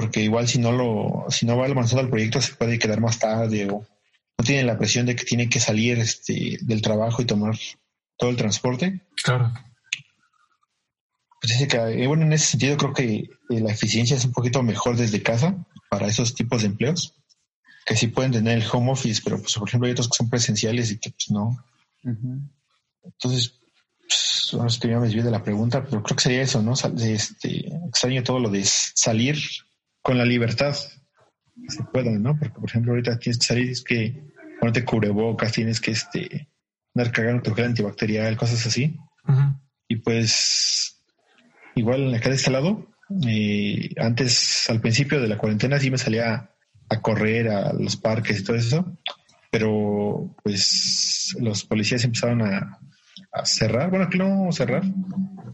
porque 0.00 0.22
igual 0.22 0.48
si 0.48 0.58
no 0.58 0.72
lo, 0.72 1.26
si 1.28 1.44
no 1.44 1.58
va 1.58 1.66
avanzando 1.66 2.00
el 2.00 2.08
proyecto 2.08 2.40
se 2.40 2.54
puede 2.54 2.78
quedar 2.78 3.02
más 3.02 3.18
tarde 3.18 3.68
o 3.70 3.86
no 4.38 4.44
tiene 4.46 4.64
la 4.64 4.78
presión 4.78 5.04
de 5.04 5.14
que 5.14 5.24
tiene 5.24 5.50
que 5.50 5.60
salir 5.60 5.98
este, 5.98 6.56
del 6.62 6.80
trabajo 6.80 7.20
y 7.20 7.26
tomar 7.26 7.54
todo 8.16 8.30
el 8.30 8.36
transporte. 8.36 9.02
Claro. 9.22 9.52
Pues 11.38 11.52
dice 11.52 11.68
que, 11.68 11.76
eh, 11.76 12.06
bueno, 12.06 12.24
en 12.24 12.32
ese 12.32 12.46
sentido 12.46 12.78
creo 12.78 12.94
que 12.94 13.14
eh, 13.50 13.60
la 13.60 13.72
eficiencia 13.72 14.16
es 14.16 14.24
un 14.24 14.32
poquito 14.32 14.62
mejor 14.62 14.96
desde 14.96 15.22
casa 15.22 15.54
para 15.90 16.06
esos 16.06 16.34
tipos 16.34 16.62
de 16.62 16.68
empleos, 16.68 17.14
que 17.84 17.94
sí 17.94 18.06
pueden 18.06 18.32
tener 18.32 18.56
el 18.56 18.68
home 18.72 18.92
office, 18.92 19.20
pero 19.22 19.38
pues 19.38 19.52
por 19.52 19.68
ejemplo 19.68 19.86
hay 19.86 19.92
otros 19.92 20.08
que 20.08 20.16
son 20.16 20.30
presenciales 20.30 20.90
y 20.92 20.98
que 20.98 21.10
pues 21.10 21.30
no. 21.30 21.62
Entonces, 23.04 23.60
pues, 24.00 24.50
no 24.54 24.66
que 24.80 24.88
ya 24.88 24.98
me 24.98 25.04
desvié 25.04 25.22
de 25.22 25.30
la 25.30 25.44
pregunta, 25.44 25.84
pero 25.84 26.02
creo 26.02 26.16
que 26.16 26.22
sería 26.22 26.40
eso, 26.40 26.62
¿no? 26.62 26.72
Este, 26.72 27.68
extraño 27.88 28.22
todo 28.22 28.38
lo 28.40 28.48
de 28.48 28.64
salir 28.64 29.36
con 30.02 30.18
la 30.18 30.24
libertad 30.24 30.74
que 30.74 31.70
se 31.70 31.82
pueda, 31.84 32.10
¿no? 32.10 32.38
Porque 32.38 32.58
por 32.58 32.68
ejemplo 32.68 32.92
ahorita 32.92 33.18
tienes 33.18 33.38
que 33.38 33.46
salir, 33.46 33.70
es 33.70 33.82
que 33.82 34.22
ponerte 34.58 34.84
cubrebocas, 34.84 35.52
tienes 35.52 35.80
que 35.80 35.92
este, 35.92 36.48
andar 36.94 37.12
cagando 37.12 37.42
tu 37.42 37.54
gel 37.54 37.66
antibacterial, 37.66 38.36
cosas 38.36 38.66
así. 38.66 38.96
Y 39.88 39.96
pues 39.96 41.02
igual 41.74 42.14
acá 42.14 42.28
de 42.28 42.36
este 42.36 42.50
lado, 42.50 42.90
eh, 43.26 43.90
antes, 43.98 44.68
al 44.70 44.80
principio 44.80 45.20
de 45.20 45.28
la 45.28 45.38
cuarentena, 45.38 45.78
sí 45.78 45.90
me 45.90 45.98
salía 45.98 46.50
a 46.88 47.00
correr 47.00 47.48
a 47.48 47.72
los 47.72 47.96
parques 47.96 48.40
y 48.40 48.44
todo 48.44 48.56
eso, 48.56 48.98
pero 49.50 50.36
pues 50.42 51.36
los 51.40 51.64
policías 51.64 52.04
empezaron 52.04 52.42
a, 52.42 52.78
cerrar, 53.44 53.90
bueno, 53.90 54.08
que 54.10 54.18
no 54.18 54.50
cerrar, 54.50 54.82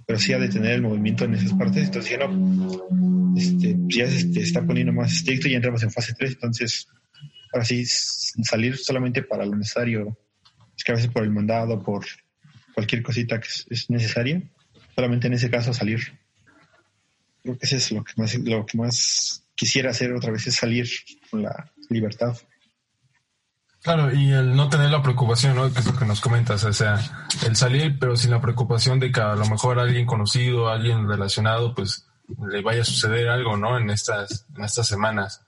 pero 0.06 0.18
sí 0.18 0.32
a 0.32 0.38
detener 0.38 0.72
el 0.72 0.82
movimiento 0.82 1.24
en 1.24 1.34
esas 1.34 1.52
partes. 1.54 1.84
Entonces 1.84 2.12
dije, 2.12 2.26
no, 2.26 3.36
este, 3.36 3.76
ya 3.88 4.08
se 4.08 4.40
está 4.40 4.64
poniendo 4.64 4.92
más 4.92 5.12
estricto 5.12 5.48
y 5.48 5.54
entramos 5.54 5.82
en 5.82 5.90
fase 5.90 6.14
3, 6.16 6.32
entonces 6.32 6.88
ahora 7.52 7.64
sí 7.64 7.84
salir 7.86 8.76
solamente 8.76 9.22
para 9.22 9.44
lo 9.44 9.56
necesario, 9.56 10.16
es 10.76 10.84
que 10.84 10.92
a 10.92 10.94
veces 10.94 11.10
por 11.10 11.22
el 11.22 11.30
mandado, 11.30 11.82
por 11.82 12.06
cualquier 12.74 13.02
cosita 13.02 13.40
que 13.40 13.48
es 13.70 13.90
necesaria, 13.90 14.42
solamente 14.94 15.26
en 15.26 15.34
ese 15.34 15.50
caso 15.50 15.72
salir. 15.72 16.00
Creo 17.42 17.58
que 17.58 17.66
eso 17.66 17.76
es 17.76 17.92
lo 17.92 18.04
que 18.04 18.12
más, 18.16 18.34
lo 18.36 18.66
que 18.66 18.78
más 18.78 19.44
quisiera 19.54 19.90
hacer 19.90 20.12
otra 20.12 20.32
vez, 20.32 20.46
es 20.46 20.56
salir 20.56 20.88
con 21.30 21.42
la 21.42 21.72
libertad. 21.88 22.36
Claro, 23.82 24.12
y 24.12 24.32
el 24.32 24.56
no 24.56 24.68
tener 24.68 24.90
la 24.90 25.02
preocupación, 25.02 25.54
¿no? 25.54 25.72
Que 25.72 25.78
es 25.78 25.86
lo 25.86 25.96
que 25.96 26.04
nos 26.04 26.20
comentas, 26.20 26.64
o 26.64 26.72
sea, 26.72 27.25
el 27.44 27.56
salir, 27.56 27.98
pero 27.98 28.16
sin 28.16 28.30
la 28.30 28.40
preocupación 28.40 29.00
de 29.00 29.10
que 29.10 29.20
a 29.20 29.34
lo 29.34 29.46
mejor 29.46 29.78
alguien 29.78 30.06
conocido, 30.06 30.68
alguien 30.68 31.08
relacionado, 31.08 31.74
pues 31.74 32.06
le 32.48 32.62
vaya 32.62 32.82
a 32.82 32.84
suceder 32.84 33.28
algo, 33.28 33.56
¿no? 33.56 33.78
En 33.78 33.90
estas, 33.90 34.46
en 34.56 34.64
estas 34.64 34.86
semanas. 34.86 35.46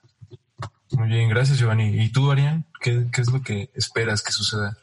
Muy 0.91 1.07
bien, 1.07 1.29
gracias, 1.29 1.59
Giovanni. 1.59 2.03
¿Y 2.03 2.11
tú, 2.11 2.31
Arián? 2.31 2.65
¿Qué, 2.81 3.07
qué 3.11 3.21
es 3.21 3.31
lo 3.31 3.41
que 3.41 3.69
esperas 3.73 4.23
que 4.23 4.31
suceda? 4.31 4.77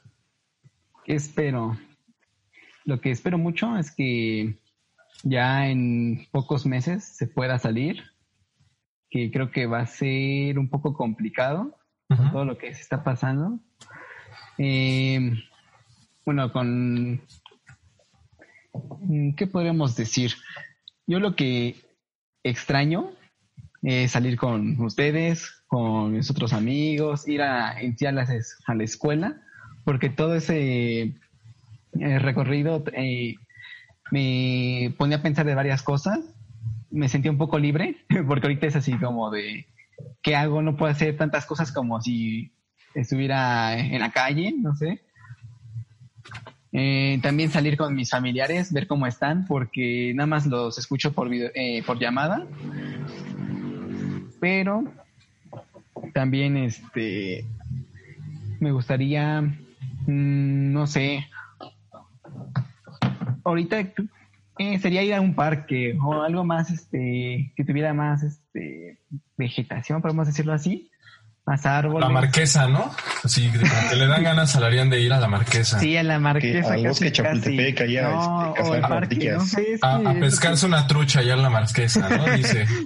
¿Qué 1.04 1.14
espero? 1.14 1.76
Lo 2.84 3.00
que 3.00 3.10
espero 3.10 3.38
mucho 3.38 3.76
es 3.76 3.90
que 3.90 4.58
ya 5.22 5.68
en 5.68 6.28
pocos 6.30 6.66
meses 6.66 7.04
se 7.04 7.26
pueda 7.26 7.58
salir, 7.58 8.04
que 9.10 9.30
creo 9.30 9.50
que 9.50 9.66
va 9.66 9.80
a 9.80 9.86
ser 9.86 10.58
un 10.58 10.68
poco 10.68 10.94
complicado 10.94 11.76
con 12.08 12.30
todo 12.30 12.44
lo 12.44 12.58
que 12.58 12.72
se 12.74 12.82
está 12.82 13.02
pasando. 13.02 13.58
Eh, 14.58 15.32
bueno, 16.26 16.52
con... 16.52 17.22
¿Qué 19.36 19.46
podríamos 19.46 19.96
decir? 19.96 20.32
Yo 21.06 21.20
lo 21.20 21.36
que 21.36 21.76
extraño 22.42 23.12
es 23.82 24.10
salir 24.10 24.36
con 24.36 24.78
ustedes, 24.80 25.62
con 25.68 26.12
mis 26.12 26.28
otros 26.28 26.52
amigos, 26.52 27.28
ir 27.28 27.42
a, 27.42 27.70
a, 27.70 28.12
la, 28.12 28.28
a 28.66 28.74
la 28.74 28.84
escuela, 28.84 29.40
porque 29.84 30.10
todo 30.10 30.34
ese 30.34 31.14
el 31.92 32.20
recorrido 32.20 32.82
eh, 32.92 33.36
me 34.10 34.92
ponía 34.98 35.18
a 35.18 35.22
pensar 35.22 35.46
de 35.46 35.54
varias 35.54 35.82
cosas. 35.82 36.18
Me 36.90 37.08
sentí 37.08 37.28
un 37.28 37.38
poco 37.38 37.58
libre, 37.58 38.04
porque 38.26 38.48
ahorita 38.48 38.66
es 38.66 38.76
así 38.76 38.98
como 38.98 39.30
de, 39.30 39.66
¿qué 40.22 40.34
hago? 40.34 40.60
No 40.60 40.76
puedo 40.76 40.90
hacer 40.90 41.16
tantas 41.16 41.46
cosas 41.46 41.70
como 41.70 42.00
si 42.02 42.52
estuviera 42.94 43.78
en 43.78 44.00
la 44.00 44.10
calle, 44.10 44.52
no 44.58 44.74
sé. 44.74 45.06
Eh, 46.72 47.18
también 47.22 47.50
salir 47.50 47.76
con 47.76 47.94
mis 47.94 48.10
familiares, 48.10 48.72
ver 48.72 48.86
cómo 48.86 49.06
están, 49.06 49.46
porque 49.46 50.12
nada 50.14 50.26
más 50.26 50.46
los 50.46 50.78
escucho 50.78 51.12
por, 51.12 51.30
eh, 51.32 51.82
por 51.86 51.98
llamada. 51.98 52.46
Pero 54.40 54.84
también 56.12 56.56
este 56.56 57.44
me 58.60 58.72
gustaría, 58.72 59.40
mm, 59.40 60.72
no 60.72 60.86
sé, 60.86 61.26
ahorita 63.44 63.92
eh, 64.58 64.78
sería 64.78 65.02
ir 65.02 65.14
a 65.14 65.20
un 65.20 65.34
parque 65.34 65.96
o 66.02 66.22
algo 66.22 66.44
más, 66.44 66.70
este, 66.70 67.52
que 67.56 67.64
tuviera 67.64 67.92
más, 67.94 68.22
este, 68.22 68.98
vegetación, 69.36 70.02
podemos 70.02 70.26
decirlo 70.26 70.52
así, 70.52 70.90
más 71.46 71.64
árboles. 71.64 72.06
La 72.06 72.12
marquesa, 72.12 72.66
¿no? 72.68 72.90
Sí, 73.24 73.50
que 73.50 73.96
le 73.96 74.06
dan 74.08 74.24
ganas 74.24 74.50
salarían 74.50 74.90
de 74.90 75.00
ir 75.00 75.12
a 75.12 75.20
la 75.20 75.28
marquesa. 75.28 75.78
Sí, 75.78 75.96
a 75.96 76.02
la 76.02 76.18
marquesa. 76.18 76.74
al 76.74 76.86
bosque 76.86 77.12
Chapultepec, 77.12 77.80
allá, 77.82 78.10
no, 78.10 78.54
este, 78.56 79.78
a, 79.80 79.96
a, 79.96 80.14
pescarse 80.14 80.66
una 80.66 80.86
trucha 80.88 81.20
allá 81.20 81.34
en 81.34 81.42
la 81.42 81.50
marquesa, 81.50 82.08
¿no? 82.08 82.24
Dice. 82.36 82.66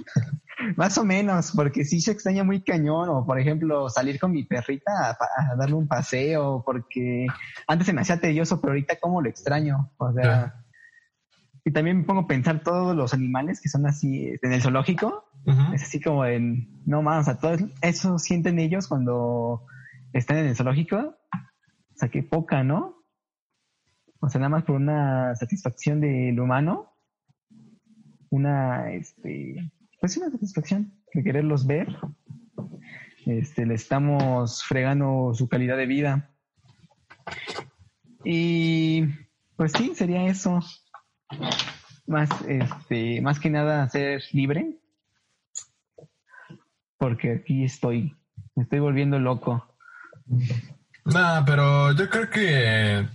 Más 0.77 0.95
o 0.99 1.03
menos, 1.03 1.53
porque 1.55 1.83
sí 1.85 2.01
se 2.01 2.11
extraña 2.11 2.43
muy 2.43 2.61
cañón, 2.61 3.09
o 3.09 3.25
por 3.25 3.39
ejemplo, 3.39 3.89
salir 3.89 4.19
con 4.19 4.31
mi 4.31 4.43
perrita 4.43 4.91
a, 5.09 5.55
darle 5.55 5.75
un 5.75 5.87
paseo, 5.87 6.61
porque 6.63 7.25
antes 7.67 7.87
se 7.87 7.93
me 7.93 8.01
hacía 8.01 8.19
tedioso, 8.19 8.61
pero 8.61 8.73
ahorita 8.73 8.97
como 8.97 9.21
lo 9.21 9.29
extraño, 9.29 9.89
o 9.97 10.13
sea, 10.13 10.60
y 11.63 11.71
también 11.71 11.99
me 11.99 12.03
pongo 12.03 12.21
a 12.21 12.27
pensar 12.27 12.63
todos 12.63 12.95
los 12.95 13.13
animales 13.13 13.61
que 13.61 13.69
son 13.69 13.85
así 13.85 14.27
este, 14.27 14.47
en 14.47 14.53
el 14.53 14.61
zoológico, 14.61 15.25
es 15.73 15.83
así 15.83 15.99
como 15.99 16.25
en, 16.25 16.81
no 16.85 17.01
más, 17.01 17.21
o 17.21 17.23
sea, 17.31 17.39
todo 17.39 17.67
eso 17.81 18.19
sienten 18.19 18.59
ellos 18.59 18.87
cuando 18.87 19.65
están 20.13 20.37
en 20.37 20.47
el 20.47 20.55
zoológico, 20.55 20.97
o 20.97 21.95
sea, 21.95 22.09
qué 22.09 22.23
poca, 22.23 22.63
¿no? 22.63 23.03
O 24.19 24.29
sea, 24.29 24.39
nada 24.39 24.49
más 24.49 24.63
por 24.63 24.75
una 24.75 25.35
satisfacción 25.35 25.99
del 25.99 26.39
humano, 26.39 26.93
una, 28.29 28.91
este, 28.93 29.71
pues 29.99 30.17
una 30.17 30.29
satisfacción 30.31 30.93
de 31.13 31.23
quererlos 31.23 31.67
ver. 31.67 31.95
Este, 33.25 33.65
le 33.65 33.75
estamos 33.75 34.63
fregando 34.63 35.33
su 35.35 35.47
calidad 35.47 35.77
de 35.77 35.85
vida. 35.85 36.31
Y 38.23 39.05
pues 39.55 39.71
sí, 39.73 39.93
sería 39.95 40.25
eso. 40.25 40.59
Más, 42.07 42.29
este, 42.47 43.21
más 43.21 43.39
que 43.39 43.49
nada 43.49 43.89
ser 43.89 44.23
libre. 44.31 44.77
Porque 46.97 47.33
aquí 47.33 47.63
estoy. 47.63 48.15
Me 48.55 48.63
estoy 48.63 48.79
volviendo 48.79 49.19
loco. 49.19 49.75
Nah, 51.05 51.43
pero 51.45 51.93
yo 51.93 52.09
creo 52.09 52.29
que 52.29 53.07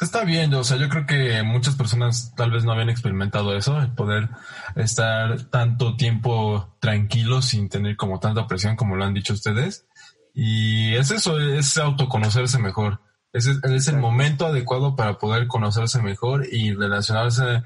Está 0.00 0.24
bien, 0.24 0.54
o 0.54 0.62
sea, 0.62 0.76
yo 0.76 0.88
creo 0.88 1.06
que 1.06 1.42
muchas 1.42 1.74
personas 1.74 2.32
tal 2.36 2.52
vez 2.52 2.64
no 2.64 2.70
habían 2.70 2.88
experimentado 2.88 3.56
eso, 3.56 3.80
el 3.80 3.90
poder 3.94 4.28
estar 4.76 5.50
tanto 5.50 5.96
tiempo 5.96 6.76
tranquilo 6.78 7.42
sin 7.42 7.68
tener 7.68 7.96
como 7.96 8.20
tanta 8.20 8.46
presión 8.46 8.76
como 8.76 8.94
lo 8.94 9.04
han 9.04 9.14
dicho 9.14 9.32
ustedes. 9.32 9.86
Y 10.32 10.94
es 10.94 11.10
eso, 11.10 11.40
es 11.40 11.76
autoconocerse 11.78 12.60
mejor. 12.60 13.00
Es, 13.32 13.46
es 13.46 13.88
el 13.88 13.98
momento 13.98 14.46
adecuado 14.46 14.96
para 14.96 15.18
poder 15.18 15.46
conocerse 15.46 16.00
mejor 16.02 16.46
y 16.50 16.74
relacionarse 16.74 17.62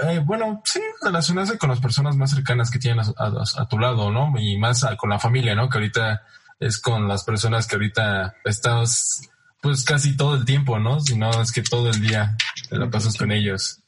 eh, 0.00 0.20
bueno, 0.24 0.62
sí, 0.64 0.80
relacionarse 1.02 1.58
con 1.58 1.70
las 1.70 1.80
personas 1.80 2.16
más 2.16 2.30
cercanas 2.30 2.70
que 2.70 2.78
tienen 2.78 3.04
a, 3.16 3.68
tu 3.68 3.78
lado, 3.78 4.10
¿no? 4.10 4.32
Y 4.38 4.56
más 4.58 4.86
con 4.96 5.10
la 5.10 5.18
familia, 5.18 5.54
¿no? 5.54 5.68
Que 5.68 5.78
ahorita 5.78 6.22
es 6.60 6.80
con 6.80 7.08
las 7.08 7.24
personas 7.24 7.66
que 7.66 7.76
ahorita 7.76 8.34
estás, 8.44 9.22
pues 9.60 9.84
casi 9.84 10.16
todo 10.16 10.34
el 10.36 10.44
tiempo, 10.44 10.78
¿no? 10.78 11.00
Si 11.00 11.16
no, 11.16 11.42
es 11.42 11.52
que 11.52 11.62
todo 11.62 11.90
el 11.90 12.00
día 12.00 12.36
te 12.68 12.76
la 12.76 12.90
pasas 12.90 13.16
con 13.16 13.32
ellos. 13.32 13.80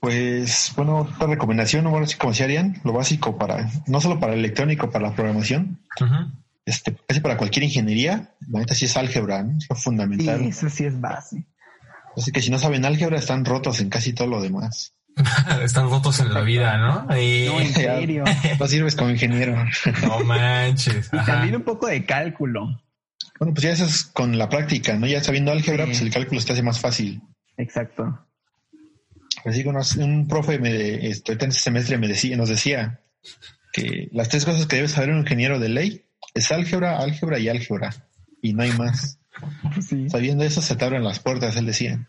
Pues, 0.00 0.72
bueno, 0.76 0.98
otra 0.98 1.26
recomendación, 1.26 1.84
bueno, 1.90 2.06
así 2.06 2.16
como 2.16 2.32
se 2.32 2.44
harían, 2.44 2.80
lo 2.84 2.92
básico 2.92 3.36
para, 3.36 3.70
no 3.86 4.00
solo 4.00 4.18
para 4.18 4.32
el 4.32 4.38
electrónico, 4.38 4.90
para 4.90 5.08
la 5.08 5.14
programación, 5.14 5.80
este, 6.64 6.96
casi 7.06 7.20
para 7.20 7.36
cualquier 7.36 7.64
ingeniería, 7.64 8.34
la 8.48 8.60
neta 8.60 8.74
sí 8.74 8.84
es 8.84 8.96
álgebra, 8.96 9.42
¿no? 9.42 9.58
Es 9.58 9.66
lo 9.68 9.76
fundamental. 9.76 10.40
Sí, 10.40 10.46
eso 10.48 10.68
sí 10.68 10.84
es 10.84 11.00
base. 11.00 11.46
Así 12.16 12.32
que 12.32 12.42
si 12.42 12.50
no 12.50 12.58
saben 12.58 12.84
álgebra, 12.84 13.18
están 13.18 13.44
rotos 13.44 13.80
en 13.80 13.88
casi 13.88 14.12
todo 14.12 14.28
lo 14.28 14.42
demás. 14.42 14.94
están 15.62 15.90
rotos 15.90 16.20
en 16.20 16.32
la 16.32 16.40
vida, 16.40 16.76
¿no? 16.78 17.02
No, 17.04 17.14
en 17.14 17.68
serio. 17.72 18.24
no 18.58 18.66
sirves 18.66 18.96
como 18.96 19.10
ingeniero. 19.10 19.56
no 20.02 20.20
manches. 20.20 21.10
Y 21.12 21.24
también 21.24 21.56
un 21.56 21.62
poco 21.62 21.86
de 21.86 22.04
cálculo. 22.04 22.82
Bueno, 23.38 23.54
pues 23.54 23.64
ya 23.64 23.70
eso 23.72 23.84
es 23.84 24.04
con 24.04 24.36
la 24.36 24.48
práctica, 24.48 24.96
¿no? 24.96 25.06
Ya 25.06 25.22
sabiendo 25.22 25.50
álgebra, 25.52 25.86
pues 25.86 26.00
el 26.02 26.10
cálculo 26.10 26.40
se 26.40 26.52
hace 26.52 26.62
más 26.62 26.78
fácil. 26.78 27.22
Exacto. 27.56 28.26
Así 29.44 29.62
que 29.62 29.70
un 29.70 30.28
profe 30.28 30.58
me, 30.58 31.06
este, 31.08 31.32
en 31.32 31.38
este 31.48 31.52
semestre 31.52 31.96
me 31.96 32.08
decía, 32.08 32.36
nos 32.36 32.48
decía 32.48 33.00
que 33.72 34.08
las 34.12 34.28
tres 34.28 34.44
cosas 34.44 34.66
que 34.66 34.76
debe 34.76 34.88
saber 34.88 35.10
un 35.10 35.20
ingeniero 35.20 35.58
de 35.58 35.68
ley 35.68 36.04
es 36.34 36.50
álgebra, 36.52 36.98
álgebra 36.98 37.38
y 37.38 37.48
álgebra. 37.48 37.94
Y 38.42 38.52
no 38.52 38.62
hay 38.62 38.72
más. 38.72 39.18
Sabiendo 40.08 40.44
eso 40.44 40.62
se 40.62 40.76
te 40.76 40.84
abren 40.84 41.04
las 41.04 41.20
puertas, 41.20 41.56
él 41.56 41.66
decía. 41.66 42.06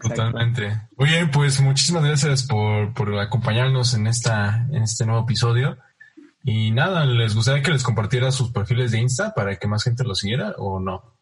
Totalmente. 0.00 0.88
Muy 0.96 1.08
bien, 1.10 1.30
pues 1.30 1.60
muchísimas 1.60 2.04
gracias 2.04 2.44
por, 2.44 2.94
por 2.94 3.18
acompañarnos 3.18 3.92
en 3.94 4.06
esta, 4.06 4.66
en 4.70 4.82
este 4.82 5.04
nuevo 5.04 5.22
episodio. 5.24 5.76
Y 6.42 6.70
nada, 6.72 7.04
¿les 7.06 7.34
gustaría 7.34 7.62
que 7.62 7.70
les 7.70 7.82
compartiera 7.82 8.30
sus 8.30 8.50
perfiles 8.50 8.92
de 8.92 9.00
Insta 9.00 9.34
para 9.34 9.56
que 9.56 9.66
más 9.66 9.84
gente 9.84 10.04
los 10.04 10.18
siguiera 10.18 10.54
o 10.58 10.80
no? 10.80 11.16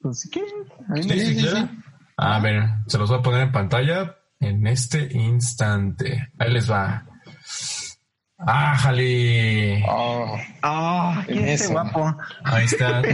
Pues 0.00 0.20
si 0.20 0.30
quieren. 0.30 1.82
A 2.16 2.40
ver, 2.40 2.64
se 2.86 2.98
los 2.98 3.08
voy 3.08 3.18
a 3.18 3.22
poner 3.22 3.42
en 3.42 3.52
pantalla 3.52 4.16
en 4.38 4.66
este 4.66 5.08
instante. 5.16 6.32
Ahí 6.38 6.52
les 6.52 6.70
va. 6.70 7.06
¡Ájale! 8.46 9.84
¡Ah! 9.88 10.36
¡Ah! 10.62 11.24
¡Qué 11.26 11.56
guapo! 11.68 12.16
Ahí 12.44 12.64
está. 12.64 13.02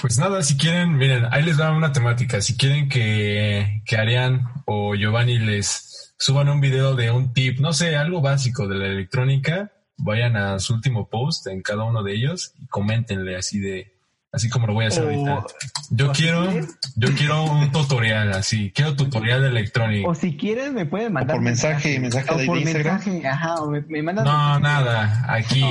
Pues 0.00 0.18
nada, 0.18 0.42
si 0.42 0.56
quieren, 0.56 0.96
miren, 0.96 1.26
ahí 1.30 1.44
les 1.44 1.58
va 1.58 1.70
una 1.70 1.92
temática. 1.92 2.40
Si 2.40 2.56
quieren 2.56 2.88
que, 2.88 3.80
que 3.86 3.96
Arián 3.96 4.42
o 4.66 4.94
Giovanni 4.96 5.38
les 5.38 6.14
suban 6.18 6.48
un 6.48 6.60
video 6.60 6.94
de 6.94 7.10
un 7.10 7.32
tip, 7.32 7.60
no 7.60 7.72
sé, 7.72 7.96
algo 7.96 8.20
básico 8.20 8.66
de 8.66 8.76
la 8.76 8.86
electrónica, 8.86 9.72
vayan 9.96 10.36
a 10.36 10.58
su 10.58 10.74
último 10.74 11.08
post 11.08 11.46
en 11.46 11.62
cada 11.62 11.84
uno 11.84 12.02
de 12.02 12.14
ellos 12.14 12.54
y 12.58 12.66
coméntenle 12.66 13.36
así 13.36 13.60
de, 13.60 13.93
así 14.34 14.48
como 14.48 14.66
lo 14.66 14.74
voy 14.74 14.86
a 14.86 14.88
hacer 14.88 15.04
ahorita. 15.04 15.44
Yo 15.90 16.12
quiero, 16.12 16.50
yo 16.96 17.08
quiero 17.16 17.44
un 17.44 17.70
tutorial 17.70 18.32
así, 18.32 18.72
quiero 18.74 18.96
tutorial 18.96 19.42
de 19.42 19.48
electrónica. 19.48 20.08
O 20.08 20.14
si 20.14 20.36
quieres 20.36 20.72
me 20.72 20.86
pueden 20.86 21.12
mandar 21.12 21.36
por 21.36 21.44
mensaje, 21.44 21.98
mensaje, 22.00 22.34
de 22.34 22.46
por 22.46 22.58
Instagram. 22.58 22.94
Mensaje, 22.96 23.26
ajá, 23.26 23.54
o 23.56 23.70
me, 23.70 24.02
mandan 24.02 24.24
No, 24.24 24.58
nada, 24.60 25.24
aquí, 25.28 25.64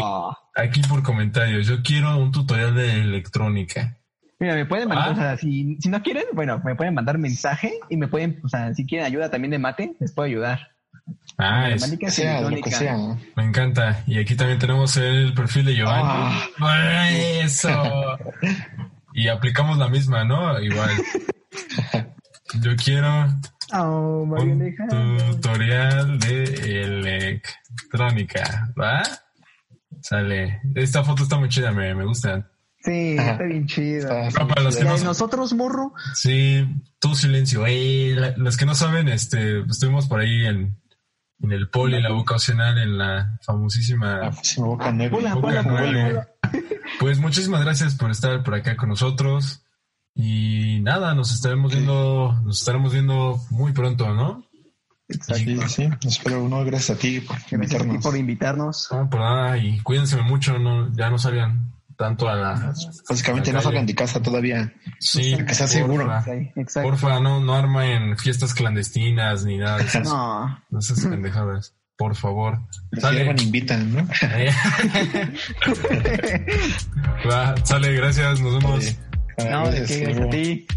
aquí 0.56 0.82
por 0.84 1.04
comentarios. 1.04 1.68
Yo 1.68 1.84
quiero 1.84 2.18
un 2.18 2.32
tutorial 2.32 2.74
de 2.74 3.02
electrónica. 3.02 3.98
Mira, 4.40 4.56
me 4.56 4.66
pueden 4.66 4.90
mandar, 4.90 5.10
ah. 5.10 5.12
o 5.12 5.16
sea, 5.16 5.38
si, 5.38 5.78
si 5.80 5.90
no 5.90 6.02
quieren, 6.02 6.26
bueno, 6.34 6.62
me 6.66 6.76
pueden 6.76 6.94
mandar 6.94 7.18
mensaje 7.18 7.74
y 7.90 7.98
me 7.98 8.08
pueden, 8.08 8.42
o 8.44 8.50
sea, 8.50 8.74
si 8.74 8.86
quieren 8.86 9.06
ayuda 9.06 9.30
también 9.30 9.52
de 9.52 9.60
mate, 9.60 9.96
les 10.00 10.12
puedo 10.12 10.26
ayudar. 10.26 10.73
Ah, 11.38 11.70
es, 11.70 11.82
sea, 12.14 12.42
lo 12.42 12.62
que 12.62 12.72
sea. 12.72 12.98
Me 13.36 13.44
encanta. 13.44 14.04
Y 14.06 14.20
aquí 14.20 14.36
también 14.36 14.60
tenemos 14.60 14.96
el 14.98 15.34
perfil 15.34 15.66
de 15.66 15.76
Giovanni. 15.76 16.38
Ah. 16.60 17.10
Eso. 17.12 18.18
y 19.14 19.28
aplicamos 19.28 19.78
la 19.78 19.90
misma, 19.90 20.24
¿no? 20.24 20.60
Igual. 20.60 20.92
Yo 22.62 22.76
quiero 22.76 23.28
oh, 23.74 24.24
un 24.24 24.76
tutorial 25.32 26.20
de 26.20 26.44
electrónica, 26.84 28.72
¿va? 28.80 29.02
Sale. 30.02 30.62
Esta 30.76 31.04
foto 31.04 31.24
está 31.24 31.38
muy 31.38 31.50
chida, 31.50 31.72
me, 31.72 31.96
me 31.96 32.06
gusta. 32.06 32.50
Sí, 32.84 33.16
está 33.18 33.44
bien 33.44 33.66
chido. 33.66 34.10
nosotros, 35.04 35.54
morro? 35.54 35.94
Sí, 36.14 36.68
tu 37.00 37.16
silencio. 37.16 37.66
los 38.36 38.58
que 38.58 38.66
no 38.66 38.76
saben, 38.76 39.08
este, 39.08 39.62
estuvimos 39.62 40.08
por 40.08 40.20
ahí 40.20 40.46
en, 40.46 40.78
en 41.42 41.52
el 41.52 41.70
poli, 41.70 41.98
en 41.98 42.04
la 42.04 42.12
vocacional, 42.12 42.78
en 42.78 42.98
la 42.98 43.38
famosísima 43.42 44.32
Boca 44.58 44.96
Pues 47.00 47.20
muchísimas 47.20 47.62
gracias 47.62 47.96
por 47.96 48.12
estar 48.12 48.44
por 48.44 48.56
acá 48.56 48.76
con 48.76 48.90
nosotros. 48.90 49.64
Y 50.16 50.80
nada, 50.82 51.16
nos 51.16 51.34
estaremos 51.34 51.74
viendo, 51.74 52.40
nos 52.44 52.60
estaremos 52.60 52.94
viendo 52.94 53.42
muy 53.50 53.74
pronto, 53.74 54.14
¿no? 54.14 54.46
Exacto. 55.08 55.68
Sí, 55.68 55.90
espero 56.06 56.44
uno, 56.44 56.64
gracias 56.64 56.98
a 56.98 57.00
ti 57.00 57.20
por 57.20 57.38
invitarnos. 57.52 58.04
por 58.04 58.18
invitarnos. 58.18 58.88
No, 58.92 59.10
por 59.10 59.20
nada, 59.20 59.58
y 59.58 59.80
cuídense 59.80 60.22
mucho, 60.22 60.60
no, 60.60 60.94
ya 60.96 61.10
no 61.10 61.18
salgan 61.18 61.74
tanto 62.04 62.28
a 62.28 62.36
la. 62.36 62.74
Básicamente 63.08 63.54
no 63.54 63.62
salgan 63.62 63.86
de 63.86 63.96
casa 63.96 64.22
todavía. 64.22 64.74
Sí, 65.00 65.38
que 65.38 65.56
sea 65.56 65.68
seguro. 65.68 66.12
Porfa, 66.82 67.22
no, 67.22 67.40
no 67.40 67.54
armen 67.54 68.18
fiestas 68.18 68.54
clandestinas 68.54 69.46
ni 69.46 69.58
nada 69.58 69.78
de 69.78 69.86
esas. 69.86 70.04
no. 70.10 70.62
No 70.70 70.80
esas 70.80 71.06
pendejadas. 71.06 71.74
Por 71.96 72.18
favor. 72.18 72.60
Sale. 73.00 73.34
invitan, 73.42 73.94
¿no? 73.94 74.06
sale, 77.64 77.94
gracias, 77.94 78.42
nos 78.42 78.62
vemos. 78.62 78.98
No, 79.38 79.70
de 79.70 79.78
gracias 79.78 80.20
a 80.20 80.30
ti. 80.30 80.68